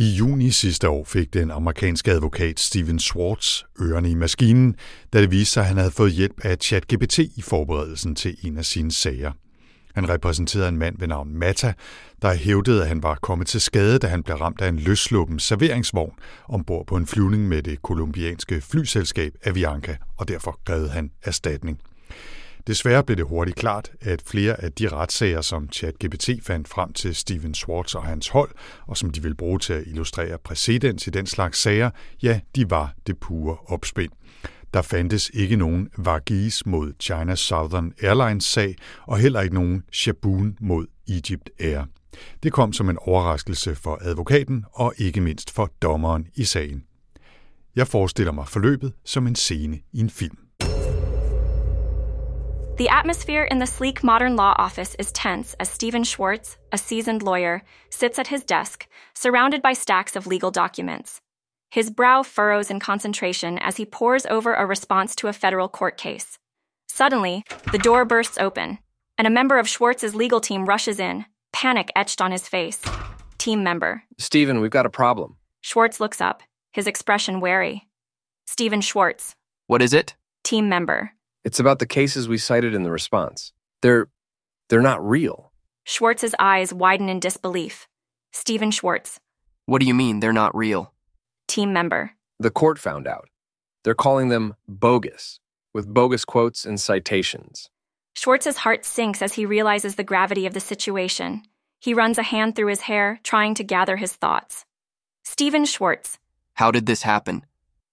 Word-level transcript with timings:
I 0.00 0.10
juni 0.10 0.50
sidste 0.50 0.88
år 0.88 1.04
fik 1.04 1.34
den 1.34 1.50
amerikanske 1.50 2.10
advokat 2.10 2.60
Steven 2.60 2.98
Schwartz 2.98 3.62
ørerne 3.80 4.10
i 4.10 4.14
maskinen, 4.14 4.76
da 5.12 5.20
det 5.20 5.30
viste 5.30 5.52
sig, 5.52 5.60
at 5.60 5.66
han 5.66 5.76
havde 5.76 5.90
fået 5.90 6.12
hjælp 6.12 6.44
af 6.44 6.56
ChatGPT 6.60 7.18
i 7.18 7.42
forberedelsen 7.42 8.14
til 8.14 8.36
en 8.42 8.58
af 8.58 8.64
sine 8.64 8.92
sager. 8.92 9.32
Han 9.94 10.08
repræsenterede 10.08 10.68
en 10.68 10.78
mand 10.78 10.98
ved 10.98 11.08
navn 11.08 11.34
Mata, 11.34 11.72
der 12.22 12.34
hævdede, 12.34 12.82
at 12.82 12.88
han 12.88 13.02
var 13.02 13.14
kommet 13.14 13.46
til 13.46 13.60
skade, 13.60 13.98
da 13.98 14.06
han 14.06 14.22
blev 14.22 14.36
ramt 14.36 14.60
af 14.60 14.68
en 14.68 14.78
løsluppen 14.78 15.38
serveringsvogn 15.38 16.12
ombord 16.48 16.86
på 16.86 16.96
en 16.96 17.06
flyvning 17.06 17.48
med 17.48 17.62
det 17.62 17.82
kolumbianske 17.82 18.60
flyselskab 18.60 19.32
Avianca, 19.44 19.96
og 20.16 20.28
derfor 20.28 20.60
krævede 20.66 20.88
han 20.88 21.10
erstatning. 21.22 21.80
Desværre 22.68 23.04
blev 23.04 23.16
det 23.16 23.26
hurtigt 23.26 23.56
klart, 23.56 23.90
at 24.00 24.22
flere 24.26 24.64
af 24.64 24.72
de 24.72 24.88
retssager, 24.88 25.40
som 25.40 25.72
ChatGPT 25.72 26.30
fandt 26.42 26.68
frem 26.68 26.92
til 26.92 27.14
Steven 27.14 27.54
Schwartz 27.54 27.94
og 27.94 28.04
hans 28.04 28.28
hold, 28.28 28.50
og 28.86 28.96
som 28.96 29.10
de 29.10 29.22
vil 29.22 29.34
bruge 29.34 29.58
til 29.58 29.72
at 29.72 29.86
illustrere 29.86 30.38
præcedens 30.38 31.06
i 31.06 31.10
den 31.10 31.26
slags 31.26 31.58
sager, 31.58 31.90
ja, 32.22 32.40
de 32.56 32.70
var 32.70 32.94
det 33.06 33.18
pure 33.18 33.56
opspind. 33.66 34.12
Der 34.74 34.82
fandtes 34.82 35.30
ikke 35.34 35.56
nogen 35.56 35.88
Varghese 35.96 36.68
mod 36.68 36.92
China 37.00 37.34
Southern 37.34 37.92
Airlines 38.02 38.44
sag, 38.44 38.76
og 39.06 39.18
heller 39.18 39.40
ikke 39.40 39.54
nogen 39.54 39.82
Shaboon 39.92 40.56
mod 40.60 40.86
Egypt 41.08 41.50
Air. 41.60 41.82
Det 42.42 42.52
kom 42.52 42.72
som 42.72 42.90
en 42.90 42.98
overraskelse 43.00 43.74
for 43.74 43.98
advokaten 44.00 44.64
og 44.72 44.94
ikke 44.98 45.20
mindst 45.20 45.50
for 45.50 45.70
dommeren 45.82 46.26
i 46.34 46.44
sagen. 46.44 46.82
Jeg 47.76 47.88
forestiller 47.88 48.32
mig 48.32 48.48
forløbet 48.48 48.92
som 49.04 49.26
en 49.26 49.34
scene 49.34 49.80
i 49.92 50.00
en 50.00 50.10
film. 50.10 50.38
The 52.78 52.88
atmosphere 52.90 53.42
in 53.42 53.58
the 53.58 53.66
sleek 53.66 54.04
modern 54.04 54.36
law 54.36 54.54
office 54.56 54.94
is 55.00 55.10
tense 55.10 55.52
as 55.58 55.68
Stephen 55.68 56.04
Schwartz, 56.04 56.58
a 56.70 56.78
seasoned 56.78 57.24
lawyer, 57.24 57.64
sits 57.90 58.20
at 58.20 58.28
his 58.28 58.44
desk, 58.44 58.86
surrounded 59.14 59.62
by 59.62 59.72
stacks 59.72 60.14
of 60.14 60.28
legal 60.28 60.52
documents. 60.52 61.20
His 61.72 61.90
brow 61.90 62.22
furrows 62.22 62.70
in 62.70 62.78
concentration 62.78 63.58
as 63.58 63.78
he 63.78 63.84
pores 63.84 64.26
over 64.26 64.54
a 64.54 64.64
response 64.64 65.16
to 65.16 65.26
a 65.26 65.32
federal 65.32 65.68
court 65.68 65.96
case. 65.96 66.38
Suddenly, 66.86 67.42
the 67.72 67.78
door 67.78 68.04
bursts 68.04 68.38
open, 68.38 68.78
and 69.18 69.26
a 69.26 69.30
member 69.38 69.58
of 69.58 69.68
Schwartz's 69.68 70.14
legal 70.14 70.40
team 70.40 70.64
rushes 70.64 71.00
in, 71.00 71.24
panic 71.52 71.90
etched 71.96 72.20
on 72.20 72.30
his 72.30 72.46
face. 72.46 72.80
Team 73.38 73.64
member. 73.64 74.04
Stephen, 74.18 74.60
we've 74.60 74.70
got 74.70 74.86
a 74.86 74.90
problem. 74.90 75.36
Schwartz 75.62 75.98
looks 75.98 76.20
up, 76.20 76.44
his 76.70 76.86
expression 76.86 77.40
wary. 77.40 77.88
Stephen 78.46 78.82
Schwartz. 78.82 79.34
What 79.66 79.82
is 79.82 79.92
it? 79.92 80.14
Team 80.44 80.68
member. 80.68 81.12
It's 81.48 81.58
about 81.58 81.78
the 81.78 81.86
cases 81.86 82.28
we 82.28 82.36
cited 82.36 82.74
in 82.74 82.82
the 82.82 82.90
response. 82.90 83.54
They're 83.80 84.08
they're 84.68 84.82
not 84.82 85.02
real. 85.02 85.50
Schwartz's 85.84 86.34
eyes 86.38 86.74
widen 86.74 87.08
in 87.08 87.20
disbelief. 87.20 87.88
Stephen 88.32 88.70
Schwartz. 88.70 89.18
What 89.64 89.80
do 89.80 89.86
you 89.86 89.94
mean 89.94 90.20
they're 90.20 90.30
not 90.30 90.54
real? 90.54 90.92
Team 91.46 91.72
member. 91.72 92.12
The 92.38 92.50
court 92.50 92.78
found 92.78 93.06
out. 93.06 93.30
They're 93.82 93.94
calling 93.94 94.28
them 94.28 94.56
bogus, 94.68 95.40
with 95.72 95.94
bogus 95.94 96.26
quotes 96.26 96.66
and 96.66 96.78
citations. 96.78 97.70
Schwartz's 98.12 98.58
heart 98.58 98.84
sinks 98.84 99.22
as 99.22 99.32
he 99.32 99.46
realizes 99.46 99.94
the 99.94 100.04
gravity 100.04 100.44
of 100.44 100.52
the 100.52 100.60
situation. 100.60 101.44
He 101.80 101.94
runs 101.94 102.18
a 102.18 102.30
hand 102.34 102.56
through 102.56 102.68
his 102.68 102.82
hair, 102.82 103.20
trying 103.22 103.54
to 103.54 103.64
gather 103.64 103.96
his 103.96 104.12
thoughts. 104.12 104.66
Stephen 105.24 105.64
Schwartz. 105.64 106.18
How 106.52 106.70
did 106.70 106.84
this 106.84 107.04
happen? 107.04 107.46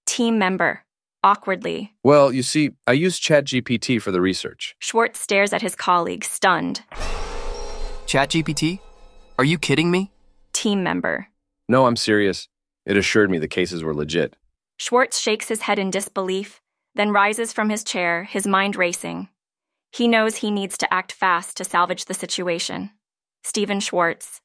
Team 0.05 0.37
member 0.37 0.84
awkwardly. 1.25 1.91
Well, 2.03 2.31
you 2.31 2.43
see, 2.43 2.71
I 2.85 2.93
used 2.93 3.21
ChatGPT 3.23 4.01
for 4.01 4.11
the 4.11 4.21
research. 4.21 4.75
Schwartz 4.79 5.19
stares 5.19 5.51
at 5.51 5.63
his 5.63 5.75
colleague, 5.75 6.23
stunned. 6.23 6.83
ChatGPT? 8.05 8.79
Are 9.39 9.43
you 9.43 9.57
kidding 9.57 9.89
me? 9.91 10.11
Team 10.53 10.83
member. 10.83 11.27
No, 11.67 11.87
I'm 11.87 11.95
serious. 11.95 12.47
It 12.85 12.95
assured 12.95 13.31
me 13.31 13.39
the 13.39 13.47
cases 13.47 13.83
were 13.83 13.95
legit. 13.95 14.35
Schwartz 14.77 15.19
shakes 15.19 15.47
his 15.47 15.61
head 15.61 15.79
in 15.79 15.89
disbelief, 15.89 16.61
then 16.93 17.09
rises 17.11 17.51
from 17.51 17.69
his 17.69 17.83
chair, 17.83 18.23
his 18.23 18.45
mind 18.45 18.75
racing. 18.75 19.27
He 19.91 20.07
knows 20.07 20.37
he 20.37 20.51
needs 20.51 20.77
to 20.77 20.93
act 20.93 21.11
fast 21.11 21.57
to 21.57 21.63
salvage 21.63 22.05
the 22.05 22.13
situation. 22.13 22.91
Stephen 23.43 23.79
Schwartz. 23.79 24.41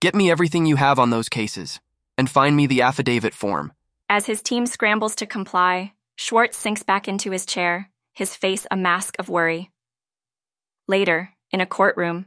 Get 0.00 0.14
me 0.14 0.30
everything 0.30 0.66
you 0.66 0.76
have 0.76 0.98
on 0.98 1.10
those 1.10 1.28
cases, 1.28 1.80
and 2.16 2.28
find 2.28 2.56
me 2.56 2.66
the 2.66 2.82
affidavit 2.82 3.34
form. 3.34 3.72
As 4.08 4.26
his 4.26 4.42
team 4.42 4.66
scrambles 4.66 5.14
to 5.16 5.26
comply, 5.26 5.92
Schwartz 6.20 6.58
sinks 6.58 6.82
back 6.82 7.06
into 7.06 7.30
his 7.30 7.46
chair, 7.46 7.90
his 8.12 8.34
face 8.34 8.66
a 8.72 8.76
mask 8.76 9.14
of 9.20 9.28
worry. 9.28 9.70
Later, 10.88 11.30
in 11.52 11.60
a 11.60 11.66
courtroom, 11.66 12.26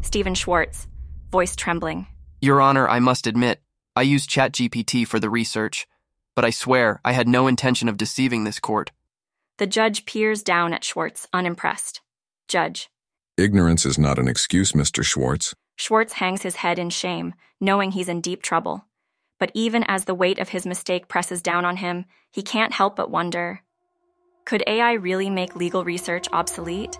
Stephen 0.00 0.34
Schwartz, 0.34 0.88
voice 1.30 1.54
trembling. 1.54 2.06
Your 2.40 2.62
Honor, 2.62 2.88
I 2.88 2.98
must 2.98 3.26
admit, 3.26 3.60
I 3.94 4.02
used 4.02 4.30
ChatGPT 4.30 5.06
for 5.06 5.20
the 5.20 5.28
research, 5.28 5.86
but 6.34 6.46
I 6.46 6.50
swear 6.50 7.02
I 7.04 7.12
had 7.12 7.28
no 7.28 7.46
intention 7.46 7.90
of 7.90 7.98
deceiving 7.98 8.44
this 8.44 8.58
court. 8.58 8.90
The 9.58 9.66
judge 9.66 10.06
peers 10.06 10.42
down 10.42 10.72
at 10.72 10.82
Schwartz, 10.82 11.28
unimpressed. 11.34 12.00
Judge. 12.48 12.88
Ignorance 13.36 13.84
is 13.84 13.98
not 13.98 14.18
an 14.18 14.28
excuse, 14.28 14.72
Mr. 14.72 15.04
Schwartz. 15.04 15.54
Schwartz 15.76 16.14
hangs 16.14 16.40
his 16.40 16.56
head 16.56 16.78
in 16.78 16.88
shame, 16.88 17.34
knowing 17.60 17.90
he's 17.90 18.08
in 18.08 18.22
deep 18.22 18.42
trouble. 18.42 18.86
But 19.40 19.50
even 19.54 19.84
as 19.88 20.04
the 20.04 20.14
weight 20.14 20.38
of 20.38 20.48
his 20.48 20.66
mistake 20.66 21.08
presses 21.08 21.42
down 21.42 21.64
on 21.64 21.76
him, 21.76 22.04
he 22.36 22.42
can't 22.42 22.74
help 22.74 22.96
but 22.96 23.10
wonder 23.10 23.60
could 24.50 24.62
AI 24.66 24.94
really 24.94 25.30
make 25.30 25.54
legal 25.54 25.84
research 25.84 26.28
obsolete? 26.32 26.98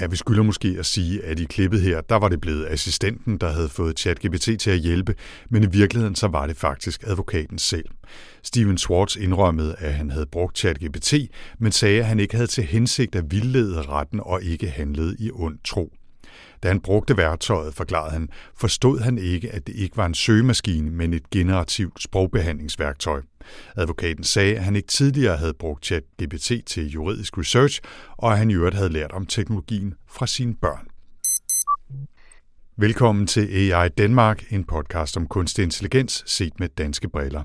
Ja, 0.00 0.06
vi 0.06 0.16
skylder 0.16 0.42
måske 0.42 0.76
at 0.78 0.86
sige, 0.86 1.24
at 1.24 1.40
i 1.40 1.44
klippet 1.44 1.80
her, 1.80 2.00
der 2.00 2.16
var 2.16 2.28
det 2.28 2.40
blevet 2.40 2.66
assistenten, 2.66 3.38
der 3.38 3.48
havde 3.52 3.68
fået 3.68 3.98
ChatGPT 3.98 4.60
til 4.60 4.70
at 4.70 4.78
hjælpe, 4.78 5.14
men 5.50 5.62
i 5.62 5.66
virkeligheden 5.66 6.14
så 6.14 6.28
var 6.28 6.46
det 6.46 6.56
faktisk 6.56 7.02
advokaten 7.06 7.58
selv. 7.58 7.88
Steven 8.42 8.78
Schwartz 8.78 9.16
indrømmede, 9.16 9.74
at 9.78 9.94
han 9.94 10.10
havde 10.10 10.26
brugt 10.26 10.58
ChatGPT, 10.58 11.14
men 11.58 11.72
sagde, 11.72 12.00
at 12.00 12.06
han 12.06 12.20
ikke 12.20 12.34
havde 12.34 12.46
til 12.46 12.64
hensigt 12.64 13.14
at 13.14 13.30
vildlede 13.30 13.82
retten 13.82 14.20
og 14.20 14.42
ikke 14.42 14.68
handlede 14.70 15.16
i 15.18 15.30
ond 15.32 15.58
tro. 15.64 15.92
Da 16.62 16.68
han 16.68 16.80
brugte 16.80 17.16
værktøjet, 17.16 17.74
forklarede 17.74 18.12
han, 18.12 18.28
forstod 18.56 19.00
han 19.00 19.18
ikke, 19.18 19.50
at 19.50 19.66
det 19.66 19.74
ikke 19.74 19.96
var 19.96 20.06
en 20.06 20.14
søgemaskine, 20.14 20.90
men 20.90 21.14
et 21.14 21.30
generativt 21.30 22.02
sprogbehandlingsværktøj. 22.02 23.22
Advokaten 23.76 24.24
sagde, 24.24 24.56
at 24.56 24.64
han 24.64 24.76
ikke 24.76 24.88
tidligere 24.88 25.36
havde 25.36 25.54
brugt 25.54 25.86
ChatGPT 25.86 26.52
til 26.66 26.90
juridisk 26.90 27.38
research, 27.38 27.80
og 28.16 28.32
at 28.32 28.38
han 28.38 28.50
i 28.50 28.54
øvrigt 28.54 28.76
havde 28.76 28.92
lært 28.92 29.12
om 29.12 29.26
teknologien 29.26 29.94
fra 30.08 30.26
sine 30.26 30.54
børn. 30.54 30.86
Velkommen 32.76 33.26
til 33.26 33.72
AI 33.72 33.88
Danmark, 33.88 34.44
en 34.50 34.64
podcast 34.64 35.16
om 35.16 35.26
kunstig 35.26 35.62
intelligens 35.62 36.24
set 36.26 36.52
med 36.60 36.68
danske 36.68 37.08
briller. 37.08 37.42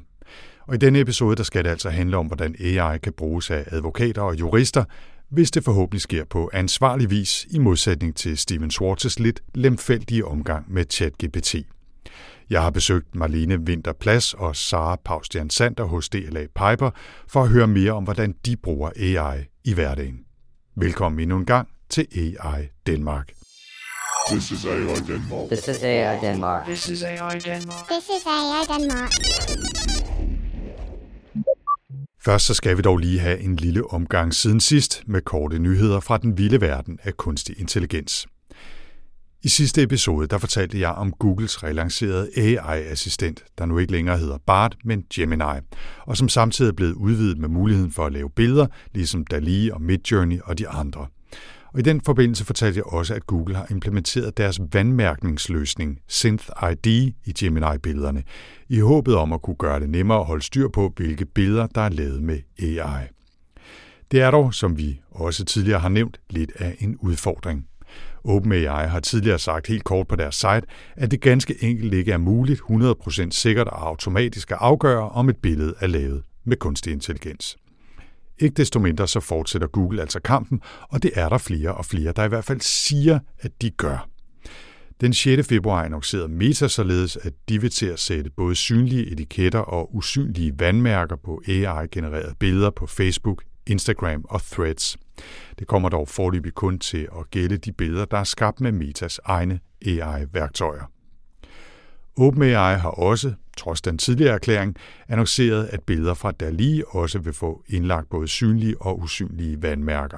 Og 0.68 0.76
i 0.76 0.78
denne 0.78 1.00
episode 1.00 1.36
der 1.36 1.44
skal 1.44 1.64
det 1.64 1.70
altså 1.70 1.90
handle 1.90 2.18
om, 2.18 2.28
hvordan 2.28 2.56
AI 2.60 2.98
kan 2.98 3.14
bruges 3.14 3.52
af 3.52 3.64
advokater 3.68 4.22
og 4.22 4.40
jurister, 4.40 4.84
hvis 5.30 5.52
det 5.52 5.64
forhåbentlig 5.64 6.02
sker 6.02 6.26
på 6.26 6.50
ansvarlig 6.54 7.10
vis 7.10 7.48
i 7.50 7.60
modsætning 7.60 8.16
til 8.16 8.38
Steven 8.38 8.72
Schwartz's 8.74 9.16
lidt 9.18 9.42
lemfældige 9.56 10.26
omgang 10.26 10.74
med 10.74 10.86
ChatGPT. 10.90 11.56
Jeg 12.50 12.62
har 12.62 12.70
besøgt 12.70 13.16
Marlene 13.16 13.58
Winterplads 13.60 14.34
og 14.34 14.56
Sara 14.56 14.96
Paustian 15.06 15.50
Sander 15.50 15.84
hos 15.84 16.10
DLA 16.10 16.42
Piper 16.42 16.90
for 17.28 17.44
at 17.44 17.50
høre 17.50 17.68
mere 17.68 17.92
om, 17.92 18.04
hvordan 18.04 18.36
de 18.46 18.56
bruger 18.56 18.90
AI 18.96 19.46
i 19.64 19.74
hverdagen. 19.74 20.20
Velkommen 20.76 21.20
endnu 21.20 21.38
en 21.38 21.46
gang 21.46 21.68
til 21.90 22.08
AI 22.16 22.68
Danmark. 22.88 23.32
This 24.32 24.52
is 24.52 24.66
AI 24.66 24.96
Denmark. 25.08 25.48
This 25.48 25.68
is 25.68 25.84
AI 25.84 26.20
Denmark. 26.22 26.66
This 26.66 26.90
is 26.90 27.04
AI 27.04 27.40
Denmark. 27.40 27.88
This 27.88 28.04
is 28.04 28.26
AI 28.26 28.64
Denmark. 28.68 29.97
Først 32.20 32.46
så 32.46 32.54
skal 32.54 32.78
vi 32.78 32.82
dog 32.82 32.98
lige 32.98 33.20
have 33.20 33.40
en 33.40 33.56
lille 33.56 33.94
omgang 33.94 34.34
siden 34.34 34.60
sidst 34.60 35.04
med 35.08 35.22
korte 35.22 35.60
nyheder 35.60 36.00
fra 36.00 36.18
den 36.18 36.38
vilde 36.38 36.62
verden 36.62 37.00
af 37.04 37.18
kunstig 37.18 37.60
intelligens. 37.60 38.28
I 39.44 39.50
sidste 39.50 39.84
episode 39.84 40.28
der 40.28 40.38
fortalte 40.38 40.80
jeg 40.80 40.90
om 40.90 41.12
Googles 41.12 41.64
relancerede 41.64 42.30
AI-assistent, 42.38 43.44
der 43.58 43.66
nu 43.66 43.78
ikke 43.78 43.92
længere 43.92 44.18
hedder 44.18 44.38
Bart, 44.46 44.76
men 44.84 45.04
Gemini, 45.14 45.60
og 46.06 46.18
som 46.18 46.30
samtidig 46.30 46.70
er 46.70 46.74
blevet 46.74 46.94
udvidet 46.94 47.38
med 47.38 47.50
muligheden 47.50 47.92
for 47.92 48.06
at 48.06 48.14
lave 48.14 48.30
billeder, 48.30 48.68
ligesom 48.94 49.26
DALI 49.26 49.70
og 49.70 49.82
Midjourney 49.82 50.40
og 50.44 50.58
de 50.58 50.68
andre. 50.68 51.08
Og 51.78 51.82
i 51.82 51.84
den 51.84 52.02
forbindelse 52.02 52.46
fortalte 52.46 52.78
jeg 52.78 52.86
også, 52.86 53.14
at 53.14 53.28
Google 53.28 53.56
har 53.56 53.68
implementeret 53.70 54.38
deres 54.38 54.60
vandmærkningsløsning 54.74 56.00
Synth 56.08 56.46
ID 56.72 56.88
i 57.26 57.34
Gemini-billederne, 57.40 58.24
i 58.70 58.80
håbet 58.80 59.16
om 59.16 59.34
at 59.34 59.42
kunne 59.42 59.56
gøre 59.56 59.80
det 59.80 59.90
nemmere 59.90 60.20
at 60.20 60.26
holde 60.26 60.44
styr 60.44 60.68
på, 60.68 60.94
hvilke 60.96 61.26
billeder, 61.26 61.68
der 61.68 61.82
er 61.82 61.90
lavet 61.90 62.24
med 62.24 62.40
AI. 62.60 63.08
Det 64.12 64.22
er 64.22 64.32
dog, 64.32 64.54
som 64.54 64.78
vi 64.78 65.02
også 65.12 65.46
tidligere 65.46 65.80
har 65.80 65.90
nævnt, 65.90 66.20
lidt 66.30 66.52
af 66.56 66.76
en 66.80 66.98
udfordring. 66.98 67.68
OpenAI 68.24 68.88
har 68.88 69.00
tidligere 69.00 69.40
sagt 69.40 69.68
helt 69.68 69.84
kort 69.84 70.08
på 70.08 70.16
deres 70.16 70.36
site, 70.36 70.62
at 70.96 71.12
det 71.12 71.22
ganske 71.22 71.64
enkelt 71.64 71.94
ikke 71.94 72.12
er 72.12 72.18
muligt 72.18 72.62
100% 72.62 73.32
sikkert 73.32 73.68
og 73.68 73.88
automatisk 73.88 74.52
at 74.52 74.58
afgøre, 74.62 75.10
om 75.10 75.30
et 75.30 75.38
billede 75.38 75.74
er 75.80 75.88
lavet 75.88 76.24
med 76.46 76.58
kunstig 76.58 76.94
intelligens. 76.94 77.58
Ikke 78.40 78.54
desto 78.54 78.80
mindre 78.80 79.08
så 79.08 79.20
fortsætter 79.20 79.68
Google 79.68 80.02
altså 80.02 80.20
kampen, 80.20 80.62
og 80.90 81.04
det 81.04 81.12
er 81.16 81.30
der 81.30 81.38
flere 81.38 81.76
og 81.76 81.86
flere, 81.86 82.12
der 82.12 82.24
i 82.24 82.28
hvert 82.28 82.46
fald 82.46 82.62
siger, 82.62 83.20
at 83.40 83.62
de 83.62 83.70
gør. 83.70 84.10
Den 85.02 85.14
6. 85.14 85.48
februar 85.48 85.84
annoncerede 85.84 86.28
Meta 86.28 86.68
således, 86.68 87.18
at 87.18 87.34
de 87.50 87.62
vil 87.62 87.70
til 87.70 87.86
at 87.86 88.00
sætte 88.00 88.30
både 88.30 88.56
synlige 88.56 89.12
etiketter 89.12 89.60
og 89.60 89.96
usynlige 89.96 90.60
vandmærker 90.60 91.16
på 91.16 91.42
AI-genererede 91.48 92.36
billeder 92.40 92.70
på 92.70 92.88
Facebook, 92.88 93.44
Instagram 93.68 94.26
og 94.30 94.42
Threads. 94.42 94.98
Det 95.60 95.68
kommer 95.68 95.90
dog 95.90 96.08
forløbig 96.08 96.54
kun 96.54 96.80
til 96.80 97.08
at 97.20 97.32
gælde 97.32 97.58
de 97.58 97.72
billeder, 97.72 98.06
der 98.06 98.18
er 98.18 98.24
skabt 98.24 98.62
med 98.62 98.72
Metas 98.72 99.20
egne 99.26 99.60
AI-værktøjer. 99.86 100.92
OpenAI 102.18 102.78
har 102.78 102.90
også, 102.90 103.34
trods 103.58 103.82
den 103.82 103.98
tidligere 103.98 104.34
erklæring, 104.34 104.76
annonceret, 105.08 105.66
at 105.72 105.84
billeder 105.84 106.14
fra 106.14 106.32
DALI 106.32 106.84
også 106.88 107.20
vil 107.20 107.34
få 107.34 107.64
indlagt 107.68 108.10
både 108.10 108.28
synlige 108.28 108.82
og 108.82 109.02
usynlige 109.02 109.62
vandmærker. 109.62 110.18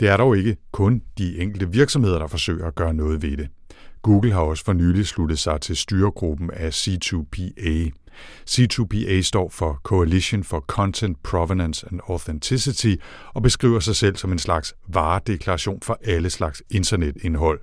Det 0.00 0.08
er 0.08 0.16
dog 0.16 0.38
ikke 0.38 0.56
kun 0.72 1.02
de 1.18 1.38
enkelte 1.38 1.72
virksomheder, 1.72 2.18
der 2.18 2.26
forsøger 2.26 2.66
at 2.66 2.74
gøre 2.74 2.94
noget 2.94 3.22
ved 3.22 3.36
det. 3.36 3.48
Google 4.02 4.32
har 4.32 4.40
også 4.40 4.64
for 4.64 4.72
nylig 4.72 5.06
sluttet 5.06 5.38
sig 5.38 5.60
til 5.60 5.76
styregruppen 5.76 6.50
af 6.50 6.70
C2PA. 6.70 7.90
C2PA 8.50 9.22
står 9.22 9.48
for 9.48 9.80
Coalition 9.82 10.44
for 10.44 10.60
Content 10.60 11.22
Provenance 11.22 11.86
and 11.90 12.00
Authenticity 12.08 12.94
og 13.34 13.42
beskriver 13.42 13.80
sig 13.80 13.96
selv 13.96 14.16
som 14.16 14.32
en 14.32 14.38
slags 14.38 14.74
varedeklaration 14.88 15.80
for 15.82 15.98
alle 16.04 16.30
slags 16.30 16.62
internetindhold. 16.70 17.60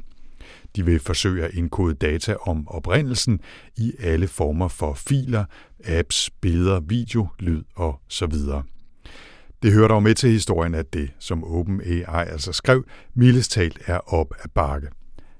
De 0.75 0.85
vil 0.85 0.99
forsøge 0.99 1.45
at 1.45 1.53
indkode 1.53 1.93
data 1.93 2.35
om 2.41 2.67
oprindelsen 2.67 3.39
i 3.77 3.93
alle 3.99 4.27
former 4.27 4.67
for 4.67 4.93
filer, 4.93 5.45
apps, 5.85 6.29
billeder, 6.41 6.79
video, 6.79 7.27
lyd 7.39 7.63
og 7.75 7.99
så 8.09 8.25
videre. 8.25 8.63
Det 9.63 9.73
hører 9.73 9.87
dog 9.87 10.03
med 10.03 10.15
til 10.15 10.29
historien, 10.29 10.73
at 10.73 10.93
det, 10.93 11.11
som 11.19 11.43
OpenAI 11.43 12.25
altså 12.27 12.53
skrev, 12.53 12.83
mildest 13.15 13.51
talt 13.51 13.79
er 13.85 14.13
op 14.13 14.33
ad 14.43 14.49
bakke. 14.55 14.87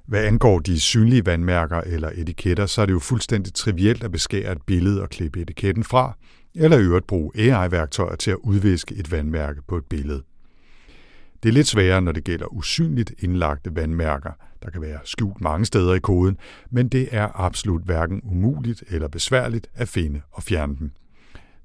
Hvad 0.07 0.23
angår 0.25 0.59
de 0.59 0.79
synlige 0.79 1.25
vandmærker 1.25 1.81
eller 1.81 2.11
etiketter, 2.15 2.65
så 2.65 2.81
er 2.81 2.85
det 2.85 2.93
jo 2.93 2.99
fuldstændig 2.99 3.53
trivielt 3.53 4.03
at 4.03 4.11
beskære 4.11 4.51
et 4.51 4.61
billede 4.67 5.01
og 5.01 5.09
klippe 5.09 5.41
etiketten 5.41 5.83
fra, 5.83 6.17
eller 6.55 6.77
i 6.77 6.81
øvrigt 6.81 7.07
bruge 7.07 7.31
AI-værktøjer 7.35 8.15
til 8.15 8.31
at 8.31 8.37
udviske 8.43 8.95
et 8.95 9.11
vandmærke 9.11 9.61
på 9.67 9.77
et 9.77 9.85
billede. 9.89 10.23
Det 11.45 11.51
er 11.51 11.53
lidt 11.53 11.67
sværere, 11.67 12.01
når 12.01 12.11
det 12.11 12.23
gælder 12.23 12.53
usynligt 12.53 13.13
indlagte 13.19 13.75
vandmærker. 13.75 14.31
Der 14.63 14.69
kan 14.69 14.81
være 14.81 14.99
skjult 15.03 15.41
mange 15.41 15.65
steder 15.65 15.93
i 15.93 15.99
koden, 15.99 16.37
men 16.71 16.87
det 16.87 17.07
er 17.11 17.39
absolut 17.39 17.81
hverken 17.81 18.21
umuligt 18.23 18.83
eller 18.89 19.07
besværligt 19.07 19.67
at 19.73 19.87
finde 19.87 20.21
og 20.31 20.43
fjerne 20.43 20.75
dem. 20.79 20.91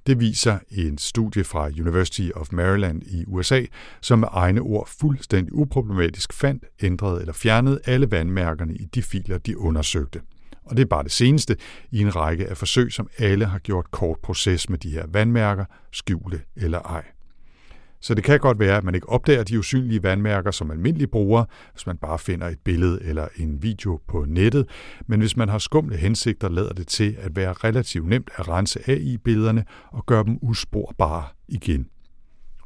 Det 0.07 0.21
viser 0.21 0.59
en 0.71 0.99
studie 0.99 1.45
fra 1.45 1.69
University 1.69 2.29
of 2.35 2.49
Maryland 2.53 3.03
i 3.03 3.25
USA, 3.27 3.65
som 4.01 4.19
med 4.19 4.29
egne 4.31 4.61
ord 4.61 4.89
fuldstændig 5.01 5.55
uproblematisk 5.55 6.33
fandt, 6.33 6.65
ændrede 6.83 7.21
eller 7.21 7.33
fjernede 7.33 7.81
alle 7.85 8.11
vandmærkerne 8.11 8.75
i 8.75 8.85
de 8.85 9.03
filer, 9.03 9.39
de 9.39 9.59
undersøgte. 9.59 10.21
Og 10.65 10.77
det 10.77 10.83
er 10.83 10.89
bare 10.89 11.05
det 11.05 11.13
seneste 11.13 11.57
i 11.91 12.01
en 12.01 12.17
række 12.17 12.49
af 12.49 12.57
forsøg, 12.57 12.93
som 12.93 13.09
alle 13.19 13.47
har 13.47 13.59
gjort 13.59 13.91
kort 13.91 14.19
proces 14.23 14.69
med 14.69 14.79
de 14.79 14.91
her 14.91 15.07
vandmærker, 15.09 15.65
skjulte 15.93 16.41
eller 16.57 16.79
ej. 16.79 17.05
Så 18.01 18.15
det 18.15 18.25
kan 18.25 18.39
godt 18.39 18.59
være, 18.59 18.77
at 18.77 18.85
man 18.85 18.95
ikke 18.95 19.09
opdager 19.09 19.45
de 19.45 19.59
usynlige 19.59 20.03
vandmærker 20.03 20.51
som 20.51 20.71
almindelig 20.71 21.11
bruger, 21.11 21.45
hvis 21.73 21.87
man 21.87 21.97
bare 21.97 22.19
finder 22.19 22.47
et 22.47 22.59
billede 22.65 23.03
eller 23.03 23.29
en 23.37 23.63
video 23.63 24.01
på 24.09 24.25
nettet. 24.29 24.69
Men 25.07 25.21
hvis 25.21 25.37
man 25.37 25.49
har 25.49 25.59
skumle 25.59 25.97
hensigter, 25.97 26.49
lader 26.49 26.73
det 26.73 26.87
til 26.87 27.17
at 27.21 27.37
være 27.37 27.53
relativt 27.53 28.09
nemt 28.09 28.31
at 28.37 28.49
rense 28.49 28.91
AI-billederne 28.91 29.65
og 29.93 30.07
gøre 30.07 30.25
dem 30.25 30.39
usporbare 30.43 31.25
igen. 31.49 31.87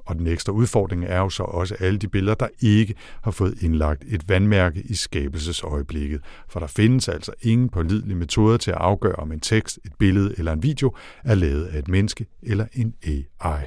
Og 0.07 0.15
den 0.15 0.27
ekstra 0.27 0.53
udfordring 0.53 1.05
er 1.05 1.19
jo 1.19 1.29
så 1.29 1.43
også 1.43 1.75
alle 1.81 1.99
de 1.99 2.09
billeder, 2.09 2.35
der 2.35 2.49
ikke 2.61 2.95
har 3.23 3.31
fået 3.31 3.63
indlagt 3.63 4.05
et 4.07 4.29
vandmærke 4.29 4.83
i 4.83 4.95
skabelsesøjeblikket. 4.95 6.21
For 6.49 6.61
der 6.61 6.67
findes 6.67 7.09
altså 7.09 7.33
ingen 7.43 7.69
pålidelige 7.69 8.17
metoder 8.17 8.57
til 8.57 8.71
at 8.71 8.77
afgøre, 8.77 9.15
om 9.17 9.33
en 9.33 9.41
tekst, 9.41 9.79
et 9.85 9.93
billede 9.99 10.35
eller 10.39 10.53
en 10.53 10.63
video 10.63 10.95
er 11.25 11.35
lavet 11.35 11.65
af 11.65 11.79
et 11.79 11.89
menneske 11.89 12.27
eller 12.43 12.67
en 12.73 12.95
AI. 13.05 13.65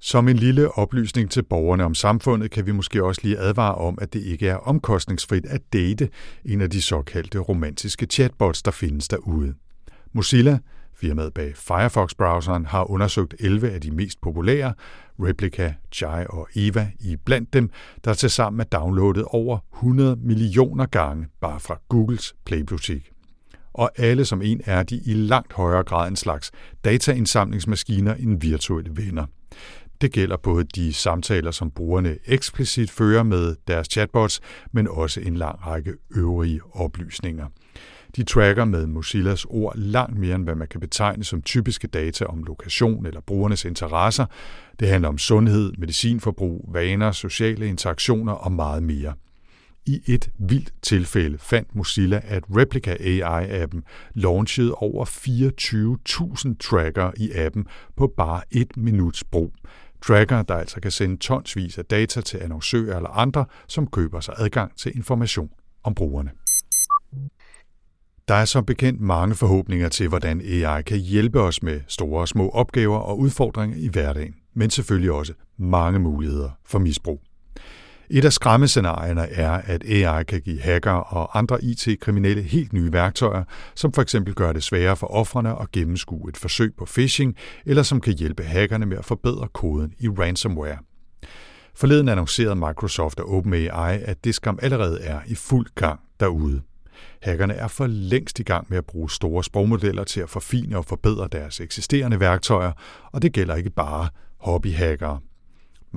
Som 0.00 0.28
en 0.28 0.36
lille 0.36 0.70
oplysning 0.70 1.30
til 1.30 1.42
borgerne 1.42 1.84
om 1.84 1.94
samfundet 1.94 2.50
kan 2.50 2.66
vi 2.66 2.72
måske 2.72 3.04
også 3.04 3.20
lige 3.24 3.38
advare 3.38 3.74
om, 3.74 3.98
at 4.00 4.12
det 4.12 4.20
ikke 4.20 4.48
er 4.48 4.56
omkostningsfrit 4.56 5.46
at 5.46 5.60
date 5.72 6.08
en 6.44 6.60
af 6.60 6.70
de 6.70 6.82
såkaldte 6.82 7.38
romantiske 7.38 8.06
chatbots, 8.06 8.62
der 8.62 8.70
findes 8.70 9.08
derude. 9.08 9.54
Mozilla, 10.12 10.58
firmaet 10.94 11.34
bag 11.34 11.56
Firefox-browseren, 11.56 12.66
har 12.66 12.90
undersøgt 12.90 13.34
11 13.38 13.70
af 13.70 13.80
de 13.80 13.90
mest 13.90 14.20
populære, 14.20 14.74
Replica, 15.20 15.74
Chai 15.92 16.26
og 16.28 16.48
Eva 16.54 16.90
i 17.00 17.16
blandt 17.24 17.52
dem, 17.52 17.70
der 18.04 18.14
tilsammen 18.14 18.60
er 18.60 18.64
downloadet 18.64 19.24
over 19.24 19.58
100 19.74 20.16
millioner 20.16 20.86
gange 20.86 21.26
bare 21.40 21.60
fra 21.60 21.78
Googles 21.88 22.34
Playbutik. 22.44 23.10
Og 23.72 23.90
alle 23.96 24.24
som 24.24 24.42
en 24.42 24.60
er 24.64 24.82
de 24.82 25.00
i 25.06 25.14
langt 25.14 25.52
højere 25.52 25.84
grad 25.84 26.08
en 26.08 26.16
slags 26.16 26.50
dataindsamlingsmaskiner 26.84 28.14
end 28.14 28.40
virtuelle 28.40 28.90
venner. 28.96 29.26
Det 30.00 30.12
gælder 30.12 30.36
både 30.36 30.64
de 30.64 30.92
samtaler, 30.92 31.50
som 31.50 31.70
brugerne 31.70 32.18
eksplicit 32.26 32.90
fører 32.90 33.22
med 33.22 33.56
deres 33.68 33.86
chatbots, 33.90 34.40
men 34.72 34.88
også 34.88 35.20
en 35.20 35.36
lang 35.36 35.66
række 35.66 35.94
øvrige 36.16 36.60
oplysninger. 36.72 37.46
De 38.16 38.22
tracker 38.22 38.64
med 38.64 38.86
Mozillas 38.86 39.44
ord 39.44 39.76
langt 39.76 40.18
mere 40.18 40.34
end 40.34 40.44
hvad 40.44 40.54
man 40.54 40.68
kan 40.68 40.80
betegne 40.80 41.24
som 41.24 41.42
typiske 41.42 41.88
data 41.88 42.24
om 42.24 42.44
lokation 42.44 43.06
eller 43.06 43.20
brugernes 43.20 43.64
interesser. 43.64 44.26
Det 44.80 44.88
handler 44.88 45.08
om 45.08 45.18
sundhed, 45.18 45.72
medicinforbrug, 45.78 46.68
vaner, 46.72 47.12
sociale 47.12 47.68
interaktioner 47.68 48.32
og 48.32 48.52
meget 48.52 48.82
mere. 48.82 49.14
I 49.86 50.00
et 50.06 50.30
vildt 50.38 50.72
tilfælde 50.82 51.38
fandt 51.38 51.74
Mozilla, 51.74 52.20
at 52.24 52.44
Replica 52.56 52.94
AI-appen 52.94 53.82
launchede 54.14 54.74
over 54.74 55.04
24.000 55.04 56.56
tracker 56.60 57.10
i 57.16 57.30
appen 57.32 57.66
på 57.96 58.12
bare 58.16 58.42
et 58.50 58.76
minuts 58.76 59.24
brug 59.24 59.52
tracker, 60.02 60.42
der 60.42 60.54
altså 60.54 60.80
kan 60.80 60.90
sende 60.90 61.16
tonsvis 61.16 61.78
af 61.78 61.84
data 61.84 62.20
til 62.20 62.38
annoncører 62.38 62.96
eller 62.96 63.10
andre, 63.10 63.44
som 63.68 63.86
køber 63.86 64.20
sig 64.20 64.34
adgang 64.38 64.76
til 64.76 64.96
information 64.96 65.50
om 65.82 65.94
brugerne. 65.94 66.30
Der 68.28 68.34
er 68.34 68.44
som 68.44 68.64
bekendt 68.64 69.00
mange 69.00 69.34
forhåbninger 69.34 69.88
til, 69.88 70.08
hvordan 70.08 70.40
AI 70.40 70.82
kan 70.82 70.98
hjælpe 70.98 71.40
os 71.40 71.62
med 71.62 71.80
store 71.88 72.20
og 72.20 72.28
små 72.28 72.50
opgaver 72.50 72.98
og 72.98 73.18
udfordringer 73.18 73.76
i 73.76 73.88
hverdagen, 73.88 74.34
men 74.54 74.70
selvfølgelig 74.70 75.12
også 75.12 75.32
mange 75.56 75.98
muligheder 75.98 76.50
for 76.64 76.78
misbrug. 76.78 77.22
Et 78.10 78.24
af 78.24 78.32
skræmmescenarierne 78.32 79.28
er, 79.30 79.50
at 79.50 79.84
AI 79.84 80.24
kan 80.24 80.40
give 80.40 80.60
hacker 80.60 80.92
og 80.92 81.38
andre 81.38 81.64
IT-kriminelle 81.64 82.42
helt 82.42 82.72
nye 82.72 82.92
værktøjer, 82.92 83.44
som 83.74 83.92
for 83.92 84.02
eksempel 84.02 84.34
gør 84.34 84.52
det 84.52 84.62
sværere 84.62 84.96
for 84.96 85.06
offrene 85.06 85.60
at 85.60 85.72
gennemskue 85.72 86.28
et 86.28 86.36
forsøg 86.36 86.74
på 86.78 86.84
phishing, 86.84 87.36
eller 87.66 87.82
som 87.82 88.00
kan 88.00 88.14
hjælpe 88.18 88.42
hackerne 88.42 88.86
med 88.86 88.96
at 88.96 89.04
forbedre 89.04 89.48
koden 89.54 89.92
i 89.98 90.08
ransomware. 90.08 90.78
Forleden 91.74 92.08
annoncerede 92.08 92.56
Microsoft 92.56 93.20
og 93.20 93.34
OpenAI, 93.34 93.98
at 94.02 94.24
det 94.24 94.34
skam 94.34 94.58
allerede 94.62 95.00
er 95.00 95.20
i 95.26 95.34
fuld 95.34 95.66
gang 95.74 96.00
derude. 96.20 96.62
Hackerne 97.22 97.54
er 97.54 97.68
for 97.68 97.86
længst 97.86 98.38
i 98.38 98.42
gang 98.42 98.66
med 98.68 98.78
at 98.78 98.86
bruge 98.86 99.10
store 99.10 99.44
sprogmodeller 99.44 100.04
til 100.04 100.20
at 100.20 100.30
forfine 100.30 100.78
og 100.78 100.84
forbedre 100.84 101.28
deres 101.32 101.60
eksisterende 101.60 102.20
værktøjer, 102.20 102.72
og 103.12 103.22
det 103.22 103.32
gælder 103.32 103.54
ikke 103.54 103.70
bare 103.70 104.08
hobbyhackere. 104.40 105.20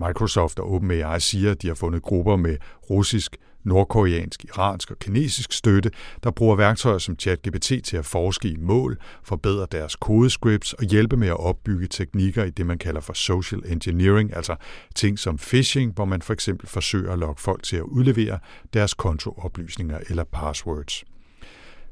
Microsoft 0.08 0.60
og 0.60 0.72
OpenAI 0.72 1.20
siger, 1.20 1.51
at 1.51 1.62
de 1.62 1.68
har 1.68 1.75
fundet 1.75 2.01
grupper 2.01 2.36
med 2.36 2.58
russisk, 2.89 3.38
nordkoreansk, 3.63 4.46
iransk 4.46 4.91
og 4.91 5.00
kinesisk 5.00 5.53
støtte, 5.53 5.91
der 6.24 6.32
bruger 6.32 6.56
værktøjer 6.56 6.98
som 6.98 7.20
ChatGPT 7.20 7.72
til 7.84 7.98
at 7.98 8.06
forske 8.06 8.50
i 8.50 8.58
mål, 8.58 8.98
forbedre 9.24 9.68
deres 9.72 9.96
kodescripts 9.96 10.74
og 10.74 10.84
hjælpe 10.84 11.18
med 11.18 11.27
at 11.27 11.39
opbygge 11.39 11.88
teknikker 11.88 12.44
i 12.44 12.50
det, 12.50 12.65
man 12.65 12.77
kalder 12.77 13.01
for 13.01 13.13
social 13.13 13.62
engineering, 13.65 14.36
altså 14.36 14.56
ting 14.96 15.20
som 15.20 15.38
phishing, 15.38 15.94
hvor 15.94 16.06
man 16.06 16.22
for 16.22 16.34
eksempel 16.34 16.68
forsøger 16.68 17.13
at 17.13 17.20
lokke 17.20 17.41
folk 17.41 17.63
til 17.63 17.75
at 17.75 17.84
udlevere 17.84 18.39
deres 18.74 18.94
kontooplysninger 18.94 20.00
eller 20.10 20.24
passwords. 20.24 21.03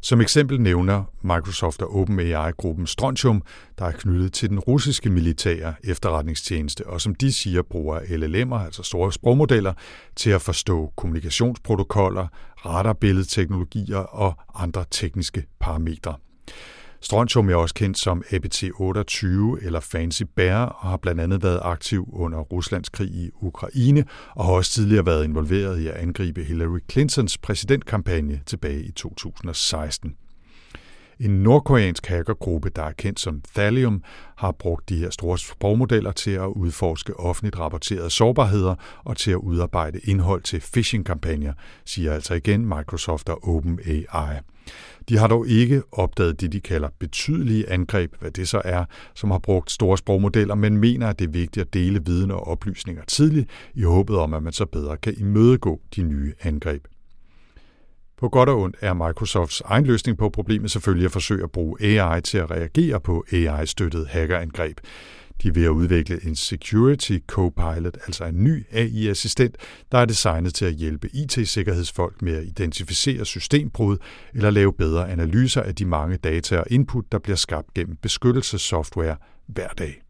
Som 0.01 0.21
eksempel 0.21 0.61
nævner 0.61 1.03
Microsoft 1.21 1.81
og 1.81 1.95
OpenAI-gruppen 1.95 2.87
Strontium, 2.87 3.41
der 3.79 3.85
er 3.85 3.91
knyttet 3.91 4.33
til 4.33 4.49
den 4.49 4.59
russiske 4.59 5.09
militære 5.09 5.73
efterretningstjeneste, 5.83 6.87
og 6.87 7.01
som 7.01 7.15
de 7.15 7.31
siger 7.31 7.61
bruger 7.61 7.99
LLM'er, 7.99 8.65
altså 8.65 8.83
store 8.83 9.13
sprogmodeller, 9.13 9.73
til 10.15 10.29
at 10.29 10.41
forstå 10.41 10.93
kommunikationsprotokoller, 10.97 12.27
radarbilledteknologier 12.65 13.97
og 13.97 14.33
andre 14.55 14.85
tekniske 14.91 15.43
parametre. 15.59 16.15
Strontium 17.01 17.49
er 17.49 17.55
også 17.55 17.75
kendt 17.75 17.97
som 17.97 18.23
APT-28 18.31 19.65
eller 19.65 19.79
Fancy 19.79 20.23
Bear 20.35 20.65
og 20.65 20.89
har 20.89 20.97
blandt 20.97 21.21
andet 21.21 21.43
været 21.43 21.59
aktiv 21.63 22.09
under 22.13 22.39
Ruslands 22.39 22.89
krig 22.89 23.09
i 23.09 23.29
Ukraine 23.41 24.05
og 24.35 24.45
har 24.45 24.53
også 24.53 24.71
tidligere 24.71 25.05
været 25.05 25.23
involveret 25.23 25.79
i 25.79 25.87
at 25.87 25.93
angribe 25.93 26.43
Hillary 26.43 26.79
Clintons 26.91 27.37
præsidentkampagne 27.37 28.41
tilbage 28.45 28.83
i 28.83 28.91
2016. 28.91 30.15
En 31.19 31.43
nordkoreansk 31.43 32.05
hackergruppe, 32.05 32.69
der 32.69 32.83
er 32.83 32.91
kendt 32.91 33.19
som 33.19 33.41
Thallium, 33.55 34.03
har 34.35 34.51
brugt 34.51 34.89
de 34.89 34.97
her 34.97 35.09
store 35.09 35.37
sprogmodeller 35.37 36.11
til 36.11 36.31
at 36.31 36.47
udforske 36.47 37.19
offentligt 37.19 37.59
rapporterede 37.59 38.09
sårbarheder 38.09 38.75
og 39.03 39.17
til 39.17 39.31
at 39.31 39.37
udarbejde 39.37 39.99
indhold 40.03 40.41
til 40.41 40.59
phishing-kampagner, 40.59 41.53
siger 41.85 42.13
altså 42.13 42.33
igen 42.33 42.65
Microsoft 42.65 43.29
og 43.29 43.47
OpenAI. 43.47 44.39
De 45.09 45.17
har 45.17 45.27
dog 45.27 45.47
ikke 45.47 45.83
opdaget 45.91 46.41
det, 46.41 46.51
de 46.51 46.61
kalder 46.61 46.89
betydelige 46.99 47.69
angreb, 47.69 48.13
hvad 48.19 48.31
det 48.31 48.47
så 48.47 48.61
er, 48.65 48.85
som 49.15 49.31
har 49.31 49.37
brugt 49.39 49.71
store 49.71 49.97
sprogmodeller, 49.97 50.55
men 50.55 50.77
mener, 50.77 51.07
at 51.07 51.19
det 51.19 51.25
er 51.25 51.31
vigtigt 51.31 51.65
at 51.67 51.73
dele 51.73 52.05
viden 52.05 52.31
og 52.31 52.47
oplysninger 52.47 53.03
tidligt, 53.07 53.49
i 53.73 53.81
håbet 53.81 54.17
om, 54.17 54.33
at 54.33 54.43
man 54.43 54.53
så 54.53 54.65
bedre 54.65 54.97
kan 54.97 55.13
imødegå 55.17 55.81
de 55.95 56.03
nye 56.03 56.33
angreb. 56.41 56.87
På 58.17 58.29
godt 58.29 58.49
og 58.49 58.61
ondt 58.61 58.75
er 58.81 58.93
Microsofts 58.93 59.61
egen 59.65 59.85
løsning 59.85 60.17
på 60.17 60.29
problemet 60.29 60.71
selvfølgelig 60.71 61.05
at 61.05 61.11
forsøge 61.11 61.43
at 61.43 61.51
bruge 61.51 61.81
AI 61.81 62.21
til 62.21 62.37
at 62.37 62.51
reagere 62.51 62.99
på 62.99 63.25
AI-støttet 63.31 64.07
hackerangreb. 64.07 64.77
De 65.43 65.47
er 65.47 65.51
ved 65.51 65.65
at 65.65 65.69
udvikle 65.69 66.25
en 66.25 66.35
Security 66.35 67.17
Copilot, 67.27 67.97
altså 68.05 68.25
en 68.25 68.43
ny 68.43 68.65
AI-assistent, 68.71 69.55
der 69.91 69.97
er 69.97 70.05
designet 70.05 70.53
til 70.53 70.65
at 70.65 70.73
hjælpe 70.73 71.09
IT-sikkerhedsfolk 71.13 72.21
med 72.21 72.35
at 72.35 72.43
identificere 72.43 73.25
systembrud 73.25 73.97
eller 74.33 74.49
lave 74.49 74.73
bedre 74.73 75.09
analyser 75.09 75.61
af 75.61 75.75
de 75.75 75.85
mange 75.85 76.17
data 76.17 76.57
og 76.57 76.65
input, 76.69 77.11
der 77.11 77.19
bliver 77.19 77.35
skabt 77.35 77.73
gennem 77.73 77.95
beskyttelsessoftware 77.95 79.17
hver 79.47 79.67
dag. 79.67 80.01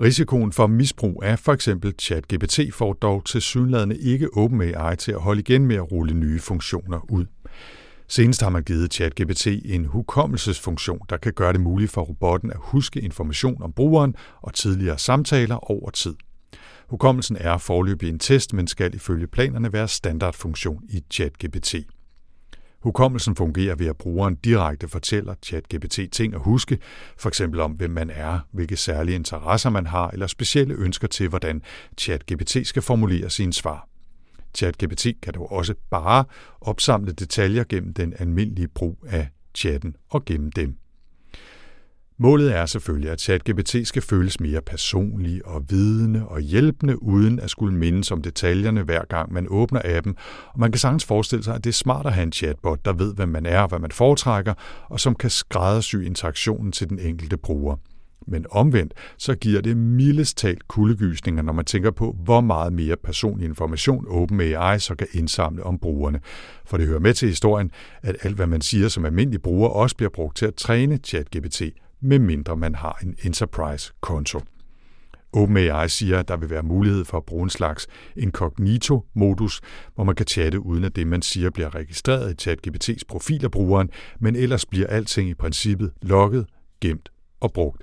Risikoen 0.00 0.52
for 0.52 0.66
misbrug 0.66 1.22
af 1.24 1.38
for 1.38 1.52
eksempel 1.52 1.94
ChatGPT 1.98 2.60
får 2.72 2.92
dog 2.92 3.24
til 3.24 3.42
synlædende 3.42 3.98
ikke 3.98 4.28
OpenAI 4.36 4.96
til 4.96 5.12
at 5.12 5.20
holde 5.20 5.40
igen 5.40 5.66
med 5.66 5.76
at 5.76 5.92
rulle 5.92 6.14
nye 6.14 6.38
funktioner 6.38 7.10
ud. 7.10 7.26
Senest 8.08 8.42
har 8.42 8.50
man 8.50 8.62
givet 8.62 8.94
ChatGPT 8.94 9.46
en 9.46 9.84
hukommelsesfunktion, 9.84 11.00
der 11.10 11.16
kan 11.16 11.32
gøre 11.32 11.52
det 11.52 11.60
muligt 11.60 11.90
for 11.90 12.02
robotten 12.02 12.50
at 12.50 12.56
huske 12.60 13.00
information 13.00 13.62
om 13.62 13.72
brugeren 13.72 14.14
og 14.40 14.54
tidligere 14.54 14.98
samtaler 14.98 15.70
over 15.70 15.90
tid. 15.90 16.14
Hukommelsen 16.88 17.36
er 17.40 17.58
forløbig 17.58 18.08
en 18.08 18.18
test, 18.18 18.52
men 18.52 18.66
skal 18.66 18.94
ifølge 18.94 19.26
planerne 19.26 19.72
være 19.72 19.88
standardfunktion 19.88 20.82
i 20.88 21.04
ChatGPT. 21.10 21.74
Hukommelsen 22.80 23.36
fungerer 23.36 23.74
ved, 23.74 23.86
at 23.86 23.96
brugeren 23.96 24.34
direkte 24.34 24.88
fortæller 24.88 25.34
ChatGPT 25.42 25.98
ting 26.12 26.34
at 26.34 26.40
huske, 26.40 26.78
f.eks. 27.18 27.40
om, 27.40 27.72
hvem 27.72 27.90
man 27.90 28.10
er, 28.10 28.38
hvilke 28.52 28.76
særlige 28.76 29.14
interesser 29.14 29.70
man 29.70 29.86
har, 29.86 30.10
eller 30.10 30.26
specielle 30.26 30.74
ønsker 30.74 31.08
til, 31.08 31.28
hvordan 31.28 31.62
ChatGPT 31.98 32.66
skal 32.66 32.82
formulere 32.82 33.30
sine 33.30 33.52
svar. 33.52 33.88
ChatGPT 34.54 35.06
kan 35.22 35.34
dog 35.34 35.52
også 35.52 35.74
bare 35.90 36.24
opsamle 36.60 37.12
detaljer 37.12 37.64
gennem 37.68 37.94
den 37.94 38.14
almindelige 38.18 38.68
brug 38.68 38.98
af 39.08 39.28
chatten 39.54 39.96
og 40.10 40.24
gennem 40.24 40.52
dem. 40.52 40.76
Målet 42.20 42.56
er 42.56 42.66
selvfølgelig, 42.66 43.10
at 43.10 43.20
ChatGPT 43.20 43.76
skal 43.84 44.02
føles 44.02 44.40
mere 44.40 44.60
personlig 44.60 45.46
og 45.46 45.64
vidende 45.68 46.28
og 46.28 46.40
hjælpende, 46.40 47.02
uden 47.02 47.40
at 47.40 47.50
skulle 47.50 47.74
mindes 47.74 48.10
om 48.10 48.22
detaljerne 48.22 48.82
hver 48.82 49.04
gang 49.04 49.32
man 49.32 49.46
åbner 49.50 49.80
appen. 49.84 50.16
Og 50.52 50.60
man 50.60 50.72
kan 50.72 50.78
sagtens 50.78 51.04
forestille 51.04 51.44
sig, 51.44 51.54
at 51.54 51.64
det 51.64 51.70
er 51.70 51.74
smart 51.74 52.06
at 52.06 52.12
have 52.12 52.22
en 52.22 52.32
chatbot, 52.32 52.84
der 52.84 52.92
ved, 52.92 53.14
hvem 53.14 53.28
man 53.28 53.46
er 53.46 53.60
og 53.60 53.68
hvad 53.68 53.78
man 53.78 53.90
foretrækker, 53.90 54.54
og 54.88 55.00
som 55.00 55.14
kan 55.14 55.30
skræddersy 55.30 55.96
interaktionen 55.96 56.72
til 56.72 56.88
den 56.88 56.98
enkelte 56.98 57.36
bruger. 57.36 57.76
Men 58.28 58.46
omvendt, 58.50 58.94
så 59.18 59.34
giver 59.34 59.60
det 59.60 59.76
mildest 59.76 60.38
talt 60.38 60.68
kuldegysninger, 60.68 61.42
når 61.42 61.52
man 61.52 61.64
tænker 61.64 61.90
på, 61.90 62.16
hvor 62.24 62.40
meget 62.40 62.72
mere 62.72 62.96
personlig 62.96 63.44
information 63.48 64.06
OpenAI 64.08 64.78
så 64.78 64.94
kan 64.94 65.06
indsamle 65.12 65.62
om 65.62 65.78
brugerne. 65.78 66.20
For 66.66 66.76
det 66.76 66.86
hører 66.86 67.00
med 67.00 67.14
til 67.14 67.28
historien, 67.28 67.70
at 68.02 68.16
alt 68.22 68.36
hvad 68.36 68.46
man 68.46 68.60
siger 68.60 68.88
som 68.88 69.04
almindelig 69.04 69.42
bruger 69.42 69.68
også 69.68 69.96
bliver 69.96 70.10
brugt 70.10 70.36
til 70.36 70.46
at 70.46 70.54
træne 70.54 70.96
ChatGPT, 70.96 71.62
medmindre 72.00 72.56
man 72.56 72.74
har 72.74 72.98
en 73.02 73.14
Enterprise-konto. 73.22 74.40
OpenAI 75.32 75.88
siger, 75.88 76.18
at 76.18 76.28
der 76.28 76.36
vil 76.36 76.50
være 76.50 76.62
mulighed 76.62 77.04
for 77.04 77.16
at 77.16 77.24
bruge 77.24 77.42
en 77.42 77.50
slags 77.50 77.86
incognito-modus, 78.16 79.60
hvor 79.94 80.04
man 80.04 80.14
kan 80.14 80.26
chatte 80.26 80.60
uden 80.60 80.84
at 80.84 80.96
det, 80.96 81.06
man 81.06 81.22
siger, 81.22 81.50
bliver 81.50 81.74
registreret 81.74 82.46
i 82.46 82.50
ChatGPT's 82.50 83.02
profil 83.08 83.44
af 83.44 83.50
brugeren, 83.50 83.90
men 84.20 84.36
ellers 84.36 84.66
bliver 84.66 84.86
alting 84.86 85.28
i 85.28 85.34
princippet 85.34 85.92
logget, 86.02 86.46
gemt 86.80 87.08
og 87.40 87.52
brugt 87.52 87.82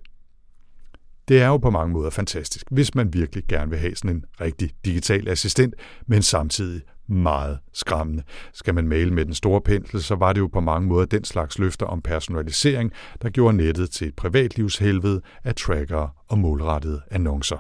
det 1.28 1.42
er 1.42 1.48
jo 1.48 1.58
på 1.58 1.70
mange 1.70 1.94
måder 1.94 2.10
fantastisk, 2.10 2.66
hvis 2.72 2.96
man 2.96 3.14
virkelig 3.14 3.44
gerne 3.48 3.70
vil 3.70 3.80
have 3.80 3.96
sådan 3.96 4.16
en 4.16 4.26
rigtig 4.42 4.72
digital 4.86 5.30
assistent, 5.30 5.74
men 6.08 6.22
samtidig 6.22 6.82
meget 7.08 7.60
skræmmende. 7.74 8.24
Skal 8.54 8.76
man 8.76 8.88
male 8.88 9.14
med 9.14 9.26
den 9.26 9.34
store 9.34 9.62
pensel, 9.62 10.04
så 10.04 10.16
var 10.16 10.34
det 10.34 10.40
jo 10.40 10.48
på 10.48 10.60
mange 10.60 10.88
måder 10.88 11.06
den 11.06 11.24
slags 11.24 11.60
løfter 11.60 11.86
om 11.86 12.02
personalisering, 12.02 12.92
der 13.22 13.30
gjorde 13.30 13.58
nettet 13.58 13.92
til 13.92 14.08
et 14.08 14.16
privatlivshelvede 14.16 15.22
af 15.44 15.56
trackere 15.56 16.10
og 16.28 16.38
målrettede 16.40 17.02
annoncer. 17.12 17.58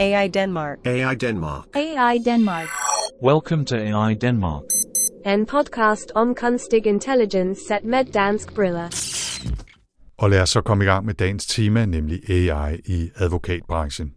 AI 0.00 0.28
Denmark. 0.28 0.78
AI 0.84 1.14
Denmark. 1.14 1.64
AI 1.74 2.18
Denmark. 2.24 2.68
Welcome 3.22 3.64
to 3.64 3.76
AI 3.76 4.14
Denmark. 4.14 4.62
En 5.26 5.46
podcast 5.46 6.12
om 6.14 6.34
kunstig 6.34 6.86
intelligens 6.86 7.58
set 7.68 7.84
med 7.84 8.04
dansk 8.04 8.54
briller. 8.54 8.88
Og 10.18 10.30
lad 10.30 10.40
os 10.40 10.50
så 10.50 10.60
komme 10.60 10.84
i 10.84 10.86
gang 10.86 11.06
med 11.06 11.14
dagens 11.14 11.46
tema, 11.46 11.86
nemlig 11.86 12.30
AI 12.30 12.80
i 12.84 13.10
advokatbranchen. 13.16 14.12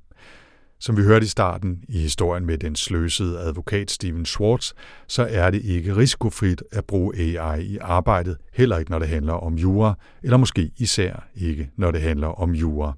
Som 0.80 0.98
vi 0.98 1.02
hørte 1.02 1.26
i 1.26 1.30
starten 1.30 1.84
i 1.90 2.00
historien 2.00 2.46
med 2.46 2.58
den 2.58 2.76
sløsede 2.76 3.40
advokat 3.40 3.92
Steven 3.92 4.26
Schwartz, 4.26 4.74
så 5.08 5.28
er 5.30 5.50
det 5.50 5.62
ikke 5.62 5.96
risikofrit 5.96 6.64
at 6.72 6.86
bruge 6.86 7.16
AI 7.18 7.64
i 7.64 7.78
arbejdet, 7.78 8.38
heller 8.54 8.78
ikke 8.78 8.92
når 8.92 9.00
det 9.00 9.08
handler 9.08 9.34
om 9.34 9.54
jura, 9.54 9.98
eller 10.24 10.38
måske 10.38 10.72
især 10.78 11.28
ikke 11.36 11.70
når 11.78 11.92
det 11.92 12.02
handler 12.02 12.28
om 12.28 12.52
jura. 12.52 12.94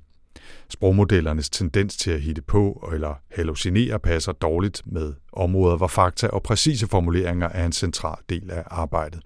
Sprogmodellernes 0.70 1.50
tendens 1.50 1.98
til 1.98 2.12
at 2.12 2.22
hitte 2.22 2.42
på 2.42 2.90
eller 2.94 3.14
hallucinere 3.32 4.00
passer 4.00 4.32
dårligt 4.32 4.82
med 4.86 5.14
områder, 5.34 5.78
hvor 5.78 5.88
fakta 5.88 6.28
og 6.28 6.44
præcise 6.44 6.88
formuleringer 6.88 7.50
er 7.50 7.66
en 7.66 7.72
central 7.72 8.18
del 8.30 8.52
af 8.52 8.64
arbejdet. 8.68 9.22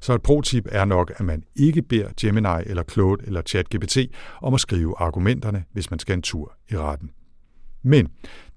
Så 0.00 0.14
et 0.14 0.22
pro-tip 0.22 0.66
er 0.72 0.84
nok, 0.84 1.12
at 1.16 1.24
man 1.24 1.42
ikke 1.56 1.82
beder 1.82 2.08
Gemini 2.20 2.62
eller 2.66 2.82
Claude 2.82 3.26
eller 3.26 3.42
ChatGPT 3.42 3.98
om 4.42 4.54
at 4.54 4.60
skrive 4.60 4.94
argumenterne, 4.98 5.64
hvis 5.72 5.90
man 5.90 5.98
skal 5.98 6.14
en 6.14 6.22
tur 6.22 6.52
i 6.70 6.76
retten. 6.76 7.10
Men 7.82 8.08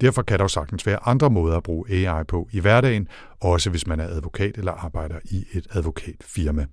derfor 0.02 0.22
kan 0.22 0.40
der 0.40 0.44
jo 0.44 0.48
sagtens 0.48 0.86
være 0.86 1.08
andre 1.08 1.30
måder 1.30 1.58
at 1.58 1.64
bruge 1.64 1.90
AI 1.92 2.24
på 2.24 2.48
i 2.52 2.60
hverdagen, 2.60 3.08
også 3.42 3.70
hvis 3.70 3.88
man 3.88 4.00
er 4.00 4.08
advokat 4.08 4.58
eller 4.58 4.72
arbejder 4.72 5.20
i 5.26 5.46
et 5.54 5.68
advokatfirma. 5.72 6.66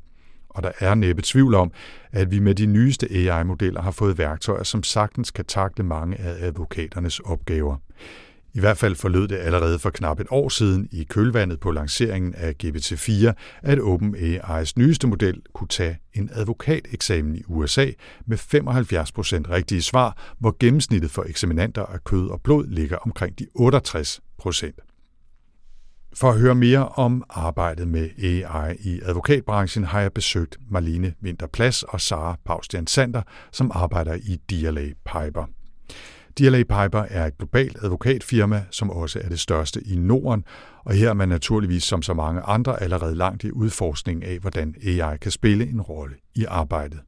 Og 0.48 0.62
der 0.62 0.72
er 0.78 0.94
næppe 0.94 1.22
tvivl 1.24 1.54
om, 1.54 1.72
at 2.12 2.30
vi 2.30 2.38
med 2.38 2.54
de 2.54 2.66
nyeste 2.66 3.08
AI-modeller 3.10 3.82
har 3.82 3.90
fået 3.90 4.18
værktøjer, 4.18 4.62
som 4.62 4.82
sagtens 4.82 5.30
kan 5.30 5.44
takle 5.44 5.84
mange 5.84 6.20
af 6.20 6.46
advokaternes 6.46 7.20
opgaver. 7.20 7.76
I 8.54 8.60
hvert 8.60 8.78
fald 8.78 8.94
forlød 8.94 9.28
det 9.28 9.36
allerede 9.36 9.78
for 9.78 9.90
knap 9.90 10.20
et 10.20 10.26
år 10.30 10.48
siden 10.48 10.88
i 10.92 11.04
kølvandet 11.04 11.60
på 11.60 11.70
lanceringen 11.70 12.34
af 12.34 12.54
GPT-4, 12.64 13.32
at 13.62 13.78
OpenAI's 13.78 14.72
nyeste 14.76 15.06
model 15.06 15.42
kunne 15.54 15.68
tage 15.68 15.98
en 16.14 16.30
advokateksamen 16.32 17.36
i 17.36 17.42
USA 17.46 17.90
med 18.26 18.38
75% 18.38 19.50
rigtige 19.50 19.82
svar, 19.82 20.34
hvor 20.38 20.56
gennemsnittet 20.60 21.10
for 21.10 21.24
eksaminanter 21.28 21.86
af 21.86 22.04
kød 22.04 22.28
og 22.28 22.40
blod 22.40 22.66
ligger 22.66 22.96
omkring 22.96 23.38
de 23.38 23.46
68%. 23.58 24.90
For 26.14 26.30
at 26.30 26.38
høre 26.38 26.54
mere 26.54 26.88
om 26.88 27.24
arbejdet 27.30 27.88
med 27.88 28.10
AI 28.18 28.76
i 28.80 29.00
advokatbranchen 29.02 29.84
har 29.84 30.00
jeg 30.00 30.12
besøgt 30.12 30.56
Marlene 30.70 31.14
Winterplads 31.22 31.82
og 31.82 32.00
Sara 32.00 32.38
Paustian 32.44 32.86
Sander, 32.86 33.22
som 33.52 33.70
arbejder 33.74 34.14
i 34.14 34.36
DLA 34.50 34.86
Piper. 35.04 35.46
DLA 36.38 36.58
Piper 36.58 37.04
er 37.08 37.26
et 37.26 37.38
globalt 37.38 37.76
advokatfirma, 37.82 38.64
som 38.70 38.90
også 38.90 39.20
er 39.24 39.28
det 39.28 39.40
største 39.40 39.80
i 39.86 39.96
Norden, 39.96 40.44
og 40.84 40.94
her 40.94 41.08
er 41.10 41.14
man 41.14 41.28
naturligvis 41.28 41.82
som 41.82 42.02
så 42.02 42.14
mange 42.14 42.40
andre 42.40 42.82
allerede 42.82 43.14
langt 43.14 43.44
i 43.44 43.52
udforskningen 43.52 44.22
af, 44.22 44.38
hvordan 44.38 44.74
AI 44.86 45.16
kan 45.16 45.30
spille 45.30 45.66
en 45.66 45.80
rolle 45.80 46.14
i 46.34 46.44
arbejdet. 46.44 47.00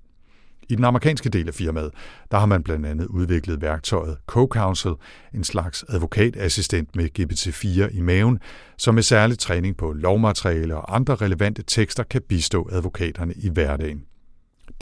I 0.69 0.75
den 0.75 0.85
amerikanske 0.85 1.29
del 1.29 1.49
af 1.49 1.55
firmaet, 1.55 1.91
der 2.31 2.39
har 2.39 2.47
man 2.47 2.63
blandt 2.63 2.87
andet 2.87 3.07
udviklet 3.07 3.61
værktøjet 3.61 4.17
Co-Counsel, 4.33 4.95
en 5.35 5.45
slags 5.45 5.85
advokatassistent 5.89 6.97
med 6.97 7.09
GPT-4 7.19 7.97
i 7.97 8.01
maven, 8.01 8.39
som 8.79 8.95
med 8.95 9.03
særlig 9.03 9.39
træning 9.39 9.77
på 9.77 9.93
lovmateriale 9.93 10.77
og 10.77 10.95
andre 10.95 11.15
relevante 11.15 11.63
tekster 11.67 12.03
kan 12.03 12.23
bistå 12.29 12.69
advokaterne 12.73 13.35
i 13.37 13.49
hverdagen. 13.49 14.05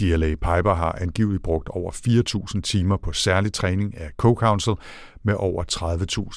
DLA 0.01 0.29
Piper 0.29 0.75
har 0.75 0.99
angiveligt 1.01 1.43
brugt 1.43 1.69
over 1.69 1.93
4.000 2.55 2.61
timer 2.61 2.97
på 2.97 3.13
særlig 3.13 3.53
træning 3.53 3.97
af 3.97 4.11
Co-Counsel 4.23 4.75
med 5.23 5.35
over 5.39 5.65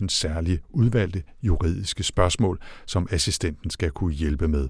30.000 0.01 0.07
særlige 0.07 0.59
udvalgte 0.69 1.23
juridiske 1.43 2.03
spørgsmål, 2.03 2.59
som 2.85 3.07
assistenten 3.11 3.69
skal 3.69 3.91
kunne 3.91 4.13
hjælpe 4.13 4.47
med. 4.47 4.67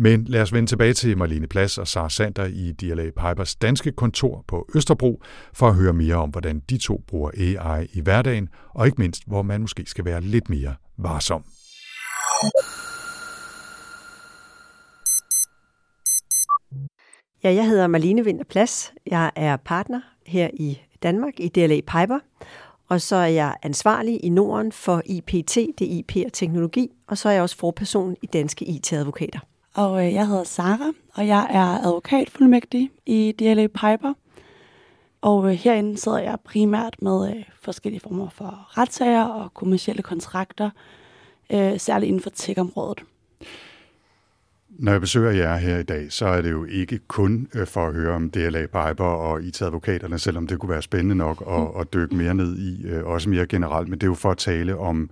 Men 0.00 0.24
lad 0.24 0.42
os 0.42 0.52
vende 0.52 0.68
tilbage 0.68 0.94
til 0.94 1.18
Marlene 1.18 1.46
Plads 1.46 1.78
og 1.78 1.88
Sara 1.88 2.10
Sander 2.10 2.44
i 2.44 2.72
DLA 2.72 3.04
Pipers 3.04 3.56
danske 3.56 3.92
kontor 3.92 4.44
på 4.48 4.68
Østerbro 4.74 5.22
for 5.52 5.68
at 5.68 5.74
høre 5.74 5.92
mere 5.92 6.14
om, 6.14 6.30
hvordan 6.30 6.62
de 6.70 6.78
to 6.78 7.04
bruger 7.08 7.30
AI 7.36 7.86
i 7.92 8.00
hverdagen, 8.00 8.48
og 8.74 8.86
ikke 8.86 9.00
mindst, 9.00 9.22
hvor 9.26 9.42
man 9.42 9.60
måske 9.60 9.84
skal 9.86 10.04
være 10.04 10.20
lidt 10.20 10.50
mere 10.50 10.74
varsom. 10.98 11.44
Ja, 17.44 17.54
jeg 17.54 17.66
hedder 17.68 17.86
Marlene 17.86 18.24
Vinterplads. 18.24 18.92
Jeg 19.06 19.30
er 19.36 19.56
partner 19.56 20.00
her 20.26 20.50
i 20.54 20.80
Danmark 21.02 21.40
i 21.40 21.48
DLA 21.48 21.80
Piper. 21.80 22.18
Og 22.88 23.00
så 23.00 23.16
er 23.16 23.26
jeg 23.26 23.54
ansvarlig 23.62 24.24
i 24.24 24.28
Norden 24.28 24.72
for 24.72 25.02
IPT, 25.06 25.54
det 25.54 25.82
er 25.82 25.98
IP 25.98 26.16
og 26.26 26.32
teknologi. 26.32 26.90
Og 27.06 27.18
så 27.18 27.28
er 27.28 27.32
jeg 27.32 27.42
også 27.42 27.56
forperson 27.56 28.16
i 28.22 28.26
Danske 28.26 28.64
IT-advokater. 28.64 29.40
Og 29.74 30.06
øh, 30.06 30.12
jeg 30.12 30.28
hedder 30.28 30.44
Sara, 30.44 30.92
og 31.14 31.26
jeg 31.26 31.46
er 31.50 31.86
advokatfuldmægtig 31.86 32.90
i 33.06 33.34
DLA 33.38 33.66
Piper. 33.66 34.12
Og 35.20 35.50
øh, 35.50 35.52
herinde 35.52 35.98
sidder 35.98 36.18
jeg 36.18 36.38
primært 36.44 37.02
med 37.02 37.36
øh, 37.36 37.44
forskellige 37.62 38.00
former 38.00 38.28
for 38.28 38.78
retssager 38.78 39.24
og 39.24 39.54
kommersielle 39.54 40.02
kontrakter, 40.02 40.70
særligt 41.76 42.08
inden 42.08 42.22
for 42.22 42.30
tech-området. 42.30 43.02
Når 44.78 44.92
jeg 44.92 45.00
besøger 45.00 45.30
jer 45.30 45.56
her 45.56 45.78
i 45.78 45.82
dag, 45.82 46.12
så 46.12 46.26
er 46.26 46.42
det 46.42 46.50
jo 46.50 46.64
ikke 46.64 46.98
kun 46.98 47.48
øh, 47.54 47.66
for 47.66 47.86
at 47.86 47.94
høre 47.94 48.14
om 48.14 48.30
DLA 48.30 48.60
Piper 48.60 49.04
og 49.04 49.42
IT-advokaterne, 49.42 50.18
selvom 50.18 50.46
det 50.46 50.58
kunne 50.58 50.70
være 50.70 50.82
spændende 50.82 51.14
nok 51.14 51.44
at, 51.48 51.80
at 51.80 51.92
dykke 51.92 52.14
mere 52.14 52.34
ned 52.34 52.58
i, 52.58 52.86
øh, 52.86 53.04
også 53.04 53.28
mere 53.28 53.46
generelt, 53.46 53.88
men 53.88 53.98
det 53.98 54.06
er 54.06 54.10
jo 54.10 54.14
for 54.14 54.30
at 54.30 54.38
tale 54.38 54.76
om, 54.76 55.10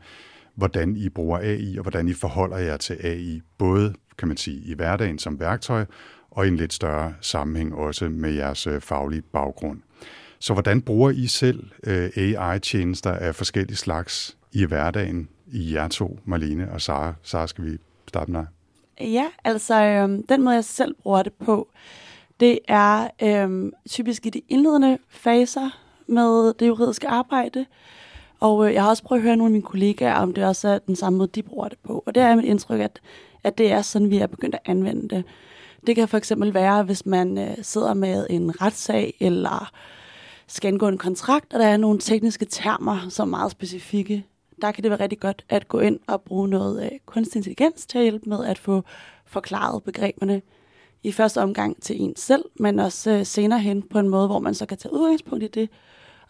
hvordan 0.55 0.97
I 0.97 1.09
bruger 1.09 1.39
AI, 1.39 1.77
og 1.79 1.83
hvordan 1.83 2.09
I 2.09 2.13
forholder 2.13 2.57
jer 2.57 2.77
til 2.77 2.97
AI, 3.01 3.41
både 3.59 3.95
kan 4.19 4.29
man 4.29 4.37
sige, 4.37 4.61
i 4.65 4.75
hverdagen 4.75 5.19
som 5.19 5.41
værktøj, 5.41 5.85
og 6.31 6.45
i 6.45 6.49
en 6.49 6.57
lidt 6.57 6.73
større 6.73 7.15
sammenhæng 7.21 7.75
også 7.75 8.09
med 8.09 8.33
jeres 8.33 8.67
øh, 8.67 8.81
faglige 8.81 9.23
baggrund. 9.23 9.81
Så 10.39 10.53
hvordan 10.53 10.83
bruger 10.83 11.11
I 11.11 11.27
selv 11.27 11.71
AI-tjenester 11.87 13.13
af 13.13 13.35
forskellige 13.35 13.77
slags 13.77 14.37
i 14.53 14.65
hverdagen 14.65 15.29
i 15.47 15.75
jer 15.75 15.89
to, 15.89 16.21
Marlene 16.25 16.73
og 16.73 16.81
Sara? 16.81 17.15
Sara, 17.23 17.47
skal 17.47 17.65
vi 17.65 17.79
starte 18.09 18.31
med 18.31 18.41
dig? 18.41 18.56
Ja, 19.01 19.27
altså 19.45 19.83
øhm, 19.83 20.27
den 20.27 20.43
måde, 20.43 20.55
jeg 20.55 20.65
selv 20.65 20.95
bruger 20.95 21.23
det 21.23 21.33
på, 21.33 21.69
det 22.41 22.59
er 22.69 23.09
øhm, 23.23 23.73
typisk 23.89 24.27
i 24.27 24.31
de 24.31 24.43
indledende 24.49 24.99
faser 25.09 25.71
med 26.07 26.55
det 26.55 26.67
juridiske 26.67 27.09
arbejde. 27.09 27.67
Og 28.41 28.67
øh, 28.67 28.75
jeg 28.75 28.83
har 28.83 28.91
også 28.91 29.03
prøvet 29.03 29.21
at 29.21 29.25
høre 29.25 29.37
nogle 29.37 29.49
af 29.49 29.53
mine 29.53 29.63
kollegaer, 29.63 30.15
om 30.15 30.35
det 30.35 30.45
også 30.45 30.69
er 30.69 30.79
den 30.79 30.97
samme 30.97 31.17
måde, 31.17 31.31
de 31.35 31.43
bruger 31.43 31.69
det 31.69 31.79
på. 31.79 32.03
Og 32.07 32.15
det 32.15 32.23
er 32.23 32.37
mit 32.37 32.45
indtryk, 32.45 32.81
at, 32.81 33.01
at 33.45 33.59
det 33.59 33.73
er 33.73 33.83
sådan, 33.83 34.11
vi 34.11 34.19
er 34.19 34.27
begyndt 34.27 34.55
at 34.55 34.61
anvende 34.65 35.17
det. 35.17 35.25
Det 35.87 35.97
kan 35.97 36.09
for 36.09 36.17
eksempel 36.17 36.55
være, 36.55 36.83
hvis 36.83 37.07
man 37.07 37.39
øh, 37.39 37.57
sidder 37.63 37.95
med 37.95 38.27
en 38.31 38.63
retssag, 38.63 39.15
eller 39.21 39.73
skal 40.47 40.69
indgå 40.69 40.89
en 40.89 40.99
kontrakt, 40.99 41.55
og 41.55 41.61
der 41.61 41.67
er 41.67 41.77
nogle 41.77 41.99
tekniske 41.99 42.45
termer, 42.45 43.09
som 43.09 43.29
er 43.29 43.37
meget 43.37 43.53
specifikke 43.53 44.25
der 44.63 44.73
kan 44.73 44.83
det 44.83 44.91
være 44.91 45.01
rigtig 45.01 45.21
godt 45.21 45.45
at 45.49 45.69
gå 45.69 45.79
ind 45.79 46.01
og 46.07 46.23
bruge 46.23 46.49
noget 46.49 46.85
øh, 46.85 46.99
kunstig 47.07 47.39
intelligens 47.39 47.87
til 47.87 47.99
at 47.99 48.05
hjælpe 48.05 48.29
med 48.29 48.45
at 48.45 48.59
få 48.59 48.83
forklaret 49.25 49.83
begreberne 49.83 50.43
i 51.03 51.13
første 51.13 51.43
omgang 51.43 51.83
til 51.83 52.03
en 52.03 52.17
selv, 52.17 52.45
men 52.61 52.79
også 52.79 53.11
øh, 53.11 53.27
senere 53.27 53.61
hen 53.61 53.83
på 53.83 53.99
en 53.99 54.09
måde, 54.09 54.27
hvor 54.27 54.39
man 54.39 54.55
så 54.55 54.67
kan 54.67 54.79
tage 54.79 54.93
udgangspunkt 54.93 55.45
i 55.45 55.49
det, 55.49 55.71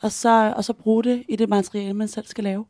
og 0.01 0.13
så, 0.13 0.53
og 0.57 0.65
så 0.65 0.73
bruge 0.73 1.05
det 1.05 1.25
i 1.29 1.37
det 1.37 1.49
materiale, 1.49 1.95
man 1.95 2.09
selv 2.09 2.27
skal 2.27 2.45
lave. 2.45 2.67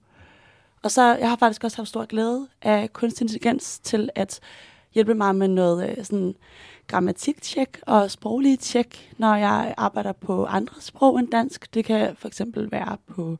Og 0.82 0.90
så, 0.90 1.16
jeg 1.16 1.28
har 1.28 1.36
faktisk 1.36 1.64
også 1.64 1.76
haft 1.76 1.88
stor 1.88 2.04
glæde 2.04 2.48
af 2.62 2.92
kunstig 2.92 3.24
intelligens 3.24 3.78
til 3.78 4.10
at 4.14 4.40
hjælpe 4.94 5.14
mig 5.14 5.36
med 5.36 5.48
noget 5.48 5.90
øh, 5.90 6.04
sådan 6.04 6.34
grammatiktjek 6.86 7.80
og 7.86 8.10
sproglige 8.10 8.56
tjek, 8.56 9.14
når 9.18 9.34
jeg 9.34 9.74
arbejder 9.76 10.12
på 10.12 10.44
andre 10.44 10.80
sprog 10.80 11.18
end 11.18 11.30
dansk. 11.30 11.74
Det 11.74 11.84
kan 11.84 12.16
for 12.16 12.28
eksempel 12.28 12.70
være 12.72 12.96
på, 13.06 13.38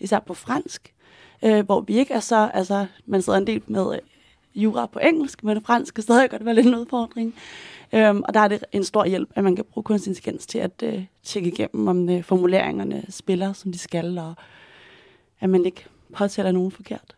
især 0.00 0.18
på 0.18 0.34
fransk, 0.34 0.93
øh, 1.44 1.64
hvor 1.64 1.80
vi 1.80 1.98
ikke 1.98 2.14
er 2.14 2.20
så, 2.20 2.50
altså 2.54 2.86
man 3.06 3.22
sidder 3.22 3.38
en 3.38 3.46
del 3.46 3.62
med 3.66 3.94
øh, 3.94 3.98
jura 4.62 4.86
på 4.86 4.98
engelsk, 4.98 5.44
men 5.44 5.56
det 5.56 5.66
franske 5.66 6.02
stadig 6.02 6.30
godt 6.30 6.44
være 6.44 6.54
lidt 6.54 6.66
en 6.66 6.74
udfordring. 6.74 7.34
Øhm, 7.92 8.22
og 8.22 8.34
der 8.34 8.40
er 8.40 8.48
det 8.48 8.64
en 8.72 8.84
stor 8.84 9.04
hjælp, 9.04 9.28
at 9.34 9.44
man 9.44 9.56
kan 9.56 9.64
bruge 9.64 9.84
kunstig 9.84 10.10
intelligens 10.10 10.46
til 10.46 10.58
at 10.58 10.82
øh, 10.82 11.04
tjekke 11.22 11.48
igennem, 11.48 11.88
om 11.88 12.08
øh, 12.08 12.22
formuleringerne 12.22 13.04
spiller, 13.08 13.52
som 13.52 13.72
de 13.72 13.78
skal, 13.78 14.18
og 14.18 14.34
at 15.40 15.50
man 15.50 15.66
ikke 15.66 15.84
påtaler 16.16 16.52
nogen 16.52 16.70
forkert. 16.70 17.16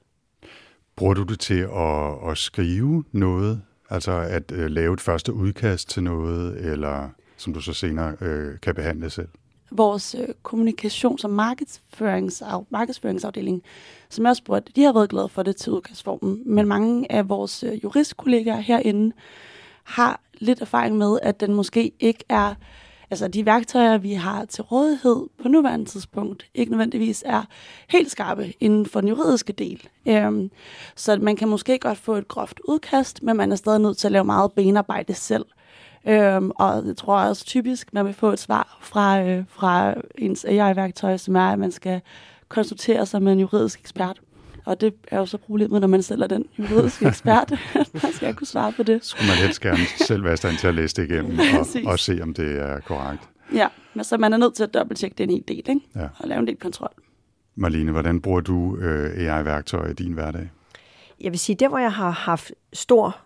Bruger 0.96 1.14
du 1.14 1.22
det 1.22 1.40
til 1.40 1.68
at, 1.74 2.31
at 2.31 2.38
skrive 2.38 3.05
noget? 3.12 3.62
Altså 3.90 4.12
at 4.12 4.53
øh, 4.53 4.70
lave 4.70 4.94
et 4.94 5.00
første 5.00 5.33
udkast 5.33 5.88
til 5.88 6.03
noget, 6.03 6.72
eller 6.72 7.09
som 7.37 7.55
du 7.55 7.61
så 7.61 7.72
senere 7.72 8.16
øh, 8.20 8.61
kan 8.62 8.74
behandle 8.74 9.11
selv? 9.11 9.29
Vores 9.70 10.14
øh, 10.14 10.29
kommunikations- 10.48 11.24
og 11.24 11.31
markedsføringsav, 11.31 12.66
markedsføringsafdeling, 12.70 13.62
som 14.09 14.24
jeg 14.24 14.31
også 14.31 14.40
spurgte, 14.40 14.72
de 14.76 14.83
har 14.83 14.92
været 14.92 15.11
glade 15.11 15.29
for 15.29 15.42
det 15.42 15.57
til 15.57 15.72
udkastformen, 15.72 16.42
men 16.46 16.68
mange 16.68 17.12
af 17.12 17.29
vores 17.29 17.62
øh, 17.62 17.85
juristkollegaer 17.85 18.61
herinde 18.61 19.12
har 19.85 20.20
lidt 20.38 20.61
erfaring 20.61 20.96
med, 20.96 21.18
at 21.22 21.40
den 21.40 21.55
måske 21.55 21.92
ikke 22.00 22.24
er, 22.29 22.55
altså 23.11 23.29
de 23.29 23.46
værktøjer, 23.46 23.98
vi 23.98 24.12
har 24.12 24.44
til 24.44 24.64
rådighed 24.64 25.26
på 25.42 25.48
nuværende 25.48 25.85
tidspunkt, 25.85 26.46
ikke 26.55 26.70
nødvendigvis 26.70 27.22
er 27.26 27.42
helt 27.88 28.11
skarpe 28.11 28.52
inden 28.61 28.87
for 28.87 29.00
den 29.00 29.09
juridiske 29.09 29.52
del. 29.52 29.88
Øhm, 30.09 30.50
så 30.96 31.16
man 31.16 31.37
kan 31.37 31.48
måske 31.48 31.79
godt 31.79 31.98
få 31.98 32.14
et 32.14 32.29
groft 32.29 32.61
udkast, 32.68 33.22
men 33.22 33.37
man 33.37 33.52
er 33.52 33.57
stadig 33.57 33.81
nødt 33.81 33.98
til 33.98 34.09
at 34.09 34.12
lave 34.12 34.24
meget 34.24 34.52
benarbejde 34.52 35.14
selv. 35.14 35.44
Øhm, 36.09 36.51
og 36.51 36.87
jeg 36.87 36.97
tror 36.97 37.19
også 37.19 37.45
typisk, 37.45 37.95
man 37.95 38.07
vil 38.07 38.14
få 38.14 38.33
et 38.33 38.38
svar 38.38 38.79
fra, 38.81 39.23
øh, 39.23 39.45
fra 39.49 39.95
ens 40.19 40.45
AI-værktøj, 40.45 41.16
som 41.16 41.37
er, 41.37 41.53
at 41.53 41.59
man 41.59 41.73
skal 41.73 42.01
konsultere 42.49 43.07
sig 43.07 43.23
med 43.23 43.33
en 43.33 43.40
juridisk 43.40 43.81
ekspert. 43.81 44.21
Og 44.64 44.81
det 44.81 44.95
er 45.09 45.19
jo 45.19 45.27
så 45.27 45.38
problemet, 45.38 45.81
når 45.81 45.88
man 45.88 46.03
selv 46.03 46.23
er 46.23 46.27
den 46.27 46.45
juridiske 46.59 47.07
ekspert. 47.09 47.53
man 47.75 48.12
skal 48.12 48.35
kunne 48.35 48.47
svare 48.47 48.73
på 48.73 48.83
det. 48.83 49.05
Skulle 49.05 49.29
man 49.29 49.37
helst 49.37 49.61
gerne 49.61 49.85
selv 50.07 50.25
være 50.25 50.35
i 50.35 50.37
stand 50.37 50.57
til 50.57 50.66
at 50.66 50.75
læse 50.75 50.97
det 50.97 51.11
igennem 51.11 51.38
og, 51.61 51.90
og 51.92 51.99
se, 51.99 52.19
om 52.23 52.35
det 52.35 52.59
er 52.59 52.81
korrekt. 52.81 53.23
Ja, 53.55 53.69
men 53.95 54.05
så 54.05 54.19
man 54.19 54.33
er 54.33 54.37
nødt 54.37 54.55
til 54.55 54.62
at 54.62 54.75
dobbelttjekke 54.75 55.14
den 55.19 55.31
i 55.31 55.40
del, 55.40 55.57
ikke? 55.57 55.81
Ja. 55.97 56.09
og 56.19 56.29
lave 56.29 56.38
en 56.38 56.47
del 56.47 56.57
kontrol. 56.57 56.92
Marlene, 57.55 57.92
hvordan 57.92 58.21
bruger 58.21 58.40
du 58.40 58.77
øh, 58.77 59.35
AI-værktøj 59.35 59.90
i 59.90 59.92
din 59.92 60.12
hverdag? 60.12 60.51
Jeg 61.21 61.33
vil 61.33 61.38
sige, 61.38 61.57
der 61.57 61.69
hvor 61.69 61.79
jeg 61.79 61.92
har 61.92 62.11
haft 62.11 62.53
stor 62.73 63.16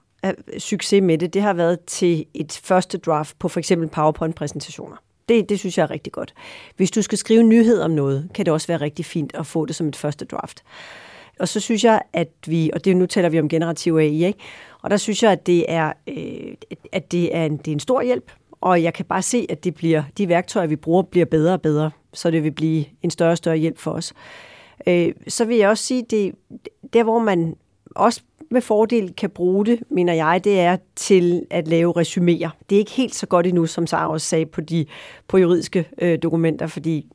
succes 0.59 1.02
med 1.02 1.18
det, 1.18 1.35
det 1.35 1.42
har 1.42 1.52
været 1.52 1.80
til 1.80 2.24
et 2.35 2.61
første 2.64 2.98
draft 2.98 3.38
på 3.38 3.48
for 3.48 3.61
eksempel 3.61 3.88
PowerPoint-præsentationer. 3.88 4.96
Det, 5.28 5.48
det 5.48 5.59
synes 5.59 5.78
jeg 5.78 5.85
er 5.85 5.90
rigtig 5.90 6.12
godt. 6.12 6.35
Hvis 6.76 6.90
du 6.90 7.02
skal 7.02 7.18
skrive 7.18 7.42
nyhed 7.42 7.80
om 7.80 7.90
noget, 7.90 8.28
kan 8.35 8.46
det 8.46 8.52
også 8.52 8.66
være 8.66 8.80
rigtig 8.80 9.04
fint 9.04 9.35
at 9.35 9.46
få 9.46 9.66
det 9.66 9.76
som 9.76 9.88
et 9.88 9.96
første 9.96 10.24
draft. 10.24 10.62
Og 11.40 11.48
så 11.48 11.61
synes 11.61 11.85
jeg, 11.85 12.02
at 12.12 12.28
vi, 12.46 12.70
og 12.72 12.85
det 12.85 12.96
nu 12.96 13.06
taler 13.06 13.28
vi 13.28 13.40
om 13.40 13.48
generativ 13.48 13.96
AI, 13.96 14.24
ikke? 14.24 14.38
og 14.83 14.90
der 14.90 14.96
synes 14.96 15.22
jeg, 15.22 15.33
at 15.33 15.46
det 15.46 15.64
er, 15.68 15.92
øh, 16.06 16.54
at 16.92 17.12
det 17.12 17.37
er, 17.37 17.44
en, 17.44 17.56
det 17.56 17.68
er 17.68 17.72
en 17.72 17.80
stor 17.80 18.02
hjælp, 18.02 18.33
og 18.61 18.83
jeg 18.83 18.94
kan 18.94 19.04
bare 19.04 19.22
se, 19.22 19.46
at 19.48 19.64
det 19.64 19.74
bliver, 19.74 20.02
de 20.18 20.28
værktøjer, 20.28 20.66
vi 20.66 20.76
bruger, 20.76 21.02
bliver 21.02 21.26
bedre 21.26 21.52
og 21.52 21.62
bedre, 21.62 21.90
så 22.12 22.30
det 22.30 22.44
vil 22.44 22.50
blive 22.50 22.85
en 23.02 23.11
større 23.11 23.30
og 23.30 23.37
større 23.37 23.56
hjælp 23.56 23.78
for 23.78 23.90
os. 23.90 24.12
Øh, 24.87 25.12
så 25.28 25.44
vil 25.44 25.56
jeg 25.56 25.68
også 25.68 25.85
sige, 25.85 26.02
det 26.11 26.35
der 26.92 27.04
hvor 27.04 27.18
man 27.18 27.56
også 27.94 28.20
med 28.50 28.60
fordel 28.60 29.14
kan 29.14 29.30
bruge 29.30 29.66
det, 29.66 29.82
mener 29.90 30.12
jeg, 30.12 30.40
det 30.44 30.60
er 30.60 30.76
til 30.96 31.46
at 31.50 31.68
lave 31.68 32.00
resuméer. 32.00 32.48
Det 32.70 32.76
er 32.76 32.78
ikke 32.78 32.90
helt 32.90 33.14
så 33.14 33.26
godt 33.26 33.46
endnu, 33.46 33.66
som 33.66 33.86
Sara 33.86 34.08
også 34.12 34.26
sagde, 34.26 34.46
på 34.46 34.60
de 34.60 34.86
på 35.28 35.38
juridiske 35.38 35.88
øh, 36.00 36.18
dokumenter, 36.22 36.66
fordi 36.66 37.06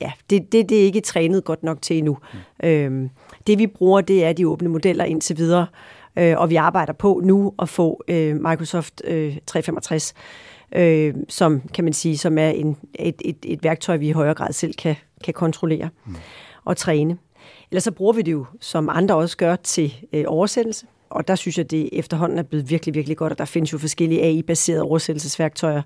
ja, 0.00 0.12
det, 0.30 0.52
det, 0.52 0.68
det 0.68 0.80
er 0.80 0.84
ikke 0.84 1.00
trænet 1.00 1.44
godt 1.44 1.62
nok 1.62 1.82
til 1.82 1.98
endnu. 1.98 2.18
Mm. 2.32 2.68
Øhm, 2.68 3.10
det 3.46 3.58
vi 3.58 3.66
bruger, 3.66 4.00
det 4.00 4.24
er 4.24 4.32
de 4.32 4.48
åbne 4.48 4.68
modeller 4.68 5.04
indtil 5.04 5.36
videre, 5.36 5.66
øh, 6.18 6.34
og 6.38 6.50
vi 6.50 6.56
arbejder 6.56 6.92
på 6.92 7.20
nu 7.24 7.54
at 7.58 7.68
få 7.68 8.02
øh, 8.08 8.36
Microsoft 8.36 9.02
øh, 9.04 9.36
365, 9.46 10.14
øh, 10.76 11.14
som 11.28 11.60
kan 11.74 11.84
man 11.84 11.92
sige, 11.92 12.18
som 12.18 12.38
er 12.38 12.48
en, 12.48 12.76
et, 12.94 13.22
et, 13.24 13.36
et 13.44 13.64
værktøj, 13.64 13.96
vi 13.96 14.08
i 14.08 14.12
højere 14.12 14.34
grad 14.34 14.52
selv 14.52 14.74
kan, 14.74 14.96
kan 15.24 15.34
kontrollere 15.34 15.88
mm. 16.06 16.16
og 16.64 16.76
træne. 16.76 17.18
Ellers 17.70 17.84
så 17.84 17.92
bruger 17.92 18.12
vi 18.12 18.22
det 18.22 18.32
jo, 18.32 18.46
som 18.60 18.88
andre 18.88 19.14
også 19.14 19.36
gør, 19.36 19.56
til 19.56 19.94
øh, 20.12 20.24
oversættelse. 20.26 20.86
Og 21.10 21.28
der 21.28 21.34
synes 21.34 21.58
jeg, 21.58 21.70
det 21.70 21.88
efterhånden 21.92 22.38
er 22.38 22.42
blevet 22.42 22.70
virkelig, 22.70 22.94
virkelig 22.94 23.16
godt, 23.16 23.32
og 23.32 23.38
der 23.38 23.44
findes 23.44 23.72
jo 23.72 23.78
forskellige 23.78 24.22
AI-baserede 24.22 24.82
oversættelsesværktøjer. 24.82 25.82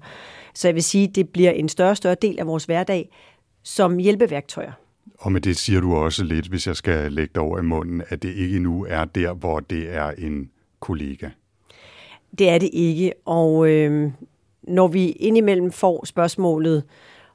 Så 0.55 0.68
jeg 0.68 0.75
vil 0.75 0.83
sige, 0.83 1.09
det 1.09 1.29
bliver 1.29 1.51
en 1.51 1.68
større 1.68 1.90
og 1.90 1.97
større 1.97 2.16
del 2.23 2.38
af 2.38 2.47
vores 2.47 2.64
hverdag 2.64 3.11
som 3.62 3.99
hjælpeværktøjer. 3.99 4.73
Og 5.18 5.33
med 5.33 5.40
det 5.40 5.57
siger 5.57 5.81
du 5.81 5.95
også 5.95 6.25
lidt, 6.25 6.47
hvis 6.47 6.66
jeg 6.66 6.77
skal 6.77 7.12
lægge 7.12 7.31
dig 7.35 7.42
over 7.42 7.59
i 7.59 7.62
munden, 7.62 8.03
at 8.09 8.23
det 8.23 8.35
ikke 8.35 8.59
nu 8.59 8.87
er 8.88 9.05
der, 9.05 9.33
hvor 9.33 9.61
det 9.61 9.95
er 9.95 10.11
en 10.11 10.51
kollega. 10.81 11.29
Det 12.38 12.49
er 12.49 12.59
det 12.59 12.71
ikke, 12.73 13.12
og 13.25 13.68
øh, 13.68 14.11
når 14.62 14.88
vi 14.88 15.11
indimellem 15.11 15.73
får 15.73 16.05
spørgsmålet 16.05 16.85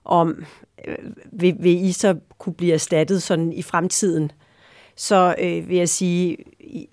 om, 0.08 0.46
øh, 0.88 0.98
vil, 1.32 1.56
vil 1.60 1.86
I 1.86 1.92
så 1.92 2.16
kunne 2.38 2.54
blive 2.54 2.74
erstattet 2.74 3.24
sådan 3.24 3.54
i 3.54 3.62
fremtiden, 3.62 4.32
så 4.96 5.36
øh, 5.40 5.70
vil 5.70 5.78
jeg 5.78 5.90
sige, 5.90 6.38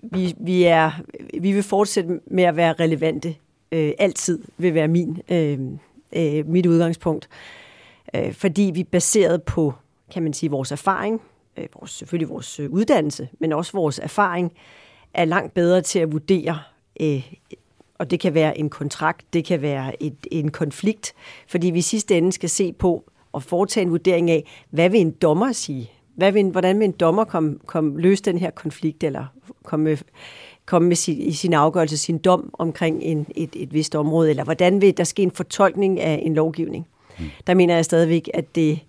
vi, 0.03 0.35
vi, 0.39 0.63
er, 0.63 0.91
vi 1.39 1.51
vil 1.51 1.63
fortsætte 1.63 2.19
med 2.27 2.43
at 2.43 2.55
være 2.55 2.73
relevante. 2.73 3.35
Øh, 3.71 3.91
altid 3.99 4.43
vil 4.57 4.73
være 4.73 4.87
min, 4.87 5.21
øh, 5.29 5.59
øh, 6.15 6.47
mit 6.47 6.65
udgangspunkt. 6.65 7.29
Øh, 8.15 8.33
fordi 8.33 8.71
vi 8.73 8.79
er 8.79 8.85
baseret 8.91 9.43
på, 9.43 9.73
kan 10.11 10.23
man 10.23 10.33
sige, 10.33 10.49
vores 10.49 10.71
erfaring, 10.71 11.21
øh, 11.57 11.67
vores, 11.79 11.91
selvfølgelig 11.91 12.29
vores 12.29 12.59
øh, 12.59 12.71
uddannelse, 12.71 13.29
men 13.39 13.53
også 13.53 13.71
vores 13.71 13.99
erfaring, 13.99 14.53
er 15.13 15.25
langt 15.25 15.53
bedre 15.53 15.81
til 15.81 15.99
at 15.99 16.11
vurdere 16.11 16.59
øh, 17.01 17.33
og 17.97 18.11
det 18.11 18.19
kan 18.19 18.33
være 18.33 18.57
en 18.57 18.69
kontrakt, 18.69 19.33
det 19.33 19.45
kan 19.45 19.61
være 19.61 20.03
et, 20.03 20.27
en 20.31 20.51
konflikt, 20.51 21.13
fordi 21.47 21.69
vi 21.69 21.79
i 21.79 21.81
sidste 21.81 22.17
ende 22.17 22.31
skal 22.31 22.49
se 22.49 22.73
på 22.73 23.03
og 23.31 23.43
foretage 23.43 23.81
en 23.81 23.91
vurdering 23.91 24.31
af, 24.31 24.65
hvad 24.69 24.89
vil 24.89 25.01
en 25.01 25.11
dommer 25.11 25.51
sige? 25.51 25.91
Hvad 26.15 26.31
vil 26.31 26.39
en, 26.39 26.49
hvordan 26.49 26.79
vil 26.79 26.85
en 26.85 26.91
dommer 26.91 27.23
komme, 27.23 27.57
komme 27.65 28.01
løse 28.01 28.23
den 28.23 28.37
her 28.37 28.49
konflikt, 28.49 29.03
eller 29.03 29.25
komme 29.63 29.97
komme 30.65 30.87
med 30.87 30.95
sin, 30.95 31.21
i 31.21 31.31
sin 31.31 31.53
afgørelse, 31.53 31.97
sin 31.97 32.17
dom 32.17 32.49
omkring 32.53 33.03
en, 33.03 33.27
et, 33.35 33.49
et 33.55 33.73
vist 33.73 33.95
område, 33.95 34.29
eller 34.29 34.43
hvordan 34.43 34.81
vil 34.81 34.97
der 34.97 35.03
ske 35.03 35.23
en 35.23 35.31
fortolkning 35.31 35.99
af 35.99 36.19
en 36.23 36.33
lovgivning? 36.33 36.87
Mm. 37.19 37.25
Der 37.47 37.53
mener 37.53 37.75
jeg 37.75 37.85
stadigvæk, 37.85 38.29
at, 38.33 38.55
det, 38.55 38.79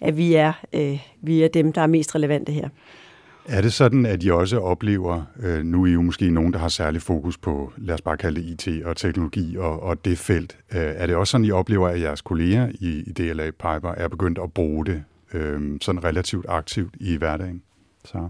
at 0.00 0.16
vi, 0.16 0.34
er, 0.34 0.52
øh, 0.72 0.98
vi 1.22 1.42
er 1.42 1.48
dem, 1.48 1.72
der 1.72 1.80
er 1.80 1.86
mest 1.86 2.14
relevante 2.14 2.52
her. 2.52 2.68
Er 3.48 3.60
det 3.60 3.72
sådan, 3.72 4.06
at 4.06 4.24
I 4.24 4.30
også 4.30 4.58
oplever, 4.58 5.22
øh, 5.40 5.64
nu 5.64 5.82
er 5.82 5.86
I 5.86 5.90
jo 5.90 6.02
måske 6.02 6.30
nogen, 6.30 6.52
der 6.52 6.58
har 6.58 6.68
særlig 6.68 7.02
fokus 7.02 7.38
på, 7.38 7.72
lad 7.76 7.94
os 7.94 8.02
bare 8.02 8.16
kalde 8.16 8.42
det 8.42 8.68
IT 8.68 8.84
og 8.84 8.96
teknologi 8.96 9.56
og, 9.56 9.82
og 9.82 10.04
det 10.04 10.18
felt. 10.18 10.58
Øh, 10.72 10.80
er 10.80 11.06
det 11.06 11.16
også 11.16 11.30
sådan, 11.30 11.44
I 11.44 11.50
oplever, 11.50 11.88
at 11.88 12.00
jeres 12.00 12.22
kolleger 12.22 12.68
i, 12.80 13.02
i 13.06 13.12
DLA 13.12 13.50
Piper 13.50 13.90
er 13.96 14.08
begyndt 14.08 14.38
at 14.38 14.52
bruge 14.52 14.86
det 14.86 15.04
øh, 15.34 15.78
sådan 15.80 16.04
relativt 16.04 16.46
aktivt 16.48 16.94
i 17.00 17.16
hverdagen? 17.16 17.62
Så. 18.04 18.28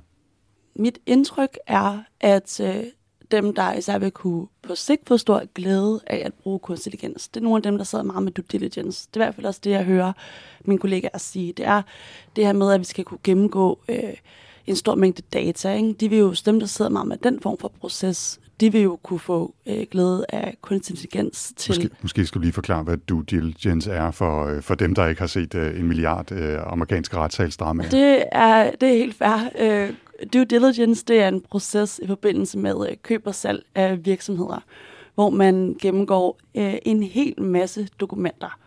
Mit 0.74 0.98
indtryk 1.06 1.58
er, 1.66 1.98
at 2.20 2.60
øh, 2.60 2.84
dem, 3.30 3.54
der 3.54 3.72
især 3.72 3.98
vil 3.98 4.10
kunne 4.10 4.46
på 4.62 4.74
sigt 4.74 5.08
få 5.08 5.16
stor 5.16 5.42
glæde 5.54 6.00
af 6.06 6.22
at 6.24 6.34
bruge 6.34 6.58
kunstig 6.58 6.94
intelligens, 6.94 7.28
det 7.28 7.40
er 7.40 7.44
nogle 7.44 7.56
af 7.56 7.62
dem, 7.62 7.76
der 7.78 7.84
sidder 7.84 8.04
meget 8.04 8.22
med 8.22 8.32
due 8.32 8.44
diligence. 8.52 9.08
Det 9.14 9.20
er 9.20 9.24
i 9.24 9.26
hvert 9.26 9.34
fald 9.34 9.46
også 9.46 9.60
det, 9.64 9.70
jeg 9.70 9.84
hører 9.84 10.12
mine 10.64 10.78
kollegaer 10.78 11.18
sige. 11.18 11.52
Det 11.52 11.66
er 11.66 11.82
det 12.36 12.46
her 12.46 12.52
med, 12.52 12.72
at 12.72 12.80
vi 12.80 12.84
skal 12.84 13.04
kunne 13.04 13.20
gennemgå 13.24 13.78
øh, 13.88 14.14
en 14.66 14.76
stor 14.76 14.94
mængde 14.94 15.22
data. 15.32 15.74
Ikke? 15.74 15.92
De 15.92 16.10
vil 16.10 16.18
jo, 16.18 16.34
dem, 16.46 16.60
der 16.60 16.66
sidder 16.66 16.90
meget 16.90 17.08
med 17.08 17.16
den 17.16 17.40
form 17.40 17.58
for 17.58 17.72
proces, 17.80 18.40
de 18.60 18.72
vil 18.72 18.82
jo 18.82 18.98
kunne 19.02 19.20
få 19.20 19.54
øh, 19.66 19.86
glæde 19.90 20.26
af 20.28 20.56
kunstig 20.60 20.92
intelligens 20.92 21.52
til... 21.56 21.70
Måske, 21.70 21.90
måske 22.02 22.26
skulle 22.26 22.42
du 22.42 22.44
lige 22.44 22.52
forklare, 22.52 22.82
hvad 22.82 22.96
due 22.96 23.24
diligence 23.24 23.92
er 23.92 24.10
for, 24.10 24.46
øh, 24.46 24.62
for 24.62 24.74
dem, 24.74 24.94
der 24.94 25.06
ikke 25.06 25.20
har 25.20 25.26
set 25.26 25.54
øh, 25.54 25.80
en 25.80 25.86
milliard 25.88 26.32
øh, 26.32 26.58
amerikanske 26.66 27.16
retssagsdramaer. 27.16 27.88
Det 27.88 28.24
er, 28.32 28.70
det 28.70 28.88
er 28.88 28.98
helt 28.98 29.14
fair. 29.14 29.50
Øh, 29.58 29.92
due 30.32 30.44
diligence, 30.44 31.04
det 31.04 31.20
er 31.20 31.28
en 31.28 31.40
proces 31.40 32.00
i 32.02 32.06
forbindelse 32.06 32.58
med 32.58 32.90
øh, 32.90 32.96
køb 33.02 33.26
og 33.26 33.34
salg 33.34 33.64
af 33.74 34.04
virksomheder, 34.04 34.64
hvor 35.14 35.30
man 35.30 35.76
gennemgår 35.82 36.38
øh, 36.54 36.74
en 36.82 37.02
hel 37.02 37.42
masse 37.42 37.88
dokumenter. 38.00 38.58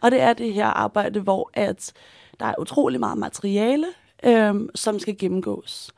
Og 0.00 0.10
det 0.10 0.20
er 0.20 0.32
det 0.32 0.54
her 0.54 0.66
arbejde, 0.66 1.20
hvor 1.20 1.50
at 1.54 1.92
der 2.40 2.46
er 2.46 2.54
utrolig 2.60 3.00
meget 3.00 3.18
materiale, 3.18 3.86
øh, 4.26 4.54
som 4.74 4.98
skal 4.98 5.18
gennemgås. 5.18 5.90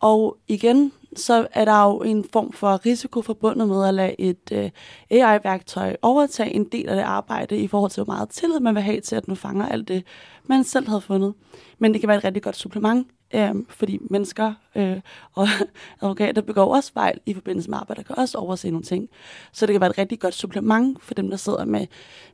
Og 0.00 0.36
igen, 0.48 0.92
så 1.16 1.46
er 1.52 1.64
der 1.64 1.84
jo 1.84 1.98
en 1.98 2.24
form 2.32 2.52
for 2.52 2.86
risiko 2.86 3.22
forbundet 3.22 3.68
med 3.68 3.84
at 3.88 3.94
lade 3.94 4.20
et 4.20 4.52
øh, 4.52 4.70
AI-værktøj 5.10 5.96
overtage 6.02 6.54
en 6.54 6.64
del 6.64 6.88
af 6.88 6.96
det 6.96 7.02
arbejde 7.02 7.56
i 7.58 7.68
forhold 7.68 7.90
til, 7.90 8.04
hvor 8.04 8.14
meget 8.14 8.28
tillid 8.28 8.60
man 8.60 8.74
vil 8.74 8.82
have 8.82 9.00
til, 9.00 9.16
at 9.16 9.28
nu 9.28 9.34
fanger 9.34 9.68
alt 9.68 9.88
det, 9.88 10.04
man 10.44 10.64
selv 10.64 10.88
havde 10.88 11.00
fundet. 11.00 11.34
Men 11.78 11.92
det 11.92 12.00
kan 12.00 12.08
være 12.08 12.18
et 12.18 12.24
rigtig 12.24 12.42
godt 12.42 12.56
supplement 12.56 13.08
øh, 13.34 13.54
fordi 13.68 13.98
mennesker 14.10 14.54
øh, 14.74 15.00
og 15.32 15.48
advokater 16.02 16.42
begår 16.42 16.74
også 16.74 16.92
fejl 16.92 17.20
i 17.26 17.34
forbindelse 17.34 17.70
med 17.70 17.78
arbejde, 17.78 18.02
der 18.02 18.06
kan 18.06 18.18
også 18.18 18.38
overse 18.38 18.70
nogle 18.70 18.84
ting. 18.84 19.08
Så 19.52 19.66
det 19.66 19.72
kan 19.72 19.80
være 19.80 19.90
et 19.90 19.98
rigtig 19.98 20.20
godt 20.20 20.34
supplement 20.34 21.02
for 21.02 21.14
dem, 21.14 21.30
der 21.30 21.36
sidder 21.36 21.64
med, 21.64 21.86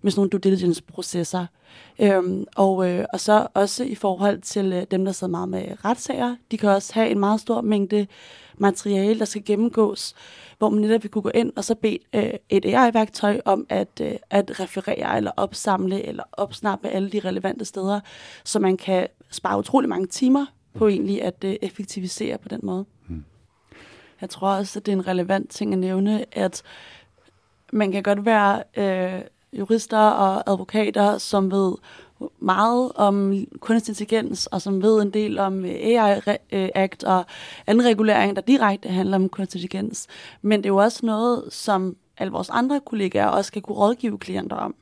med 0.03 0.13
sådan 0.13 0.21
nogle 0.21 0.31
due 0.31 0.41
diligence-processer. 0.41 1.47
Øhm, 1.99 2.45
og, 2.57 2.91
øh, 2.91 3.05
og 3.13 3.21
så 3.21 3.47
også 3.55 3.85
i 3.85 3.95
forhold 3.95 4.41
til 4.41 4.73
øh, 4.73 4.87
dem, 4.91 5.05
der 5.05 5.13
sidder 5.13 5.31
meget 5.31 5.49
med 5.49 5.85
retssager, 5.85 6.37
de 6.51 6.59
kan 6.59 6.71
også 6.71 6.95
have 6.95 7.09
en 7.09 7.19
meget 7.19 7.41
stor 7.41 7.61
mængde 7.61 8.07
materiale, 8.59 9.19
der 9.19 9.25
skal 9.25 9.45
gennemgås, 9.45 10.15
hvor 10.59 10.69
man 10.69 10.81
netop 10.81 11.03
vil 11.03 11.11
kunne 11.11 11.23
gå 11.23 11.31
ind 11.35 11.53
og 11.57 11.65
så 11.65 11.75
bede 11.75 11.99
øh, 12.15 12.31
et 12.49 12.65
AI-værktøj 12.65 13.41
om 13.45 13.67
at, 13.69 14.01
øh, 14.01 14.13
at 14.31 14.61
referere 14.61 15.17
eller 15.17 15.31
opsamle 15.37 16.07
eller 16.07 16.25
opsnappe 16.33 16.89
alle 16.89 17.11
de 17.11 17.21
relevante 17.21 17.65
steder, 17.65 18.01
så 18.45 18.59
man 18.59 18.77
kan 18.77 19.07
spare 19.31 19.59
utrolig 19.59 19.89
mange 19.89 20.07
timer 20.07 20.47
på 20.79 20.89
egentlig 20.89 21.23
at 21.23 21.45
øh, 21.45 21.57
effektivisere 21.63 22.39
på 22.39 22.49
den 22.49 22.61
måde. 22.63 22.85
Mm. 23.09 23.25
Jeg 24.21 24.31
tror 24.31 24.49
også, 24.49 24.79
at 24.79 24.87
det 24.87 24.93
er 24.93 24.97
en 24.97 25.07
relevant 25.07 25.51
ting 25.51 25.73
at 25.73 25.79
nævne, 25.79 26.25
at 26.33 26.63
man 27.73 27.93
kan 27.93 28.03
godt 28.03 28.25
være 28.25 28.63
øh, 28.77 29.23
jurister 29.53 29.99
og 29.99 30.51
advokater, 30.51 31.19
som 31.19 31.51
ved 31.51 31.75
meget 32.39 32.93
om 32.95 33.47
kunstig 33.61 33.91
intelligens, 33.93 34.47
og 34.47 34.63
som 34.63 34.83
ved 34.83 35.03
en 35.03 35.11
del 35.11 35.39
om 35.39 35.65
AI-act 35.65 37.05
og 37.05 37.25
anden 37.67 37.87
regulering, 37.87 38.37
der 38.37 38.43
direkte 38.43 38.89
handler 38.89 39.17
om 39.17 39.29
kunstig 39.29 39.59
intelligens. 39.59 40.07
Men 40.43 40.59
det 40.61 40.67
er 40.67 40.71
jo 40.71 40.77
også 40.77 41.07
noget, 41.07 41.53
som 41.53 41.97
alle 42.17 42.33
vores 42.33 42.51
andre 42.51 42.81
kollegaer 42.81 43.27
også 43.27 43.49
skal 43.49 43.63
kunne 43.63 43.79
rådgive 43.79 44.19
klienter 44.19 44.57
om. 44.57 44.75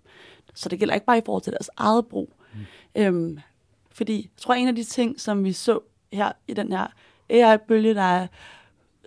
Så 0.54 0.68
det 0.68 0.78
gælder 0.78 0.94
ikke 0.94 1.06
bare 1.06 1.18
i 1.18 1.22
forhold 1.26 1.42
til 1.42 1.52
deres 1.52 1.70
eget 1.76 2.06
brug. 2.06 2.32
Mm. 2.54 2.60
Øhm, 3.02 3.38
fordi 3.96 4.16
jeg 4.16 4.30
tror, 4.36 4.54
en 4.54 4.68
af 4.68 4.74
de 4.74 4.84
ting, 4.84 5.20
som 5.20 5.44
vi 5.44 5.52
så 5.52 5.78
her 6.12 6.32
i 6.48 6.54
den 6.54 6.72
her 6.72 6.86
AI-bølge, 7.30 7.94
der 7.94 8.02
er 8.02 8.26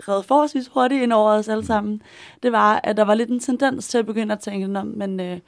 reddet 0.08 0.26
forholdsvis 0.26 0.68
hurtigt 0.68 1.04
ind 1.04 1.14
over 1.14 1.32
os 1.32 1.50
alle 1.50 1.66
sammen, 1.66 2.02
det 2.44 2.52
var, 2.52 2.82
at 2.84 2.98
der 2.98 3.04
var 3.04 3.14
lidt 3.14 3.30
en 3.30 3.40
tendens 3.40 3.88
til 3.88 3.98
at 3.98 4.06
begynde 4.06 4.34
at 4.34 4.40
tænke, 4.40 4.68
men 4.84 5.20
øh, 5.20 5.40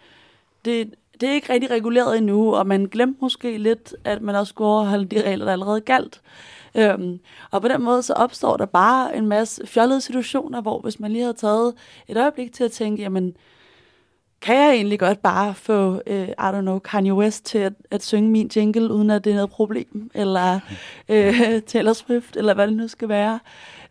det, 0.65 0.93
det 1.21 1.29
er 1.29 1.33
ikke 1.33 1.53
rigtig 1.53 1.71
reguleret 1.71 2.17
endnu, 2.17 2.55
og 2.55 2.67
man 2.67 2.85
glemte 2.85 3.17
måske 3.21 3.57
lidt, 3.57 3.95
at 4.03 4.21
man 4.21 4.35
også 4.35 4.49
skulle 4.49 4.67
overholde 4.67 5.05
de 5.05 5.21
regler, 5.21 5.45
der 5.45 5.51
allerede 5.51 5.81
galt. 5.81 6.21
Øhm, 6.75 7.19
og 7.51 7.61
på 7.61 7.67
den 7.67 7.81
måde 7.81 8.03
så 8.03 8.13
opstår 8.13 8.57
der 8.57 8.65
bare 8.65 9.15
en 9.17 9.27
masse 9.27 9.67
fjollede 9.67 10.01
situationer, 10.01 10.61
hvor 10.61 10.79
hvis 10.79 10.99
man 10.99 11.11
lige 11.11 11.23
havde 11.23 11.37
taget 11.37 11.73
et 12.07 12.17
øjeblik 12.17 12.53
til 12.53 12.63
at 12.63 12.71
tænke, 12.71 13.01
jamen, 13.01 13.35
kan 14.41 14.55
jeg 14.55 14.73
egentlig 14.73 14.99
godt 14.99 15.21
bare 15.21 15.53
få, 15.53 16.01
øh, 16.07 16.27
I 16.27 16.31
don't 16.31 16.61
know, 16.61 16.79
Kanye 16.79 17.13
West 17.13 17.45
til 17.45 17.57
at, 17.57 17.73
at 17.91 18.03
synge 18.03 18.29
min 18.29 18.51
jingle, 18.55 18.91
uden 18.91 19.09
at 19.09 19.23
det 19.23 19.31
er 19.31 19.35
noget 19.35 19.49
problem, 19.49 20.11
eller 20.13 20.59
øh, 21.09 21.61
Taylor 21.67 21.93
Swift, 21.93 22.37
eller 22.37 22.53
hvad 22.53 22.67
det 22.67 22.75
nu 22.77 22.87
skal 22.87 23.09
være, 23.09 23.39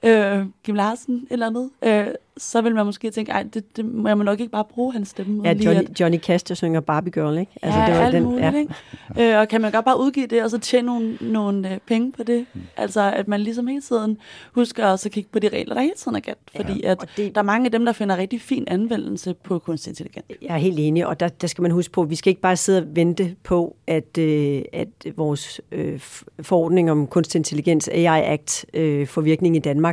øh, 0.03 0.45
Kim 0.65 0.75
Larsen, 0.75 1.27
eller 1.31 1.47
andet. 1.47 1.71
Øh, 1.83 2.07
så 2.41 2.61
vil 2.61 2.75
man 2.75 2.87
måske 2.87 3.11
tænke, 3.11 3.33
ej, 3.33 3.43
det, 3.43 3.77
det 3.77 3.85
må 3.85 4.09
jeg 4.09 4.17
nok 4.17 4.41
ikke 4.41 4.51
bare 4.51 4.65
bruge 4.65 4.93
hans 4.93 5.09
stemme. 5.09 5.43
Ja, 5.45 5.53
Johnny, 5.53 5.91
at... 5.91 6.01
Johnny 6.01 6.19
Cash, 6.19 6.49
der 6.49 6.55
synger 6.55 6.81
Barbie 6.81 7.13
Girl, 7.13 7.39
ikke? 7.39 7.53
Altså, 7.63 7.81
ja, 7.81 7.87
det 7.87 7.95
var 7.95 8.01
alt 8.01 8.15
den, 8.15 8.23
muligt, 8.23 8.43
ja. 8.43 8.53
ikke? 8.55 9.33
Øh, 9.35 9.41
og 9.41 9.49
kan 9.49 9.61
man 9.61 9.73
godt 9.73 9.85
bare 9.85 10.01
udgive 10.01 10.27
det, 10.27 10.45
og 10.45 10.51
så 10.51 10.59
tjene 10.59 10.87
nogle, 10.87 11.19
nogle 11.21 11.73
øh, 11.73 11.79
penge 11.87 12.13
på 12.13 12.23
det? 12.23 12.47
Mm. 12.55 12.61
Altså, 12.77 13.13
at 13.17 13.29
man 13.29 13.41
ligesom 13.41 13.67
hele 13.67 13.81
tiden 13.81 14.19
husker 14.53 14.87
også 14.87 15.09
at 15.09 15.13
kigge 15.13 15.29
på 15.33 15.39
de 15.39 15.49
regler, 15.49 15.75
der 15.75 15.83
hele 15.83 15.95
tiden 15.97 16.17
er 16.17 16.21
galt. 16.21 16.39
Fordi 16.57 16.81
ja, 16.83 16.91
at 16.91 16.99
det, 17.17 17.35
der 17.35 17.41
er 17.41 17.45
mange 17.45 17.65
af 17.65 17.73
dem, 17.73 17.85
der 17.85 17.93
finder 17.93 18.17
rigtig 18.17 18.41
fin 18.41 18.65
anvendelse 18.67 19.35
på 19.35 19.59
kunstig 19.59 19.91
intelligens. 19.91 20.27
Jeg 20.43 20.55
er 20.55 20.59
helt 20.59 20.79
enig, 20.79 21.07
og 21.07 21.21
der, 21.21 21.29
der 21.29 21.47
skal 21.47 21.63
man 21.63 21.71
huske 21.71 21.93
på, 21.93 22.03
at 22.03 22.11
vi 22.11 22.15
skal 22.15 22.31
ikke 22.31 22.43
bare 22.43 22.57
sidde 22.57 22.79
og 22.79 22.87
vente 22.97 23.37
på, 23.45 23.77
at, 23.87 24.19
øh, 24.19 24.63
at 24.73 24.89
vores 25.17 25.61
øh, 25.73 26.01
forordning 26.43 26.91
om 26.91 27.07
kunstig 27.07 27.39
intelligens, 27.39 27.89
AI 27.89 28.23
Act, 28.23 28.67
øh, 28.75 29.07
får 29.07 29.21
virkning 29.21 29.57
i 29.57 29.59
Danmark. 29.59 29.90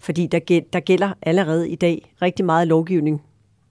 Fordi 0.00 0.26
der, 0.26 0.60
der 0.72 0.80
gælder 0.80 1.12
allerede 1.22 1.70
i 1.70 1.76
dag 1.76 2.14
rigtig 2.22 2.44
meget 2.44 2.68
lovgivning, 2.68 3.22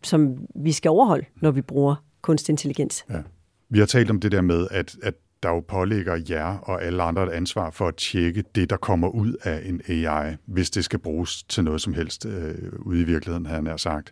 som 0.04 0.38
vi 0.56 0.72
skal 0.72 0.90
overholde, 0.90 1.26
når 1.42 1.52
vi 1.52 1.62
bruger 1.62 1.96
kunstig 2.22 2.54
intelligens. 2.54 3.06
Ja. 3.10 3.22
Vi 3.70 3.80
har 3.80 3.86
talt 3.86 4.10
om 4.10 4.20
det 4.20 4.32
der 4.32 4.42
med, 4.42 4.68
at, 4.72 4.96
at 5.04 5.14
der 5.44 5.50
jo 5.50 5.60
pålægger 5.60 6.22
jer 6.30 6.58
og 6.58 6.84
alle 6.84 7.04
andre 7.04 7.24
et 7.24 7.30
ansvar 7.30 7.70
for 7.70 7.88
at 7.88 7.96
tjekke 7.96 8.44
det, 8.56 8.70
der 8.70 8.78
kommer 8.78 9.08
ud 9.08 9.34
af 9.44 9.62
en 9.66 9.82
AI, 9.88 10.36
hvis 10.46 10.70
det 10.70 10.86
skal 10.86 11.00
bruges 11.00 11.44
til 11.44 11.64
noget 11.64 11.82
som 11.82 11.94
helst 11.94 12.26
øh, 12.26 12.56
ude 12.80 13.02
i 13.02 13.04
virkeligheden, 13.04 13.46
har 13.46 13.64
jeg 13.66 13.80
sagt. 13.80 14.12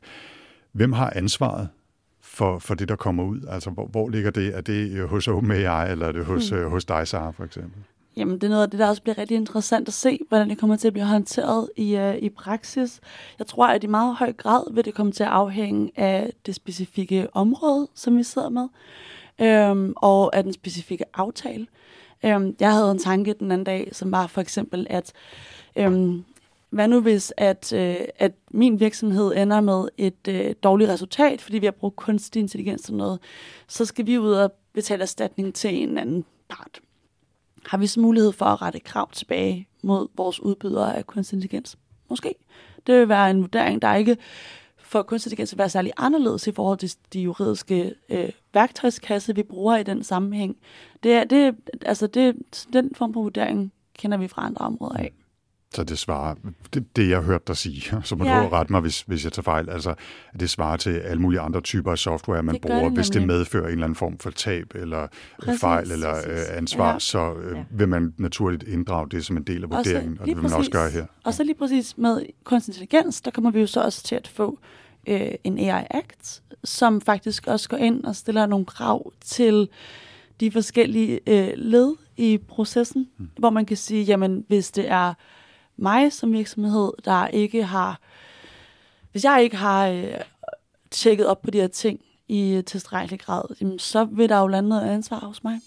Hvem 0.71 0.93
har 0.93 1.13
ansvaret 1.15 1.69
for, 2.21 2.60
for 2.60 2.75
det, 2.75 2.89
der 2.89 2.95
kommer 2.95 3.23
ud? 3.23 3.41
Altså, 3.49 3.69
hvor, 3.69 3.88
hvor 3.88 4.10
ligger 4.10 4.32
det? 4.32 4.56
Er 4.56 4.62
det 4.62 5.10
hos 5.10 5.27
OpenAI, 5.27 5.91
eller 5.91 6.08
er 6.08 6.12
det 6.12 6.25
hos, 6.25 6.51
øh, 6.51 6.65
hos 6.65 6.86
dig, 6.86 7.08
Sarah, 7.08 7.34
for 7.34 7.43
eksempel? 7.43 7.84
Jamen, 8.17 8.36
det 8.36 8.43
er 8.43 8.49
noget 8.49 8.63
af 8.63 8.69
det, 8.69 8.80
der 8.80 8.88
også 8.88 9.01
bliver 9.01 9.17
rigtig 9.17 9.38
interessant 9.38 9.88
at 9.88 9.93
se, 9.93 10.19
hvordan 10.30 10.49
det 10.49 10.58
kommer 10.58 10.75
til 10.75 10.88
at 10.88 10.93
blive 10.93 11.06
håndteret 11.06 11.69
i, 11.75 11.97
uh, 11.97 12.15
i 12.15 12.30
praksis. 12.30 12.99
Jeg 13.39 13.47
tror, 13.47 13.67
at 13.67 13.84
i 13.84 13.88
meget 13.88 14.15
høj 14.15 14.34
grad 14.34 14.73
vil 14.73 14.86
det 14.86 14.93
komme 14.93 15.12
til 15.12 15.23
at 15.23 15.30
afhænge 15.30 15.91
af 15.95 16.34
det 16.45 16.56
specifikke 16.56 17.27
område, 17.34 17.88
som 17.95 18.17
vi 18.17 18.23
sidder 18.23 18.49
med, 18.49 18.67
øhm, 19.41 19.93
og 19.95 20.36
af 20.36 20.43
den 20.43 20.53
specifikke 20.53 21.06
aftale. 21.13 21.67
Øhm, 22.25 22.56
jeg 22.60 22.73
havde 22.73 22.91
en 22.91 22.99
tanke 22.99 23.34
den 23.34 23.51
anden 23.51 23.65
dag, 23.65 23.89
som 23.91 24.12
var 24.12 24.27
for 24.27 24.41
eksempel, 24.41 24.88
at 24.89 25.13
øhm, 25.75 26.23
hvad 26.69 26.88
nu 26.88 27.01
hvis, 27.01 27.34
at, 27.38 27.73
øh, 27.73 27.95
at 28.15 28.32
min 28.51 28.80
virksomhed 28.80 29.36
ender 29.36 29.62
med 29.62 29.88
et 29.97 30.27
øh, 30.30 30.56
dårligt 30.63 30.89
resultat, 30.89 31.41
fordi 31.41 31.58
vi 31.58 31.65
har 31.65 31.71
brugt 31.71 31.95
kunstig 31.95 32.39
intelligens 32.39 32.82
til 32.82 32.93
noget, 32.93 33.19
så 33.67 33.86
skal 33.86 34.06
vi 34.06 34.17
ud 34.17 34.32
og 34.32 34.51
betale 34.73 35.01
erstatning 35.01 35.53
til 35.53 35.75
en 35.75 35.97
anden 35.97 36.25
part 36.49 36.80
har 37.67 37.77
vi 37.77 37.88
så 37.88 37.99
mulighed 37.99 38.32
for 38.32 38.45
at 38.45 38.62
rette 38.62 38.80
krav 38.80 39.12
tilbage 39.12 39.67
mod 39.84 40.08
vores 40.17 40.39
udbydere 40.39 40.97
af 40.97 41.08
kunstig 41.08 41.36
intelligens? 41.36 41.77
Måske. 42.10 42.36
Det 42.88 42.99
vil 42.99 43.10
være 43.10 43.32
en 43.32 43.41
vurdering, 43.41 43.82
der 43.82 43.95
ikke 43.95 44.17
for 44.77 45.01
kunstig 45.01 45.30
intelligens 45.30 45.53
at 45.53 45.60
være 45.60 45.69
særlig 45.69 45.91
anderledes 45.97 46.47
i 46.47 46.51
forhold 46.51 46.77
til 46.77 46.95
de 47.13 47.21
juridiske 47.21 47.93
øh, 48.10 48.30
værktøjskasse, 48.53 49.36
vi 49.36 49.43
bruger 49.43 49.77
i 49.77 49.84
den 49.84 50.03
sammenhæng. 50.03 50.58
Det 51.03 51.13
er, 51.13 51.23
det, 51.23 51.56
altså 51.82 52.08
det, 52.08 52.36
den 52.73 52.95
form 52.95 53.13
for 53.13 53.21
vurdering 53.21 53.73
kender 53.93 54.17
vi 54.17 54.27
fra 54.27 54.45
andre 54.45 54.65
områder 54.65 54.97
af. 54.97 55.12
Så 55.73 55.84
det 55.84 55.97
svarer, 55.97 56.36
det, 56.73 56.95
det 56.95 57.10
jeg 57.10 57.21
hørte 57.21 57.43
dig 57.47 57.58
sige, 57.58 57.82
så 58.03 58.15
må 58.15 58.25
Ja. 58.25 58.43
du 58.43 58.47
rette 58.47 58.73
mig, 58.73 58.82
hvis, 58.82 59.01
hvis 59.01 59.23
jeg 59.23 59.32
tager 59.34 59.43
fejl, 59.43 59.69
altså 59.69 59.89
at 60.34 60.39
det 60.39 60.49
svarer 60.49 60.77
til 60.77 60.89
alle 60.97 61.21
mulige 61.21 61.39
andre 61.39 61.62
typer 61.62 61.91
af 61.91 61.97
software, 61.97 62.43
man 62.43 62.53
Det 62.56 62.62
bruger, 62.62 62.84
det 62.84 62.91
hvis 62.91 63.10
det 63.10 63.27
medfører 63.27 63.65
en 63.65 63.71
eller 63.71 63.84
anden 63.84 63.95
form 63.95 64.17
for 64.17 64.30
tab 64.30 64.71
eller 64.75 65.08
Præcis, 65.08 65.45
præcis, 65.45 65.62
fejl 65.62 65.91
eller 65.91 66.13
præcis. 66.13 66.49
øh, 66.51 66.58
ansvar, 66.58 66.93
Ja. 66.93 66.99
så 66.99 67.34
øh, 67.34 67.58
vil 67.80 67.88
man 67.89 68.13
naturligt 68.17 68.63
inddrage 68.63 69.10
det 69.10 69.25
som 69.25 69.38
en 69.38 69.43
del 69.43 69.63
af 69.63 69.67
Og 69.67 69.71
så 69.86 69.89
vurderingen, 69.91 70.17
og 70.19 70.25
det 70.25 70.36
vil 70.36 70.43
man 70.43 70.45
også 70.45 70.58
præcis- 70.58 70.71
gøre 70.71 70.89
her. 70.89 71.06
Og 71.23 71.34
så 71.34 71.43
lige 71.43 71.56
præcis 71.56 71.97
med 71.97 72.21
kunstig 72.43 72.71
intelligens, 72.71 73.21
der 73.21 73.32
kommer 73.32 73.51
vi 73.51 73.60
jo 73.60 73.67
så 73.67 73.82
også 73.82 74.03
til 74.03 74.15
at 74.15 74.27
få 74.27 74.60
øh, 75.08 75.32
en 75.43 75.58
AI 75.60 75.84
Act, 75.89 76.41
som 76.63 77.01
faktisk 77.01 77.47
også 77.47 77.69
går 77.69 77.77
ind 77.77 78.03
og 78.06 78.15
stiller 78.15 78.45
nogle 78.45 78.65
krav 78.65 79.12
til 79.21 79.69
de 80.39 80.51
forskellige 80.51 81.19
øh, 81.27 81.49
led 81.56 81.95
i 82.17 82.38
processen, 82.47 83.08
mm. 83.17 83.30
hvor 83.39 83.49
man 83.49 83.65
kan 83.65 83.77
sige, 83.77 84.03
jamen 84.03 84.43
hvis 84.47 84.71
det 84.71 84.89
er 84.91 85.13
mig 85.78 86.13
som 86.13 86.34
virksomhed, 86.34 86.92
der 87.06 87.28
ikke 87.28 87.63
har, 87.63 88.00
hvis 89.12 89.24
jeg 89.24 89.44
ikke 89.44 89.56
har 89.56 89.88
øh, 89.88 90.22
tjekket 90.92 91.28
op 91.28 91.42
på 91.42 91.52
de 91.52 91.60
her 91.60 91.68
ting 91.68 92.00
i 92.28 92.54
øh, 92.56 92.63
tilstrækkelig 92.63 93.20
grad, 93.20 93.44
jamen, 93.62 93.80
så 93.80 94.06
vil 94.06 94.30
der 94.30 94.40
jo 94.40 94.48
lande 94.48 94.70
noget 94.70 94.90
ansvar 94.90 95.20
hos 95.20 95.44
mig. 95.44 95.60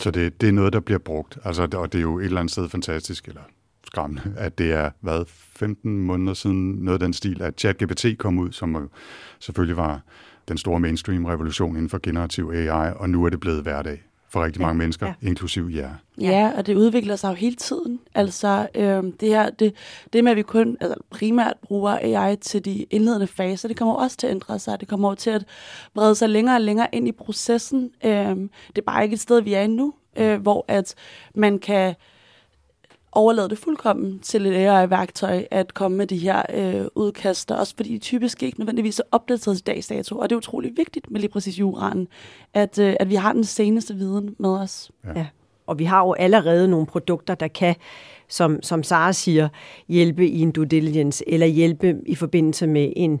Så 0.00 0.10
det, 0.10 0.40
det 0.40 0.48
er 0.48 0.52
noget, 0.52 0.72
der 0.72 0.80
bliver 0.80 0.98
brugt, 0.98 1.38
altså, 1.44 1.62
og 1.62 1.92
det 1.92 1.98
er 1.98 2.02
jo 2.02 2.18
et 2.18 2.24
eller 2.24 2.40
andet 2.40 2.52
sted 2.52 2.68
fantastisk, 2.68 3.28
eller 3.28 3.42
skræmmende, 3.86 4.34
at 4.36 4.58
det 4.58 4.72
er, 4.72 4.90
hvad, 5.00 5.24
15 5.28 5.98
måneder 5.98 6.34
siden 6.34 6.72
noget 6.72 7.02
af 7.02 7.06
den 7.06 7.12
stil, 7.12 7.42
at 7.42 7.60
ChatGPT 7.60 8.06
kom 8.18 8.38
ud, 8.38 8.52
som 8.52 8.90
selvfølgelig 9.38 9.76
var 9.76 10.00
den 10.48 10.58
store 10.58 10.80
mainstream-revolution 10.80 11.76
inden 11.76 11.90
for 11.90 12.00
generativ 12.02 12.50
AI, 12.54 12.92
og 12.96 13.10
nu 13.10 13.24
er 13.24 13.28
det 13.28 13.40
blevet 13.40 13.62
hverdag 13.62 14.02
for 14.28 14.44
rigtig 14.44 14.62
mange 14.62 14.78
mennesker, 14.78 15.06
ja. 15.06 15.28
inklusiv 15.28 15.70
jer. 15.74 15.90
Ja, 16.20 16.52
og 16.56 16.66
det 16.66 16.74
udvikler 16.74 17.16
sig 17.16 17.28
jo 17.28 17.34
hele 17.34 17.56
tiden. 17.56 18.00
Altså, 18.14 18.68
øhm, 18.74 19.12
det 19.12 19.28
her, 19.28 19.50
det, 19.50 19.74
det 20.12 20.24
med, 20.24 20.30
at 20.30 20.36
vi 20.36 20.42
kun 20.42 20.76
altså, 20.80 20.96
primært 21.10 21.54
bruger 21.62 21.98
AI 22.02 22.36
til 22.36 22.64
de 22.64 22.86
indledende 22.90 23.26
faser, 23.26 23.68
det 23.68 23.76
kommer 23.76 23.94
også 23.94 24.16
til 24.16 24.26
at 24.26 24.30
ændre 24.30 24.58
sig. 24.58 24.80
Det 24.80 24.88
kommer 24.88 25.08
jo 25.08 25.14
til 25.14 25.30
at 25.30 25.44
brede 25.94 26.14
sig 26.14 26.28
længere 26.28 26.56
og 26.56 26.60
længere 26.60 26.88
ind 26.92 27.08
i 27.08 27.12
processen. 27.12 27.90
Øhm, 28.04 28.50
det 28.68 28.78
er 28.78 28.86
bare 28.86 29.04
ikke 29.04 29.14
et 29.14 29.20
sted, 29.20 29.40
vi 29.42 29.54
er 29.54 29.62
endnu, 29.62 29.94
øh, 30.16 30.40
hvor 30.42 30.64
at 30.68 30.94
man 31.34 31.58
kan 31.58 31.94
overlade 33.16 33.48
det 33.48 33.58
fuldkommen 33.58 34.18
til 34.18 34.46
et 34.46 34.54
AI-værktøj 34.54 35.44
at 35.50 35.74
komme 35.74 35.98
med 35.98 36.06
de 36.06 36.16
her 36.16 36.42
øh, 36.54 36.86
udkaster, 36.94 37.54
også 37.54 37.74
fordi 37.76 37.92
de 37.92 37.98
typisk 37.98 38.42
ikke 38.42 38.60
nødvendigvis 38.60 38.98
er 38.98 39.04
opdateret 39.12 39.56
til 39.56 39.66
dags 39.66 39.86
dato. 39.86 40.18
Og 40.18 40.30
det 40.30 40.34
er 40.34 40.38
utrolig 40.38 40.72
vigtigt 40.76 41.10
med 41.10 41.20
lige 41.20 41.30
præcis 41.30 41.58
juraen, 41.58 42.08
at, 42.54 42.78
øh, 42.78 42.96
at 43.00 43.10
vi 43.10 43.14
har 43.14 43.32
den 43.32 43.44
seneste 43.44 43.94
viden 43.94 44.34
med 44.38 44.50
os. 44.50 44.90
Ja. 45.16 45.26
Og 45.66 45.78
vi 45.78 45.84
har 45.84 46.00
jo 46.04 46.12
allerede 46.12 46.68
nogle 46.68 46.86
produkter, 46.86 47.34
der 47.34 47.48
kan, 47.48 47.74
som, 48.28 48.62
som 48.62 48.82
Sara 48.82 49.12
siger, 49.12 49.48
hjælpe 49.88 50.28
i 50.28 50.40
en 50.40 50.50
due 50.50 50.66
diligence, 50.66 51.24
eller 51.26 51.46
hjælpe 51.46 51.96
i 52.06 52.14
forbindelse 52.14 52.66
med 52.66 52.92
en, 52.96 53.20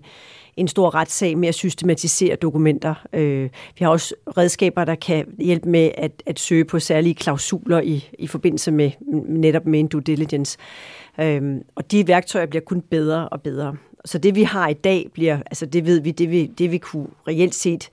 en 0.56 0.68
stor 0.68 0.94
retssag 0.94 1.38
med 1.38 1.48
at 1.48 1.54
systematisere 1.54 2.36
dokumenter. 2.36 2.94
Øh, 3.12 3.50
vi 3.78 3.84
har 3.84 3.88
også 3.88 4.14
redskaber, 4.36 4.84
der 4.84 4.94
kan 4.94 5.26
hjælpe 5.38 5.68
med 5.68 5.90
at, 5.94 6.22
at 6.26 6.38
søge 6.38 6.64
på 6.64 6.78
særlige 6.78 7.14
klausuler 7.14 7.80
i, 7.80 8.08
i 8.18 8.26
forbindelse 8.26 8.70
med 8.70 8.90
netop 9.28 9.66
med 9.66 9.80
en 9.80 9.86
due 9.86 10.00
diligence. 10.00 10.58
Øh, 11.20 11.42
og 11.74 11.90
de 11.90 12.08
værktøjer 12.08 12.46
bliver 12.46 12.62
kun 12.62 12.80
bedre 12.80 13.28
og 13.28 13.42
bedre. 13.42 13.76
Så 14.04 14.18
det 14.18 14.34
vi 14.34 14.42
har 14.42 14.68
i 14.68 14.74
dag 14.74 15.08
bliver, 15.14 15.38
altså 15.46 15.66
det 15.66 15.86
ved 15.86 16.00
vi, 16.00 16.10
det 16.10 16.30
vi, 16.30 16.46
det 16.46 16.72
vi 16.72 16.78
kunne 16.78 17.06
reelt 17.28 17.54
set 17.54 17.90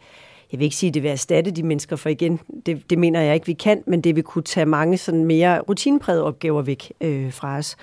jeg 0.53 0.59
vil 0.59 0.65
ikke 0.65 0.75
sige, 0.75 0.87
at 0.87 0.93
det 0.93 1.03
vil 1.03 1.11
erstatte 1.11 1.51
de 1.51 1.63
mennesker, 1.63 1.95
for 1.95 2.09
igen, 2.09 2.39
det, 2.65 2.89
det 2.89 2.99
mener 2.99 3.21
jeg 3.21 3.33
ikke, 3.33 3.45
vi 3.45 3.53
kan, 3.53 3.83
men 3.85 4.01
det 4.01 4.15
vil 4.15 4.23
kunne 4.23 4.43
tage 4.43 4.65
mange 4.65 4.97
sådan 4.97 5.25
mere 5.25 5.59
rutineprægede 5.59 6.23
opgaver 6.23 6.61
væk 6.61 6.93
øh, 7.01 7.33
fra 7.33 7.57
os. 7.57 7.75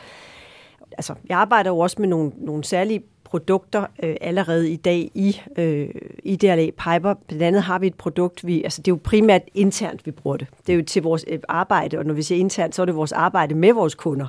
Altså, 0.92 1.14
jeg 1.28 1.38
arbejder 1.38 1.70
jo 1.70 1.78
også 1.78 1.96
med 1.98 2.08
nogle, 2.08 2.32
nogle 2.36 2.64
særlige 2.64 3.02
produkter 3.24 3.86
øh, 4.02 4.16
allerede 4.20 4.70
i 4.70 4.76
dag 4.76 5.10
i, 5.14 5.40
øh, 5.56 5.88
i 6.24 6.36
DLA 6.36 6.66
Piper. 6.70 7.14
Blandt 7.28 7.42
andet 7.42 7.62
har 7.62 7.78
vi 7.78 7.86
et 7.86 7.94
produkt, 7.94 8.46
vi, 8.46 8.62
altså 8.62 8.82
det 8.82 8.90
er 8.90 8.94
jo 8.94 9.00
primært 9.04 9.42
internt, 9.54 10.06
vi 10.06 10.10
bruger 10.10 10.36
det. 10.36 10.46
Det 10.66 10.72
er 10.72 10.76
jo 10.76 10.84
til 10.84 11.02
vores 11.02 11.24
øh, 11.28 11.38
arbejde, 11.48 11.98
og 11.98 12.04
når 12.04 12.14
vi 12.14 12.22
siger 12.22 12.38
internt, 12.38 12.74
så 12.74 12.82
er 12.82 12.86
det 12.86 12.96
vores 12.96 13.12
arbejde 13.12 13.54
med 13.54 13.72
vores 13.72 13.94
kunder. 13.94 14.26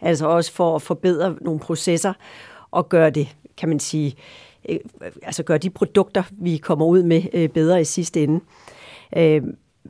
Altså 0.00 0.26
også 0.26 0.52
for 0.52 0.76
at 0.76 0.82
forbedre 0.82 1.36
nogle 1.40 1.60
processer 1.60 2.12
og 2.70 2.88
gøre 2.88 3.10
det, 3.10 3.36
kan 3.56 3.68
man 3.68 3.80
sige, 3.80 4.06
øh, 4.08 4.49
Øh, 4.68 4.78
altså 5.22 5.42
gøre 5.42 5.58
de 5.58 5.70
produkter, 5.70 6.22
vi 6.30 6.56
kommer 6.56 6.86
ud 6.86 7.02
med, 7.02 7.22
øh, 7.32 7.48
bedre 7.48 7.80
i 7.80 7.84
sidste 7.84 8.22
ende. 8.22 8.40
Øh, 9.16 9.42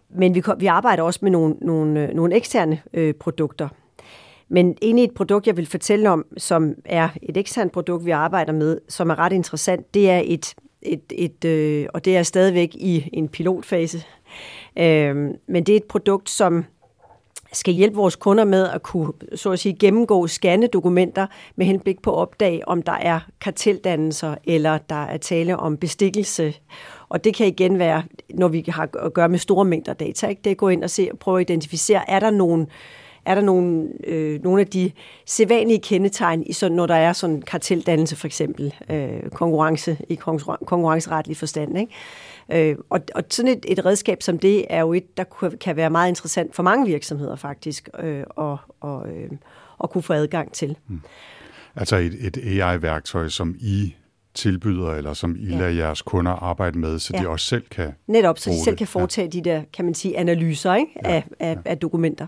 men 0.08 0.34
vi, 0.34 0.42
vi 0.58 0.66
arbejder 0.66 1.02
også 1.02 1.20
med 1.22 1.30
nogle, 1.30 1.54
nogle, 1.60 2.08
øh, 2.08 2.14
nogle 2.14 2.36
eksterne 2.36 2.82
øh, 2.94 3.14
produkter. 3.14 3.68
Men 4.48 4.76
egentlig 4.82 5.04
et 5.04 5.14
produkt, 5.14 5.46
jeg 5.46 5.56
vil 5.56 5.66
fortælle 5.66 6.10
om, 6.10 6.26
som 6.36 6.74
er 6.84 7.08
et 7.22 7.36
eksternt 7.36 7.72
produkt, 7.72 8.04
vi 8.04 8.10
arbejder 8.10 8.52
med, 8.52 8.78
som 8.88 9.10
er 9.10 9.18
ret 9.18 9.32
interessant, 9.32 9.94
det 9.94 10.10
er 10.10 10.22
et, 10.24 10.54
et, 10.82 11.12
et 11.12 11.44
øh, 11.44 11.86
og 11.94 12.04
det 12.04 12.16
er 12.16 12.22
stadigvæk 12.22 12.74
i 12.74 13.10
en 13.12 13.28
pilotfase, 13.28 14.04
øh, 14.78 15.16
men 15.46 15.64
det 15.64 15.68
er 15.68 15.76
et 15.76 15.84
produkt, 15.84 16.30
som 16.30 16.64
skal 17.52 17.74
hjælpe 17.74 17.96
vores 17.96 18.16
kunder 18.16 18.44
med 18.44 18.68
at 18.68 18.82
kunne, 18.82 19.12
så 19.34 19.50
at 19.50 19.58
sige, 19.58 19.76
gennemgå, 19.80 20.26
scanne 20.26 20.66
dokumenter 20.66 21.26
med 21.56 21.66
henblik 21.66 22.02
på 22.02 22.10
at 22.10 22.16
opdage, 22.16 22.68
om 22.68 22.82
der 22.82 22.92
er 22.92 23.20
karteldannelser, 23.40 24.34
eller 24.44 24.78
der 24.78 25.04
er 25.04 25.16
tale 25.16 25.56
om 25.56 25.76
bestikkelse. 25.76 26.54
Og 27.08 27.24
det 27.24 27.34
kan 27.34 27.46
igen 27.46 27.78
være, 27.78 28.02
når 28.34 28.48
vi 28.48 28.64
har 28.68 28.88
at 29.02 29.14
gøre 29.14 29.28
med 29.28 29.38
store 29.38 29.64
mængder 29.64 29.92
data, 29.92 30.26
ikke? 30.26 30.40
det 30.44 30.50
er 30.50 30.54
at 30.54 30.56
gå 30.58 30.68
ind 30.68 30.84
og 30.84 30.90
se 30.90 31.08
og 31.12 31.18
prøve 31.18 31.40
at 31.40 31.50
identificere, 31.50 32.10
er 32.10 32.20
der 32.20 32.30
nogle 32.30 32.66
er 33.24 33.34
der 33.34 33.42
nogle, 33.42 33.88
øh, 34.04 34.42
nogle 34.42 34.60
af 34.60 34.66
de 34.66 34.90
sædvanlige 35.26 35.78
kendetegn, 35.78 36.42
i 36.46 36.52
sådan, 36.52 36.76
når 36.76 36.86
der 36.86 36.94
er 36.94 37.12
sådan 37.12 37.42
karteldannelse 37.42 38.16
for 38.16 38.26
eksempel, 38.26 38.74
øh, 38.90 39.30
konkurrence 39.32 39.96
i 40.08 40.14
konkurrenceretlig 40.14 41.36
forstand. 41.36 41.78
Ikke? 41.78 41.92
Øh, 42.52 42.76
og, 42.90 43.00
og 43.14 43.22
sådan 43.30 43.52
et, 43.52 43.66
et 43.68 43.84
redskab 43.84 44.22
som 44.22 44.38
det 44.38 44.64
er 44.70 44.80
jo 44.80 44.92
et, 44.92 45.16
der 45.16 45.24
kan 45.60 45.76
være 45.76 45.90
meget 45.90 46.08
interessant 46.08 46.54
for 46.54 46.62
mange 46.62 46.86
virksomheder 46.86 47.36
faktisk, 47.36 47.88
øh, 47.98 48.22
og, 48.30 48.58
og, 48.80 49.08
øh, 49.08 49.30
og 49.78 49.90
kunne 49.90 50.02
få 50.02 50.12
adgang 50.12 50.52
til. 50.52 50.76
Altså 51.76 51.96
et, 51.96 52.14
et 52.20 52.36
AI-værktøj, 52.60 53.28
som 53.28 53.56
I 53.60 53.94
tilbyder, 54.34 54.90
eller 54.90 55.14
som 55.14 55.36
I 55.38 55.44
Ja. 55.50 55.58
lader 55.58 55.70
jeres 55.70 56.02
kunder 56.02 56.32
arbejde 56.32 56.78
med, 56.78 56.98
så 56.98 57.12
de 57.12 57.22
Ja. 57.22 57.28
også 57.28 57.46
selv 57.46 57.64
kan 57.70 57.92
Netop, 58.06 58.38
så 58.38 58.50
de 58.50 58.56
selv 58.64 58.70
det. 58.72 58.78
kan 58.78 58.86
foretage 58.86 59.28
de 59.28 59.40
der, 59.44 59.62
kan 59.72 59.84
man 59.84 59.94
sige, 59.94 60.18
analyser 60.18 60.74
ikke? 60.74 60.92
Af, 61.06 61.24
af, 61.40 61.58
af 61.64 61.78
dokumenter. 61.78 62.26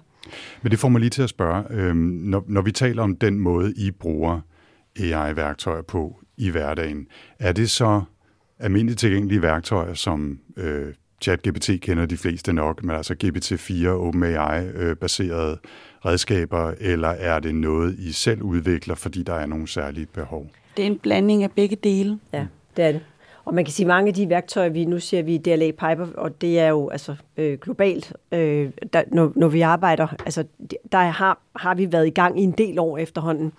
Men 0.63 0.71
det 0.71 0.79
får 0.79 0.89
mig 0.89 1.01
lige 1.01 1.11
til 1.11 1.23
at 1.23 1.29
spørge, 1.29 1.65
øhm, 1.71 1.97
når, 1.97 2.45
når 2.49 2.63
vi 2.63 2.73
taler 2.73 3.03
om 3.03 3.17
den 3.17 3.39
måde, 3.39 3.73
I 3.77 3.91
bruger 3.91 4.41
AI-værktøjer 5.01 5.83
på 5.83 6.19
i 6.37 6.51
hverdagen, 6.51 7.07
er 7.39 7.53
det 7.53 7.71
så 7.71 8.03
almindeligt 8.63 9.01
tilgængelige 9.01 9.43
værktøjer, 9.43 9.95
som 9.95 10.39
øh, 10.57 10.95
ChatGPT 11.23 11.71
kender 11.81 12.07
de 12.07 12.17
fleste 12.17 12.53
nok, 12.53 12.85
men 12.85 12.97
altså 12.97 13.15
GPT-4, 13.25 13.89
OpenAI-baserede 13.89 15.59
redskaber, 16.05 16.73
eller 16.81 17.09
er 17.09 17.39
det 17.39 17.55
noget, 17.55 17.99
I 17.99 18.13
selv 18.13 18.43
udvikler, 18.43 18.95
fordi 18.95 19.23
der 19.23 19.35
er 19.35 19.47
nogle 19.47 19.69
særlige 19.69 20.07
behov? 20.07 20.47
Det 20.77 20.83
er 20.83 20.87
en 20.87 20.99
blanding 20.99 21.43
af 21.43 21.51
begge 21.51 21.77
dele. 21.77 22.19
Ja, 22.33 22.47
det 22.77 22.85
er 22.85 22.93
det. 22.93 23.01
Og 23.45 23.55
man 23.55 23.65
kan 23.65 23.73
sige, 23.73 23.87
mange 23.87 24.09
af 24.09 24.15
de 24.15 24.29
værktøjer, 24.29 24.69
vi 24.69 24.85
nu 24.85 24.99
ser 24.99 25.23
vi 25.23 25.35
i 25.35 25.39
DLA 25.39 25.71
Piper, 25.71 26.07
og 26.15 26.41
det 26.41 26.59
er 26.59 26.69
jo 26.69 26.89
altså 26.89 27.17
øh, 27.37 27.59
globalt, 27.59 28.13
øh, 28.33 28.71
der, 28.93 29.03
når, 29.07 29.33
når 29.37 29.49
vi 29.49 29.61
arbejder, 29.61 30.07
altså 30.25 30.45
der 30.93 30.99
har, 30.99 31.41
har 31.57 31.75
vi 31.75 31.93
været 31.93 32.07
i 32.07 32.11
gang 32.11 32.41
i 32.41 32.43
en 32.43 32.53
del 32.53 32.79
år 32.79 32.99
efterhånden 32.99 33.53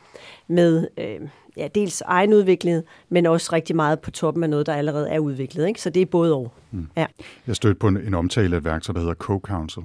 med 0.47 0.87
øh, 0.97 1.19
ja, 1.57 1.67
dels 1.75 2.01
egenudviklet, 2.01 2.83
men 3.09 3.25
også 3.25 3.49
rigtig 3.53 3.75
meget 3.75 3.99
på 3.99 4.11
toppen 4.11 4.43
af 4.43 4.49
noget, 4.49 4.65
der 4.65 4.73
allerede 4.73 5.09
er 5.09 5.19
udviklet. 5.19 5.67
Ikke? 5.67 5.81
Så 5.81 5.89
det 5.89 6.01
er 6.01 6.05
både 6.05 6.33
og. 6.33 6.53
Mm. 6.71 6.87
Ja. 6.97 7.05
Jeg 7.47 7.55
stødte 7.55 7.79
på 7.79 7.87
en, 7.87 7.97
en 7.97 8.13
omtale 8.13 8.55
af 8.55 8.59
et 8.59 8.65
værktøj, 8.65 8.93
der 8.93 8.99
hedder 8.99 9.13
Co-Counsel. 9.13 9.83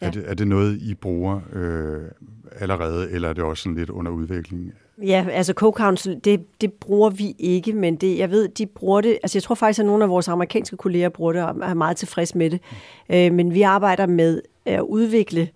Ja. 0.00 0.06
Er, 0.06 0.10
det, 0.10 0.24
er 0.26 0.34
det 0.34 0.48
noget, 0.48 0.78
I 0.82 0.94
bruger 0.94 1.40
øh, 1.52 2.02
allerede, 2.60 3.10
eller 3.10 3.28
er 3.28 3.32
det 3.32 3.44
også 3.44 3.62
sådan 3.62 3.76
lidt 3.76 3.90
under 3.90 4.12
udvikling? 4.12 4.72
Ja, 5.02 5.26
altså 5.30 5.52
Co-Counsel, 5.60 6.20
det, 6.20 6.60
det 6.60 6.72
bruger 6.72 7.10
vi 7.10 7.34
ikke, 7.38 7.72
men 7.72 7.96
det, 7.96 8.18
jeg 8.18 8.30
ved, 8.30 8.48
de 8.48 8.66
bruger 8.66 9.00
det, 9.00 9.18
altså 9.22 9.38
jeg 9.38 9.42
tror 9.42 9.54
faktisk, 9.54 9.80
at 9.80 9.86
nogle 9.86 10.04
af 10.04 10.10
vores 10.10 10.28
amerikanske 10.28 10.76
kolleger 10.76 11.08
bruger 11.08 11.32
det 11.32 11.42
og 11.42 11.56
er 11.62 11.74
meget 11.74 11.96
tilfreds 11.96 12.34
med 12.34 12.50
det. 12.50 12.60
Mm. 13.08 13.14
Øh, 13.14 13.32
men 13.32 13.54
vi 13.54 13.62
arbejder 13.62 14.06
med 14.06 14.42
at 14.64 14.80
udvikle 14.80 15.48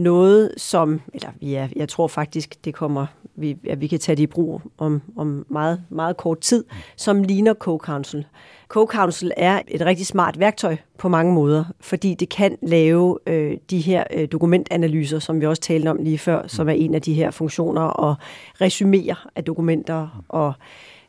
noget, 0.00 0.54
som, 0.56 1.00
eller 1.14 1.28
ja, 1.42 1.68
jeg 1.76 1.88
tror 1.88 2.08
faktisk, 2.08 2.64
det 2.64 2.74
kommer, 2.74 3.06
vi, 3.34 3.56
ja, 3.64 3.74
vi 3.74 3.86
kan 3.86 3.98
tage 3.98 4.16
det 4.16 4.22
i 4.22 4.26
brug 4.26 4.62
om, 4.78 5.02
om 5.16 5.46
meget, 5.48 5.82
meget 5.88 6.16
kort 6.16 6.40
tid, 6.40 6.64
som 6.96 7.22
ligner 7.22 7.54
Co-Council. 7.54 8.24
Co-Council 8.68 9.30
er 9.36 9.60
et 9.68 9.80
rigtig 9.80 10.06
smart 10.06 10.38
værktøj 10.38 10.76
på 10.98 11.08
mange 11.08 11.34
måder, 11.34 11.64
fordi 11.80 12.14
det 12.14 12.28
kan 12.28 12.58
lave 12.62 13.18
øh, 13.26 13.56
de 13.70 13.80
her 13.80 14.04
øh, 14.14 14.28
dokumentanalyser, 14.32 15.18
som 15.18 15.40
vi 15.40 15.46
også 15.46 15.62
talte 15.62 15.88
om 15.88 15.96
lige 15.96 16.18
før, 16.18 16.46
som 16.46 16.68
er 16.68 16.72
en 16.72 16.94
af 16.94 17.02
de 17.02 17.14
her 17.14 17.30
funktioner, 17.30 17.82
og 17.82 18.14
resumere 18.60 19.16
af 19.36 19.44
dokumenter 19.44 20.24
og 20.28 20.52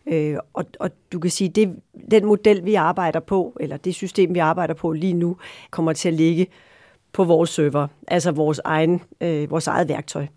Øh, 0.06 0.38
og, 0.54 0.66
og 0.80 0.90
du 1.12 1.20
kan 1.20 1.32
sige, 1.32 1.50
det 1.50 1.76
den 2.12 2.26
model, 2.26 2.66
vi 2.66 2.76
arbejder 2.76 3.20
på, 3.20 3.58
eller 3.60 3.78
det 3.78 3.96
system, 3.96 4.34
vi 4.34 4.40
arbejder 4.40 4.74
på 4.74 4.92
lige 4.92 5.14
nu, 5.14 5.38
kommer 5.72 5.94
til 5.94 6.10
at 6.10 6.14
ligge 6.14 6.48
på 7.14 7.24
vores 7.24 7.50
server, 7.50 7.88
altså 8.08 8.32
vores, 8.32 8.62
egen, 8.64 9.02
øh, 9.22 9.52
vores 9.52 9.68
eget 9.68 9.90
værktøj. 9.90 10.28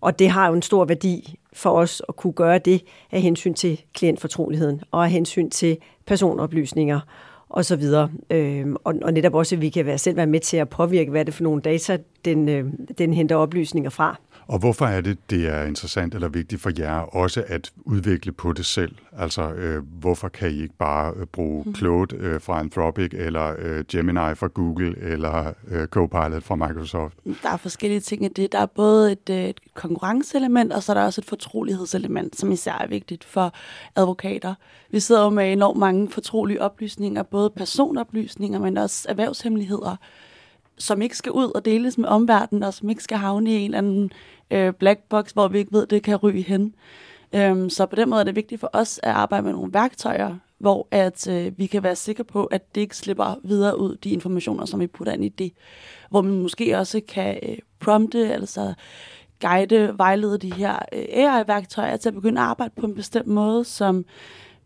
Og 0.00 0.18
det 0.18 0.30
har 0.30 0.48
jo 0.48 0.54
en 0.54 0.62
stor 0.62 0.84
værdi 0.84 1.34
for 1.52 1.70
os 1.70 2.02
at 2.08 2.16
kunne 2.16 2.32
gøre 2.32 2.58
det 2.58 2.84
af 3.10 3.20
hensyn 3.20 3.54
til 3.54 3.80
klientfortroligheden 3.94 4.82
og 4.90 5.04
af 5.04 5.10
hensyn 5.10 5.50
til 5.50 5.76
personoplysninger 6.06 7.00
og 7.48 7.64
så 7.64 7.76
videre. 7.76 8.10
Øhm, 8.30 8.76
og, 8.84 8.94
og 9.02 9.12
netop 9.12 9.34
også, 9.34 9.54
at 9.54 9.60
vi 9.60 9.68
kan 9.68 9.86
være, 9.86 9.98
selv 9.98 10.16
være 10.16 10.26
med 10.26 10.40
til 10.40 10.56
at 10.56 10.68
påvirke, 10.68 11.10
hvad 11.10 11.24
det 11.24 11.32
er 11.32 11.36
for 11.36 11.42
nogle 11.42 11.62
data, 11.62 11.98
den, 12.24 12.48
øh, 12.48 12.64
den 12.98 13.14
henter 13.14 13.36
oplysninger 13.36 13.90
fra. 13.90 14.20
Og 14.48 14.58
hvorfor 14.58 14.86
er 14.86 15.00
det, 15.00 15.30
det 15.30 15.48
er 15.48 15.64
interessant 15.64 16.14
eller 16.14 16.28
vigtigt 16.28 16.62
for 16.62 16.70
jer 16.78 17.00
også 17.00 17.44
at 17.46 17.72
udvikle 17.76 18.32
på 18.32 18.52
det 18.52 18.66
selv? 18.66 18.94
Altså, 19.18 19.52
øh, 19.52 19.82
hvorfor 20.00 20.28
kan 20.28 20.50
I 20.50 20.62
ikke 20.62 20.74
bare 20.78 21.12
øh, 21.16 21.26
bruge 21.26 21.64
mm. 21.66 21.74
Claude 21.74 22.16
øh, 22.16 22.40
fra 22.40 22.58
Anthropic, 22.58 23.10
eller 23.12 23.54
øh, 23.58 23.84
Gemini 23.88 24.34
fra 24.34 24.46
Google, 24.46 24.98
eller 24.98 25.52
øh, 25.68 25.86
Copilot 25.86 26.42
fra 26.42 26.54
Microsoft? 26.54 27.14
Der 27.42 27.50
er 27.50 27.56
forskellige 27.56 28.00
ting 28.00 28.24
i 28.24 28.28
det. 28.28 28.52
Der 28.52 28.58
er 28.58 28.66
både 28.66 29.12
et, 29.12 29.30
øh, 29.30 29.36
et 29.36 29.60
konkurrenceelement, 29.74 30.72
og 30.72 30.82
så 30.82 30.92
er 30.92 30.94
der 30.94 31.04
også 31.04 31.20
et 31.20 31.24
fortrolighedselement, 31.24 32.38
som 32.38 32.52
især 32.52 32.72
er 32.72 32.86
vigtigt 32.86 33.24
for 33.24 33.54
advokater. 33.96 34.54
Vi 34.90 35.00
sidder 35.00 35.24
jo 35.24 35.30
med 35.30 35.52
enormt 35.52 35.78
mange 35.78 36.10
fortrolige 36.10 36.62
oplysninger, 36.62 37.22
både 37.22 37.50
personoplysninger, 37.50 38.58
men 38.58 38.76
også 38.76 39.06
erhvervshemmeligheder 39.08 39.96
som 40.78 41.02
ikke 41.02 41.16
skal 41.16 41.32
ud 41.32 41.52
og 41.54 41.64
deles 41.64 41.98
med 41.98 42.08
omverdenen, 42.08 42.62
og 42.62 42.74
som 42.74 42.90
ikke 42.90 43.02
skal 43.02 43.18
havne 43.18 43.50
i 43.50 43.54
en 43.54 43.64
eller 43.64 43.78
anden 43.78 44.10
øh, 44.50 44.72
black 44.72 45.00
box, 45.08 45.30
hvor 45.30 45.48
vi 45.48 45.58
ikke 45.58 45.72
ved, 45.72 45.86
det 45.86 46.02
kan 46.02 46.16
ryge 46.16 46.42
hen. 46.42 46.74
Øhm, 47.34 47.70
så 47.70 47.86
på 47.86 47.96
den 47.96 48.10
måde 48.10 48.20
er 48.20 48.24
det 48.24 48.36
vigtigt 48.36 48.60
for 48.60 48.70
os 48.72 49.00
at 49.02 49.10
arbejde 49.10 49.44
med 49.44 49.52
nogle 49.52 49.72
værktøjer, 49.72 50.36
hvor 50.58 50.88
at 50.90 51.28
øh, 51.28 51.58
vi 51.58 51.66
kan 51.66 51.82
være 51.82 51.96
sikre 51.96 52.24
på, 52.24 52.44
at 52.44 52.74
det 52.74 52.80
ikke 52.80 52.96
slipper 52.96 53.40
videre 53.44 53.78
ud, 53.78 53.96
de 53.96 54.10
informationer, 54.10 54.64
som 54.64 54.80
vi 54.80 54.86
putter 54.86 55.12
ind 55.12 55.24
i 55.24 55.28
det. 55.28 55.52
Hvor 56.10 56.22
man 56.22 56.42
måske 56.42 56.78
også 56.78 57.00
kan 57.08 57.38
øh, 57.42 57.58
prompte, 57.80 58.32
altså 58.32 58.74
guide, 59.40 59.94
vejlede 59.96 60.38
de 60.38 60.54
her 60.54 60.78
øh, 60.92 61.04
AI-værktøjer 61.12 61.96
til 61.96 62.08
at 62.08 62.14
begynde 62.14 62.40
at 62.40 62.46
arbejde 62.46 62.72
på 62.80 62.86
en 62.86 62.94
bestemt 62.94 63.26
måde, 63.26 63.64
som 63.64 64.04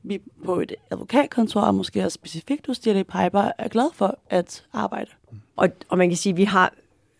vi 0.02 0.20
på 0.44 0.60
et 0.60 0.74
advokatkontor, 0.90 1.60
og 1.60 1.74
måske 1.74 2.04
også 2.04 2.14
specifikt 2.14 2.66
hos 2.66 2.78
D&D 2.78 3.04
Piper, 3.04 3.50
er 3.58 3.68
glad 3.68 3.90
for 3.94 4.18
at 4.30 4.66
arbejde. 4.72 5.10
Og, 5.56 5.68
og 5.88 5.98
man 5.98 6.08
kan 6.08 6.16
sige, 6.16 6.30
at 6.30 6.36
vi 6.36 6.44
har 6.44 6.72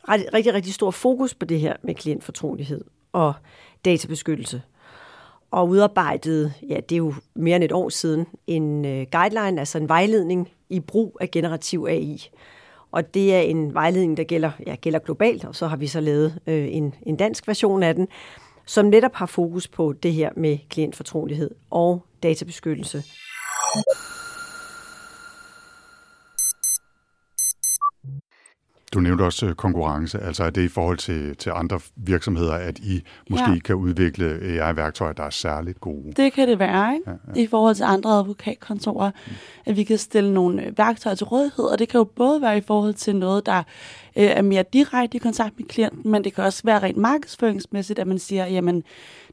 ret, 0.08 0.24
rigtig, 0.34 0.54
rigtig 0.54 0.74
stor 0.74 0.90
fokus 0.90 1.34
på 1.34 1.46
det 1.46 1.60
her 1.60 1.76
med 1.82 1.94
klientfortrolighed 1.94 2.84
og 3.12 3.34
databeskyttelse. 3.84 4.62
Og 5.50 5.68
udarbejdet, 5.68 6.54
ja, 6.68 6.80
det 6.88 6.92
er 6.92 6.96
jo 6.98 7.14
mere 7.34 7.56
end 7.56 7.64
et 7.64 7.72
år 7.72 7.88
siden, 7.88 8.26
en 8.46 8.84
øh, 8.84 9.06
guideline, 9.12 9.60
altså 9.60 9.78
en 9.78 9.88
vejledning 9.88 10.50
i 10.68 10.80
brug 10.80 11.16
af 11.20 11.30
generativ 11.30 11.86
AI. 11.90 12.30
Og 12.92 13.14
det 13.14 13.34
er 13.34 13.40
en 13.40 13.74
vejledning, 13.74 14.16
der 14.16 14.24
gælder, 14.24 14.50
ja, 14.66 14.74
gælder 14.74 14.98
globalt, 14.98 15.44
og 15.44 15.54
så 15.54 15.66
har 15.66 15.76
vi 15.76 15.86
så 15.86 16.00
lavet 16.00 16.38
øh, 16.46 16.68
en, 16.74 16.94
en 17.02 17.16
dansk 17.16 17.48
version 17.48 17.82
af 17.82 17.94
den, 17.94 18.08
som 18.66 18.86
netop 18.86 19.14
har 19.14 19.26
fokus 19.26 19.68
på 19.68 19.92
det 19.92 20.12
her 20.12 20.30
med 20.36 20.58
klientfortrolighed 20.68 21.50
og 21.70 22.06
databeskyttelse. 22.22 23.02
Du 28.92 29.00
nævnte 29.00 29.22
også 29.22 29.46
øh, 29.46 29.54
konkurrence, 29.54 30.18
altså 30.18 30.44
er 30.44 30.50
det 30.50 30.62
i 30.62 30.68
forhold 30.68 30.98
til, 30.98 31.36
til 31.36 31.52
andre 31.54 31.80
virksomheder, 31.96 32.52
at 32.54 32.78
I 32.78 33.02
måske 33.30 33.50
ja. 33.50 33.58
kan 33.58 33.74
udvikle 33.74 34.26
AI-værktøjer, 34.42 35.12
der 35.12 35.22
er 35.22 35.30
særligt 35.30 35.80
gode? 35.80 36.12
Det 36.16 36.32
kan 36.32 36.48
det 36.48 36.58
være, 36.58 36.94
ikke? 36.94 37.10
Ja, 37.10 37.16
ja. 37.36 37.42
i 37.42 37.46
forhold 37.46 37.74
til 37.74 37.84
andre 37.84 38.10
advokatkontorer, 38.10 39.10
mm. 39.26 39.32
at 39.66 39.76
vi 39.76 39.84
kan 39.84 39.98
stille 39.98 40.34
nogle 40.34 40.66
øh, 40.66 40.78
værktøjer 40.78 41.16
til 41.16 41.26
rådighed, 41.26 41.64
og 41.64 41.78
det 41.78 41.88
kan 41.88 41.98
jo 41.98 42.04
både 42.04 42.42
være 42.42 42.58
i 42.58 42.60
forhold 42.60 42.94
til 42.94 43.16
noget, 43.16 43.46
der 43.46 43.58
øh, 44.16 44.24
er 44.24 44.42
mere 44.42 44.64
direkte 44.72 45.16
i 45.16 45.18
kontakt 45.18 45.58
med 45.58 45.66
klienten, 45.66 46.10
men 46.10 46.24
det 46.24 46.34
kan 46.34 46.44
også 46.44 46.62
være 46.64 46.78
rent 46.78 46.96
markedsføringsmæssigt, 46.96 47.98
at 47.98 48.06
man 48.06 48.18
siger, 48.18 48.46
jamen, 48.46 48.82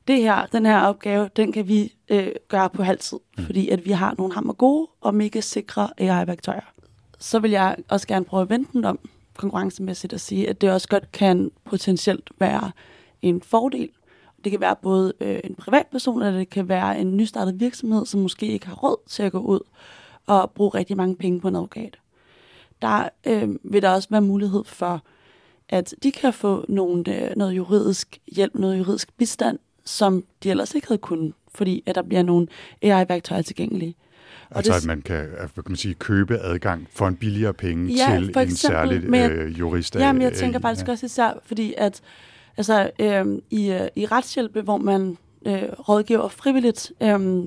det 0.07 0.21
her, 0.21 0.45
den 0.45 0.65
her 0.65 0.81
opgave, 0.81 1.29
den 1.35 1.51
kan 1.51 1.67
vi 1.67 1.93
øh, 2.09 2.27
gøre 2.47 2.69
på 2.69 2.83
halvtid, 2.83 3.17
mm. 3.37 3.45
fordi 3.45 3.69
at 3.69 3.85
vi 3.85 3.91
har 3.91 4.15
nogle 4.17 4.33
hammer 4.33 4.53
gode 4.53 4.87
og 5.01 5.15
mega 5.15 5.41
sikre 5.41 5.89
AI-værktøjer. 5.97 6.73
Så 7.19 7.39
vil 7.39 7.51
jeg 7.51 7.75
også 7.89 8.07
gerne 8.07 8.25
prøve 8.25 8.41
at 8.41 8.49
vente 8.49 8.71
den 8.73 8.85
om, 8.85 8.99
konkurrencemæssigt 9.39 10.13
at 10.13 10.21
sige, 10.21 10.49
at 10.49 10.61
det 10.61 10.71
også 10.71 10.87
godt 10.87 11.11
kan 11.11 11.51
potentielt 11.65 12.29
være 12.39 12.71
en 13.21 13.41
fordel. 13.41 13.89
Det 14.43 14.51
kan 14.51 14.61
være 14.61 14.75
både 14.81 15.13
øh, 15.19 15.39
en 15.43 15.55
privatperson, 15.55 16.21
eller 16.21 16.39
det 16.39 16.49
kan 16.49 16.69
være 16.69 16.99
en 16.99 17.17
nystartet 17.17 17.59
virksomhed, 17.59 18.05
som 18.05 18.21
måske 18.21 18.45
ikke 18.45 18.67
har 18.67 18.75
råd 18.75 18.97
til 19.07 19.23
at 19.23 19.31
gå 19.31 19.39
ud 19.39 19.59
og 20.27 20.51
bruge 20.51 20.69
rigtig 20.69 20.97
mange 20.97 21.15
penge 21.15 21.39
på 21.39 21.47
en 21.47 21.55
advokat. 21.55 21.97
Der 22.81 23.09
øh, 23.27 23.49
vil 23.63 23.81
der 23.81 23.89
også 23.89 24.09
være 24.11 24.21
mulighed 24.21 24.63
for, 24.63 25.03
at 25.69 25.95
de 26.03 26.11
kan 26.11 26.33
få 26.33 26.65
nogle, 26.69 27.29
øh, 27.29 27.35
noget 27.35 27.53
juridisk 27.53 28.19
hjælp, 28.31 28.55
noget 28.55 28.77
juridisk 28.77 29.17
bistand, 29.17 29.59
som 29.85 30.23
de 30.43 30.49
ellers 30.49 30.75
ikke 30.75 30.87
havde 30.87 31.01
kunnet, 31.01 31.33
fordi 31.53 31.83
at 31.85 31.95
der 31.95 32.01
bliver 32.01 32.23
nogle 32.23 32.47
AI-værktøjer 32.81 33.41
tilgængelige. 33.41 33.95
Altså 34.51 34.71
det, 34.71 34.77
at 34.77 34.85
man 34.85 35.01
kan, 35.01 35.27
hvad 35.37 35.47
kan 35.47 35.63
man 35.67 35.75
sige, 35.75 35.93
købe 35.93 36.37
adgang 36.37 36.87
for 36.91 37.07
en 37.07 37.15
billigere 37.15 37.53
penge 37.53 37.93
ja, 37.93 38.05
til 38.05 38.29
eksempel, 38.29 38.49
en 38.49 38.55
særlig 38.55 39.09
men, 39.09 39.31
øh, 39.31 39.59
jurist. 39.59 39.95
Ja, 39.95 40.11
men 40.11 40.21
jeg 40.21 40.33
tænker 40.33 40.59
faktisk 40.59 40.87
ja. 40.87 40.91
også 40.91 41.05
især, 41.05 41.39
fordi 41.45 41.73
at 41.77 42.01
altså, 42.57 42.91
øh, 42.99 43.25
i, 43.49 43.71
øh, 43.71 43.87
i 43.95 44.05
retshjælp, 44.05 44.57
hvor 44.57 44.77
man 44.77 45.17
øh, 45.45 45.63
rådgiver 45.63 46.27
frivilligt, 46.27 46.91
øh, 47.01 47.45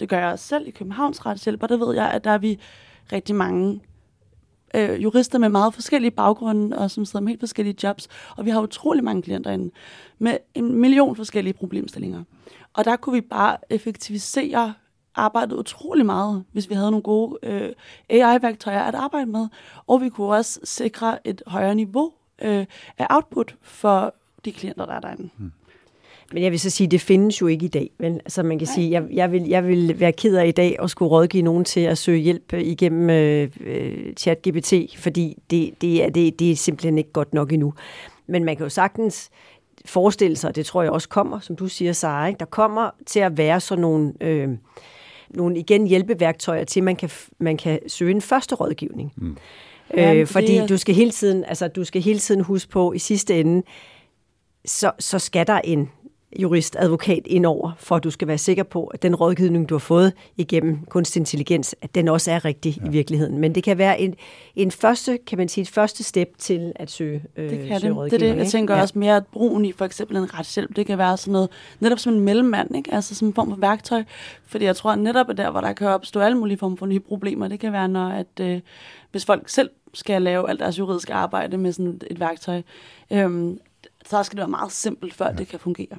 det 0.00 0.08
gør 0.08 0.18
jeg 0.18 0.28
også 0.28 0.46
selv 0.46 0.68
i 0.68 0.70
Københavns 0.70 1.26
retshjælp, 1.26 1.62
og 1.62 1.68
der 1.68 1.76
ved 1.76 1.94
jeg, 1.94 2.10
at 2.10 2.24
der 2.24 2.30
er 2.30 2.38
vi 2.38 2.60
rigtig 3.12 3.34
mange 3.34 3.80
øh, 4.74 5.02
jurister 5.02 5.38
med 5.38 5.48
meget 5.48 5.74
forskellige 5.74 6.10
baggrunde, 6.10 6.78
og 6.78 6.90
som 6.90 7.04
sidder 7.04 7.20
med 7.20 7.28
helt 7.28 7.40
forskellige 7.40 7.76
jobs, 7.82 8.08
og 8.36 8.44
vi 8.44 8.50
har 8.50 8.60
utrolig 8.60 9.04
mange 9.04 9.22
klienter 9.22 9.50
inde 9.50 9.70
med 10.18 10.36
en 10.54 10.80
million 10.80 11.16
forskellige 11.16 11.54
problemstillinger. 11.54 12.24
Og 12.72 12.84
der 12.84 12.96
kunne 12.96 13.12
vi 13.12 13.20
bare 13.20 13.56
effektivisere 13.70 14.74
arbejdet 15.14 15.56
utrolig 15.56 16.06
meget, 16.06 16.44
hvis 16.52 16.70
vi 16.70 16.74
havde 16.74 16.90
nogle 16.90 17.02
gode 17.02 17.38
øh, 17.42 17.72
AI-værktøjer 18.10 18.82
at 18.82 18.94
arbejde 18.94 19.26
med, 19.26 19.48
og 19.86 20.00
vi 20.00 20.08
kunne 20.08 20.36
også 20.36 20.60
sikre 20.64 21.26
et 21.26 21.42
højere 21.46 21.74
niveau 21.74 22.12
øh, 22.42 22.66
af 22.98 23.06
output 23.10 23.56
for 23.62 24.14
de 24.44 24.52
klienter, 24.52 24.86
der 24.86 24.92
er 24.92 25.00
derinde. 25.00 25.30
Hmm. 25.36 25.52
Men 26.32 26.42
jeg 26.42 26.50
vil 26.50 26.60
så 26.60 26.70
sige, 26.70 26.86
det 26.86 27.00
findes 27.00 27.40
jo 27.40 27.46
ikke 27.46 27.64
i 27.64 27.68
dag. 27.68 27.90
Men 27.98 28.14
altså 28.14 28.42
man 28.42 28.58
kan 28.58 28.68
Nej. 28.68 28.74
sige, 28.74 28.90
jeg, 28.90 29.04
jeg, 29.12 29.32
vil, 29.32 29.48
jeg 29.48 29.66
vil 29.66 30.00
være 30.00 30.12
ked 30.12 30.36
af 30.36 30.46
i 30.46 30.50
dag 30.50 30.76
at 30.82 30.90
skulle 30.90 31.10
rådgive 31.10 31.42
nogen 31.42 31.64
til 31.64 31.80
at 31.80 31.98
søge 31.98 32.18
hjælp 32.18 32.52
igennem 32.52 33.10
øh, 33.10 33.50
øh 33.60 34.12
chat-GPT, 34.20 34.98
fordi 34.98 35.38
det, 35.50 35.74
det, 35.80 36.04
er, 36.04 36.10
det, 36.10 36.38
det 36.38 36.50
er 36.50 36.56
simpelthen 36.56 36.98
ikke 36.98 37.12
godt 37.12 37.34
nok 37.34 37.52
endnu. 37.52 37.74
Men 38.26 38.44
man 38.44 38.56
kan 38.56 38.64
jo 38.64 38.70
sagtens 38.70 39.30
forestille 39.84 40.36
sig, 40.36 40.48
og 40.48 40.56
det 40.56 40.66
tror 40.66 40.82
jeg 40.82 40.92
også 40.92 41.08
kommer, 41.08 41.40
som 41.40 41.56
du 41.56 41.68
siger, 41.68 41.92
Sara, 41.92 42.26
ikke? 42.26 42.38
der 42.38 42.44
kommer 42.44 42.90
til 43.06 43.20
at 43.20 43.38
være 43.38 43.60
sådan 43.60 43.82
nogle... 43.82 44.12
Øh, 44.20 44.48
nogle 45.36 45.58
igen 45.58 45.86
hjælpeværktøjer 45.86 46.64
til, 46.64 46.80
at 46.80 46.84
man 46.84 46.96
kan, 46.96 47.10
man 47.38 47.56
kan 47.56 47.78
søge 47.88 48.10
en 48.10 48.20
første 48.20 48.54
rådgivning. 48.54 49.12
Mm. 49.16 49.36
Øh, 49.94 50.26
fordi 50.26 50.66
du 50.66 50.76
skal 50.76 50.94
hele 50.94 51.10
tiden, 51.10 51.44
altså 51.44 51.68
du 51.68 51.84
skal 51.84 52.02
hele 52.02 52.18
tiden 52.18 52.40
huske 52.40 52.70
på, 52.70 52.92
i 52.92 52.98
sidste 52.98 53.40
ende, 53.40 53.62
så, 54.64 54.92
så 54.98 55.18
skal 55.18 55.46
der 55.46 55.60
en 55.64 55.90
jurist, 56.38 56.76
advokat 56.78 57.22
indover, 57.26 57.72
for 57.78 57.96
at 57.96 58.04
du 58.04 58.10
skal 58.10 58.28
være 58.28 58.38
sikker 58.38 58.62
på, 58.62 58.84
at 58.84 59.02
den 59.02 59.14
rådgivning, 59.14 59.68
du 59.68 59.74
har 59.74 59.78
fået 59.78 60.12
igennem 60.36 60.78
kunstig 60.88 61.20
intelligens, 61.20 61.74
at 61.82 61.94
den 61.94 62.08
også 62.08 62.30
er 62.30 62.44
rigtig 62.44 62.78
ja. 62.80 62.86
i 62.86 62.90
virkeligheden. 62.90 63.38
Men 63.38 63.54
det 63.54 63.62
kan 63.62 63.78
være 63.78 64.00
en, 64.00 64.14
en 64.56 64.70
første, 64.70 65.18
kan 65.26 65.38
man 65.38 65.48
sige, 65.48 65.62
et 65.62 65.68
første 65.68 66.04
step 66.04 66.28
til 66.38 66.72
at 66.76 66.90
søge, 66.90 67.24
øh, 67.36 67.50
det 67.50 67.68
kan 67.68 67.80
søge 67.80 67.94
det. 67.94 68.10
det, 68.10 68.22
er 68.22 68.32
det. 68.32 68.36
Jeg 68.36 68.46
tænker 68.46 68.76
ja. 68.76 68.82
også 68.82 68.98
mere, 68.98 69.16
at 69.16 69.26
brugen 69.26 69.64
i 69.64 69.72
for 69.72 69.84
eksempel 69.84 70.16
en 70.16 70.34
retshjælp, 70.34 70.76
det 70.76 70.86
kan 70.86 70.98
være 70.98 71.16
sådan 71.16 71.32
noget, 71.32 71.48
netop 71.80 71.98
som 71.98 72.14
en 72.14 72.20
mellemmand, 72.20 72.76
ikke? 72.76 72.94
altså 72.94 73.14
som 73.14 73.28
en 73.28 73.34
form 73.34 73.50
for 73.50 73.56
værktøj. 73.56 74.04
Fordi 74.46 74.64
jeg 74.64 74.76
tror 74.76 74.90
at 74.90 74.98
netop, 74.98 75.26
der, 75.36 75.50
hvor 75.50 75.60
der 75.60 75.72
kan 75.72 75.88
opstå 75.88 76.20
alle 76.20 76.38
mulige 76.38 76.58
former 76.58 76.76
for 76.76 76.86
nye 76.86 77.00
problemer, 77.00 77.48
det 77.48 77.60
kan 77.60 77.72
være, 77.72 77.88
når 77.88 78.08
at, 78.08 78.40
øh, 78.40 78.60
hvis 79.10 79.24
folk 79.24 79.48
selv 79.48 79.70
skal 79.94 80.22
lave 80.22 80.50
alt 80.50 80.60
deres 80.60 80.78
juridiske 80.78 81.14
arbejde 81.14 81.56
med 81.56 81.72
sådan 81.72 82.00
et 82.10 82.20
værktøj, 82.20 82.62
øh, 83.10 83.56
så 84.06 84.22
skal 84.22 84.36
det 84.36 84.40
være 84.40 84.48
meget 84.48 84.72
simpelt, 84.72 85.14
før 85.14 85.26
ja. 85.26 85.32
det 85.32 85.48
kan 85.48 85.58
fungere. 85.58 85.96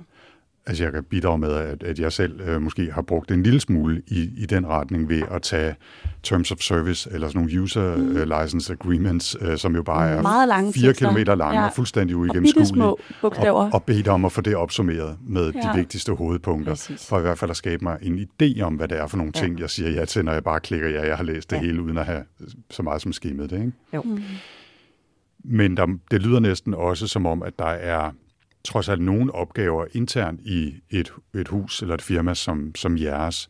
Altså 0.68 0.84
jeg 0.84 0.94
kan 0.94 1.04
bidrage 1.04 1.38
med, 1.38 1.54
at, 1.54 1.84
at 1.84 2.00
jeg 2.00 2.12
selv 2.12 2.42
øh, 2.42 2.62
måske 2.62 2.92
har 2.92 3.02
brugt 3.02 3.32
en 3.32 3.44
lille 3.44 3.60
smule 3.60 4.02
i, 4.08 4.30
i 4.38 4.46
den 4.46 4.68
retning 4.68 5.10
ved 5.10 5.22
at 5.32 5.42
tage 5.42 5.76
Terms 6.24 6.52
of 6.52 6.58
Service, 6.60 7.10
eller 7.12 7.28
sådan 7.28 7.42
nogle 7.42 7.62
User 7.62 7.96
mm. 7.96 8.16
uh, 8.16 8.42
License 8.42 8.74
Agreements, 8.74 9.38
øh, 9.42 9.58
som 9.58 9.76
jo 9.76 9.84
bare 9.84 10.10
er 10.10 10.22
Meget 10.22 10.48
lange 10.48 10.74
fire 10.74 10.94
kilometer 10.94 11.36
lange 11.36 11.60
ja. 11.60 11.66
og 11.66 11.74
fuldstændig 11.74 12.16
uigennemskuelige. 12.16 12.84
Og, 12.84 13.00
og, 13.22 13.70
og 13.74 13.84
bede 13.84 14.10
om 14.10 14.26
at 14.26 14.32
få 14.32 14.42
det 14.42 14.56
opsummeret 14.56 15.18
med 15.28 15.52
ja. 15.52 15.60
de 15.60 15.78
vigtigste 15.78 16.12
hovedpunkter, 16.12 16.72
Præcis. 16.72 17.08
for 17.08 17.20
i 17.20 17.22
hvert 17.22 17.38
fald 17.38 17.52
at 17.52 17.58
skabe 17.58 17.84
mig 17.84 17.98
en 18.02 18.20
idé 18.20 18.62
om, 18.62 18.76
hvad 18.76 18.88
det 18.88 19.00
er 19.00 19.08
for 19.08 19.18
nogle 19.18 19.32
ja. 19.36 19.42
ting, 19.42 19.60
jeg 19.60 19.70
siger 19.70 19.90
ja 19.90 20.06
til, 20.06 20.26
når 20.26 20.34
jeg 20.34 20.44
bare 20.44 20.60
klikker 20.60 20.90
ja, 20.90 21.08
jeg 21.08 21.18
har 21.18 21.24
læst 21.24 21.50
det 21.50 21.56
ja. 21.56 21.62
hele, 21.62 21.82
uden 21.82 21.98
at 21.98 22.06
have 22.06 22.24
så 22.70 22.84
meget 22.84 23.02
som 23.02 23.14
skimmet 23.14 23.50
det. 23.50 23.60
Ikke? 23.60 23.72
Jo. 23.94 24.02
Mm. 24.02 24.24
Men 25.44 25.78
der, 25.78 25.88
det 26.12 26.22
lyder 26.22 26.40
næsten 26.40 26.74
også 26.74 27.08
som 27.08 27.26
om, 27.26 27.44
at 27.44 27.60
der 27.60 27.66
er 27.66 28.12
trods 28.66 28.90
alt 28.90 29.02
nogle 29.02 29.36
opgaver 29.36 29.86
internt 29.92 30.42
i 30.42 30.74
et, 30.90 31.14
et 31.36 31.48
hus 31.48 31.82
eller 31.82 31.94
et 31.96 32.02
firma 32.02 32.34
som, 32.34 32.76
som 32.76 32.98
jeres, 32.98 33.50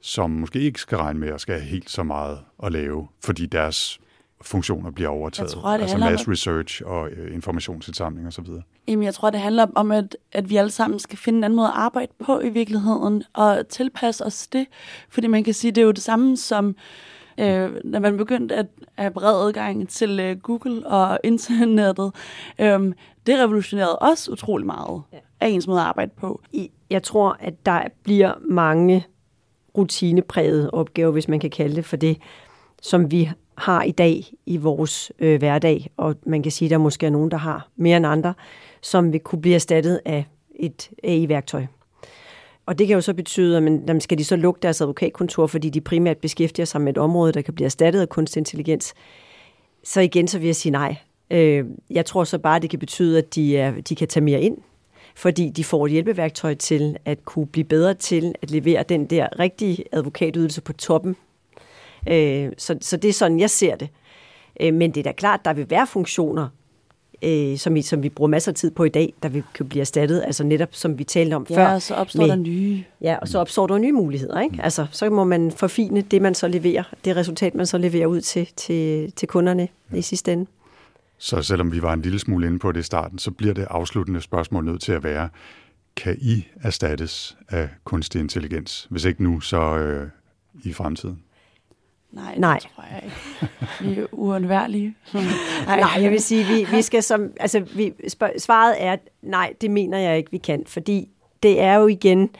som 0.00 0.30
måske 0.30 0.60
ikke 0.60 0.80
skal 0.80 0.98
regne 0.98 1.18
med 1.18 1.28
at 1.28 1.40
skal 1.40 1.54
have 1.54 1.66
helt 1.66 1.90
så 1.90 2.02
meget 2.02 2.38
at 2.62 2.72
lave, 2.72 3.08
fordi 3.24 3.46
deres 3.46 4.00
funktioner 4.42 4.90
bliver 4.90 5.08
overtaget. 5.08 5.48
Jeg 5.54 5.60
tror, 5.60 5.70
det 5.72 5.80
altså 5.80 5.96
om, 5.96 6.00
mass 6.00 6.22
at- 6.22 6.28
research 6.28 6.82
og 6.84 7.08
øh, 7.10 7.34
informationsindsamling 7.34 8.26
osv. 8.26 8.44
Jamen, 8.88 9.04
jeg 9.04 9.14
tror, 9.14 9.30
det 9.30 9.40
handler 9.40 9.66
om, 9.74 9.90
at, 9.90 10.16
at 10.32 10.50
vi 10.50 10.56
alle 10.56 10.70
sammen 10.70 10.98
skal 10.98 11.18
finde 11.18 11.36
en 11.36 11.44
anden 11.44 11.56
måde 11.56 11.68
at 11.68 11.74
arbejde 11.76 12.12
på 12.24 12.40
i 12.40 12.48
virkeligheden, 12.48 13.22
og 13.32 13.68
tilpasse 13.68 14.24
os 14.24 14.46
det. 14.46 14.66
Fordi 15.08 15.26
man 15.26 15.44
kan 15.44 15.54
sige, 15.54 15.70
det 15.70 15.80
er 15.80 15.84
jo 15.84 15.90
det 15.92 16.02
samme 16.02 16.36
som, 16.36 16.76
øh, 17.40 17.70
når 17.84 17.98
man 18.00 18.16
begyndte 18.16 18.54
at 18.54 18.66
have 18.94 19.10
bred 19.10 19.46
adgang 19.48 19.88
til 19.88 20.20
øh, 20.20 20.36
Google 20.38 20.86
og 20.86 21.18
internettet. 21.24 22.12
Øh, 22.58 22.92
det 23.26 23.38
revolutionerede 23.38 23.98
også 23.98 24.30
utrolig 24.30 24.66
meget 24.66 25.02
af 25.40 25.48
ens 25.48 25.66
måde 25.66 25.80
at 25.80 25.86
arbejde 25.86 26.12
på. 26.16 26.42
Jeg 26.90 27.02
tror, 27.02 27.36
at 27.40 27.66
der 27.66 27.82
bliver 28.02 28.34
mange 28.48 29.06
rutineprægede 29.78 30.70
opgaver, 30.70 31.10
hvis 31.10 31.28
man 31.28 31.40
kan 31.40 31.50
kalde 31.50 31.76
det 31.76 31.84
for 31.84 31.96
det, 31.96 32.18
som 32.82 33.10
vi 33.10 33.30
har 33.58 33.82
i 33.82 33.90
dag 33.90 34.24
i 34.46 34.56
vores 34.56 35.12
øh, 35.18 35.38
hverdag. 35.38 35.90
Og 35.96 36.16
man 36.26 36.42
kan 36.42 36.52
sige, 36.52 36.66
at 36.66 36.70
der 36.70 36.78
måske 36.78 37.06
er 37.06 37.10
nogen, 37.10 37.30
der 37.30 37.36
har 37.36 37.68
mere 37.76 37.96
end 37.96 38.06
andre, 38.06 38.34
som 38.82 39.12
vil 39.12 39.20
kunne 39.20 39.40
blive 39.40 39.54
erstattet 39.54 40.00
af 40.04 40.26
et 40.54 40.90
AI-værktøj. 41.04 41.66
Og 42.66 42.78
det 42.78 42.86
kan 42.86 42.94
jo 42.94 43.00
så 43.00 43.14
betyde, 43.14 43.56
at 43.56 43.62
man, 43.62 44.00
skal 44.00 44.18
de 44.18 44.24
så 44.24 44.36
lukke 44.36 44.60
deres 44.62 44.80
advokatkontor, 44.80 45.46
fordi 45.46 45.70
de 45.70 45.80
primært 45.80 46.18
beskæftiger 46.18 46.66
sig 46.66 46.80
med 46.80 46.92
et 46.92 46.98
område, 46.98 47.32
der 47.32 47.42
kan 47.42 47.54
blive 47.54 47.64
erstattet 47.64 48.00
af 48.00 48.08
kunstig 48.08 48.40
intelligens. 48.40 48.94
Så 49.84 50.00
igen, 50.00 50.28
så 50.28 50.38
vil 50.38 50.46
jeg 50.46 50.56
sige 50.56 50.72
nej. 50.72 50.96
Øh, 51.30 51.64
jeg 51.90 52.06
tror 52.06 52.24
så 52.24 52.38
bare, 52.38 52.58
det 52.58 52.70
kan 52.70 52.78
betyde, 52.78 53.18
at 53.18 53.34
de, 53.34 53.58
er, 53.58 53.72
de 53.88 53.94
kan 53.94 54.08
tage 54.08 54.24
mere 54.24 54.40
ind, 54.40 54.56
fordi 55.16 55.50
de 55.50 55.64
får 55.64 55.86
et 55.86 55.92
hjælpeværktøj 55.92 56.54
til 56.54 56.96
at 57.04 57.24
kunne 57.24 57.46
blive 57.46 57.64
bedre 57.64 57.94
til 57.94 58.34
at 58.42 58.50
levere 58.50 58.84
den 58.88 59.06
der 59.06 59.28
rigtige 59.38 59.84
advokatydelse 59.92 60.60
på 60.60 60.72
toppen. 60.72 61.16
Øh, 62.08 62.48
så, 62.58 62.78
så 62.80 62.96
det 62.96 63.08
er 63.08 63.12
sådan, 63.12 63.40
jeg 63.40 63.50
ser 63.50 63.76
det. 63.76 63.88
Øh, 64.60 64.74
men 64.74 64.90
det 64.90 65.00
er 65.00 65.04
da 65.04 65.12
klart, 65.12 65.40
der 65.44 65.52
vil 65.52 65.70
være 65.70 65.86
funktioner, 65.86 66.48
øh, 67.22 67.58
som, 67.58 67.74
vi, 67.74 67.82
som 67.82 68.02
vi 68.02 68.08
bruger 68.08 68.28
masser 68.28 68.52
af 68.52 68.54
tid 68.56 68.70
på 68.70 68.84
i 68.84 68.88
dag, 68.88 69.14
der 69.22 69.28
vil 69.28 69.42
kunne 69.58 69.68
blive 69.68 69.80
erstattet, 69.80 70.22
altså 70.26 70.44
netop 70.44 70.68
som 70.72 70.98
vi 70.98 71.04
talte 71.04 71.34
om 71.34 71.46
Ja, 71.50 71.56
før. 71.56 71.74
og 71.74 71.82
så 71.82 71.94
opstår 71.94 72.26
der 72.26 72.36
nye. 72.36 72.84
Ja, 73.00 73.16
og 73.16 73.28
så 73.28 73.38
opstår 73.38 73.66
der 73.66 73.78
nye 73.78 73.92
muligheder. 73.92 74.40
Ikke? 74.40 74.58
Altså, 74.62 74.86
så 74.90 75.10
må 75.10 75.24
man 75.24 75.50
forfine 75.50 76.00
det, 76.00 76.22
man 76.22 76.34
så 76.34 76.48
leverer, 76.48 76.82
det 77.04 77.16
resultat, 77.16 77.54
man 77.54 77.66
så 77.66 77.78
leverer 77.78 78.06
ud 78.06 78.20
til, 78.20 78.48
til, 78.56 79.12
til 79.12 79.28
kunderne 79.28 79.68
i 79.94 80.02
sidste 80.02 80.32
ende. 80.32 80.46
Så 81.18 81.42
selvom 81.42 81.72
vi 81.72 81.82
var 81.82 81.92
en 81.92 82.02
lille 82.02 82.18
smule 82.18 82.46
inde 82.46 82.58
på 82.58 82.72
det 82.72 82.80
i 82.80 82.82
starten, 82.82 83.18
så 83.18 83.30
bliver 83.30 83.54
det 83.54 83.66
afsluttende 83.70 84.20
spørgsmål 84.20 84.64
nødt 84.64 84.82
til 84.82 84.92
at 84.92 85.04
være, 85.04 85.28
kan 85.96 86.16
I 86.20 86.46
erstattes 86.62 87.36
af 87.48 87.68
kunstig 87.84 88.20
intelligens? 88.20 88.86
Hvis 88.90 89.04
ikke 89.04 89.22
nu, 89.22 89.40
så 89.40 89.76
øh, 89.76 90.08
i 90.64 90.72
fremtiden. 90.72 91.22
Nej, 92.10 92.38
Nej. 92.38 92.58
det 92.58 92.68
tror 92.74 92.84
jeg 92.90 93.02
ikke. 93.04 93.94
Vi 93.94 94.00
er 94.00 94.06
uundværlige. 94.12 94.94
Nej, 95.14 95.22
nej 95.80 96.02
jeg 96.02 96.10
vil 96.10 96.20
sige, 96.20 96.44
vi, 96.44 96.76
vi 96.76 96.82
skal 96.82 97.02
som, 97.02 97.32
altså, 97.40 97.60
vi, 97.60 97.92
svaret 98.38 98.74
er, 98.78 98.96
nej, 99.22 99.54
det 99.60 99.70
mener 99.70 99.98
jeg 99.98 100.16
ikke, 100.16 100.30
vi 100.30 100.38
kan, 100.38 100.62
fordi 100.66 101.08
det 101.42 101.60
er 101.60 101.74
jo 101.74 101.86
igen 101.86 102.30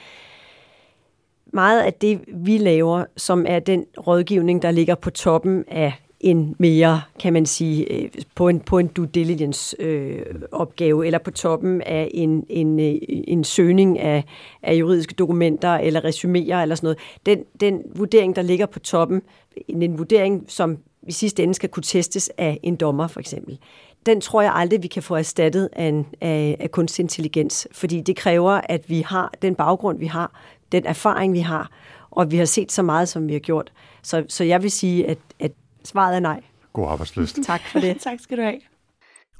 meget 1.52 1.80
af 1.80 1.92
det, 1.92 2.20
vi 2.26 2.58
laver, 2.58 3.04
som 3.16 3.44
er 3.48 3.58
den 3.58 3.84
rådgivning, 3.98 4.62
der 4.62 4.70
ligger 4.70 4.94
på 4.94 5.10
toppen 5.10 5.64
af 5.68 5.92
en 6.26 6.54
mere, 6.58 7.02
kan 7.20 7.32
man 7.32 7.46
sige, 7.46 7.92
øh, 7.92 8.08
på 8.34 8.48
en, 8.48 8.60
på 8.60 8.78
en 8.78 8.86
due 8.86 9.06
diligence 9.06 9.76
øh, 9.78 10.22
opgave, 10.52 11.06
eller 11.06 11.18
på 11.18 11.30
toppen 11.30 11.82
af 11.82 12.10
en, 12.14 12.44
en, 12.48 12.80
øh, 12.80 12.94
en 13.08 13.44
søgning 13.44 13.98
af, 13.98 14.24
af 14.62 14.74
juridiske 14.74 15.14
dokumenter, 15.14 15.74
eller 15.74 16.00
resuméer, 16.04 16.62
eller 16.62 16.74
sådan 16.74 16.86
noget. 16.86 16.98
Den, 17.26 17.44
den 17.60 17.82
vurdering, 17.94 18.36
der 18.36 18.42
ligger 18.42 18.66
på 18.66 18.78
toppen, 18.78 19.22
en, 19.68 19.82
en 19.82 19.98
vurdering, 19.98 20.44
som 20.48 20.78
i 21.02 21.12
sidste 21.12 21.42
ende 21.42 21.54
skal 21.54 21.68
kunne 21.68 21.82
testes 21.82 22.30
af 22.38 22.60
en 22.62 22.76
dommer, 22.76 23.06
for 23.06 23.20
eksempel. 23.20 23.58
Den 24.06 24.20
tror 24.20 24.42
jeg 24.42 24.52
aldrig, 24.54 24.82
vi 24.82 24.88
kan 24.88 25.02
få 25.02 25.14
erstattet 25.14 25.68
af, 25.72 25.84
en, 25.84 26.06
af, 26.20 26.56
af 26.60 26.70
kunstig 26.70 27.02
intelligens, 27.02 27.68
fordi 27.72 28.00
det 28.00 28.16
kræver, 28.16 28.60
at 28.64 28.90
vi 28.90 29.00
har 29.00 29.32
den 29.42 29.54
baggrund, 29.54 29.98
vi 29.98 30.06
har, 30.06 30.40
den 30.72 30.86
erfaring, 30.86 31.32
vi 31.32 31.40
har, 31.40 31.70
og 32.10 32.30
vi 32.30 32.36
har 32.36 32.44
set 32.44 32.72
så 32.72 32.82
meget, 32.82 33.08
som 33.08 33.28
vi 33.28 33.32
har 33.32 33.40
gjort. 33.40 33.72
Så, 34.02 34.24
så 34.28 34.44
jeg 34.44 34.62
vil 34.62 34.70
sige, 34.70 35.06
at, 35.06 35.18
at 35.40 35.52
svaret 35.86 36.16
er 36.16 36.20
nej. 36.20 36.42
God 36.72 36.88
arbejdsløst. 36.88 37.38
Tak 37.44 37.60
for 37.72 37.78
det. 37.80 37.96
tak 38.06 38.20
skal 38.20 38.38
du 38.38 38.42
have. 38.42 38.60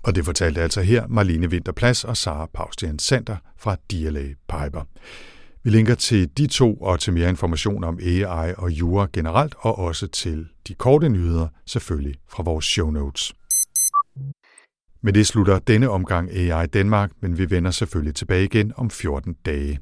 Og 0.03 0.15
det 0.15 0.25
fortalte 0.25 0.63
altså 0.63 0.83
her 0.83 1.07
Marlene 1.07 1.49
Winterplads 1.49 2.05
og 2.05 2.17
Sara 2.17 2.47
Paustian 2.55 2.99
Center 2.99 3.37
fra 3.57 3.77
DLA 3.91 4.27
Piper. 4.49 4.85
Vi 5.63 5.71
linker 5.71 5.95
til 5.95 6.39
de 6.39 6.47
to 6.47 6.75
og 6.75 7.01
til 7.01 7.13
mere 7.13 7.29
information 7.29 7.85
om 7.85 7.99
AI 8.03 8.55
og 8.57 8.71
jura 8.71 9.07
generelt, 9.13 9.55
og 9.59 9.79
også 9.79 10.07
til 10.07 10.49
de 10.69 10.75
korte 10.75 11.09
nyheder, 11.09 11.49
selvfølgelig 11.67 12.15
fra 12.29 12.43
vores 12.43 12.65
show 12.65 12.91
notes. 12.91 13.35
Med 15.03 15.13
det 15.13 15.27
slutter 15.27 15.59
denne 15.59 15.91
omgang 15.91 16.31
AI 16.31 16.67
Danmark, 16.67 17.11
men 17.21 17.39
vi 17.39 17.51
vender 17.51 17.71
selvfølgelig 17.71 18.15
tilbage 18.15 18.45
igen 18.45 18.73
om 18.77 18.91
14 18.91 19.37
dage. 19.47 19.79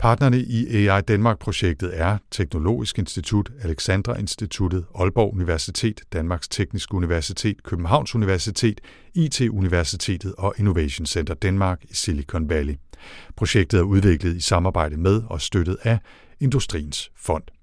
Partnerne 0.00 0.38
i 0.38 0.86
AI 0.88 1.00
Danmark-projektet 1.00 1.90
er 2.00 2.18
Teknologisk 2.30 2.98
Institut, 2.98 3.50
Alexandra 3.62 4.18
Instituttet, 4.18 4.84
Aalborg 4.94 5.32
Universitet, 5.34 6.00
Danmarks 6.12 6.48
Tekniske 6.48 6.94
Universitet, 6.94 7.62
Københavns 7.62 8.14
Universitet, 8.14 8.80
IT-universitetet 9.14 10.34
og 10.38 10.54
Innovation 10.58 11.06
Center 11.06 11.34
Danmark 11.34 11.84
i 11.84 11.94
Silicon 11.94 12.48
Valley. 12.48 12.74
Projektet 13.36 13.78
er 13.78 13.82
udviklet 13.82 14.36
i 14.36 14.40
samarbejde 14.40 14.96
med 14.96 15.22
og 15.26 15.40
støttet 15.40 15.76
af 15.82 15.98
Industriens 16.40 17.10
Fond. 17.16 17.59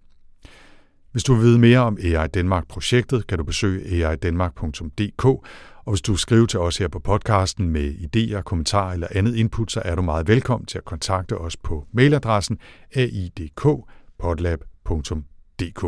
Hvis 1.17 1.23
du 1.23 1.33
vil 1.33 1.43
vide 1.43 1.59
mere 1.59 1.79
om 1.79 1.97
AI 2.03 2.27
Danmark-projektet, 2.27 3.27
kan 3.27 3.37
du 3.37 3.43
besøge 3.43 4.07
aidanmark.dk, 4.07 5.25
og 5.25 5.43
hvis 5.89 6.01
du 6.01 6.11
vil 6.11 6.19
skrive 6.19 6.47
til 6.47 6.59
os 6.59 6.77
her 6.77 6.87
på 6.87 6.99
podcasten 6.99 7.69
med 7.69 7.93
idéer, 7.93 8.41
kommentarer 8.41 8.93
eller 8.93 9.07
andet 9.11 9.35
input, 9.35 9.71
så 9.71 9.81
er 9.85 9.95
du 9.95 10.01
meget 10.01 10.27
velkommen 10.27 10.65
til 10.65 10.77
at 10.77 10.85
kontakte 10.85 11.37
os 11.37 11.57
på 11.57 11.85
mailadressen 11.93 12.57
aidk.podlab.dk. 12.95 15.85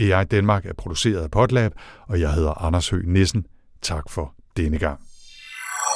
AI 0.00 0.24
Danmark 0.24 0.66
er 0.66 0.72
produceret 0.78 1.22
af 1.22 1.30
Podlab, 1.30 1.72
og 2.08 2.20
jeg 2.20 2.32
hedder 2.32 2.64
Anders 2.64 2.88
Høgh 2.88 3.08
Nissen. 3.08 3.46
Tak 3.82 4.10
for 4.10 4.34
denne 4.56 4.78
gang. 4.78 5.00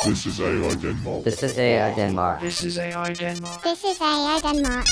This 0.05 0.27
is 0.27 0.41
AI 0.41 0.75
Denmark. 0.83 1.23
This 1.23 1.43
is 1.43 1.59
AI 1.59 1.95
Denmark. 1.95 2.41
This 2.41 2.65
is 2.65 2.79
AI 2.79 3.15
Denmark. 3.15 3.63
This 3.63 3.79
is 3.79 4.01
AI 4.01 4.41
Denmark. 4.55 4.87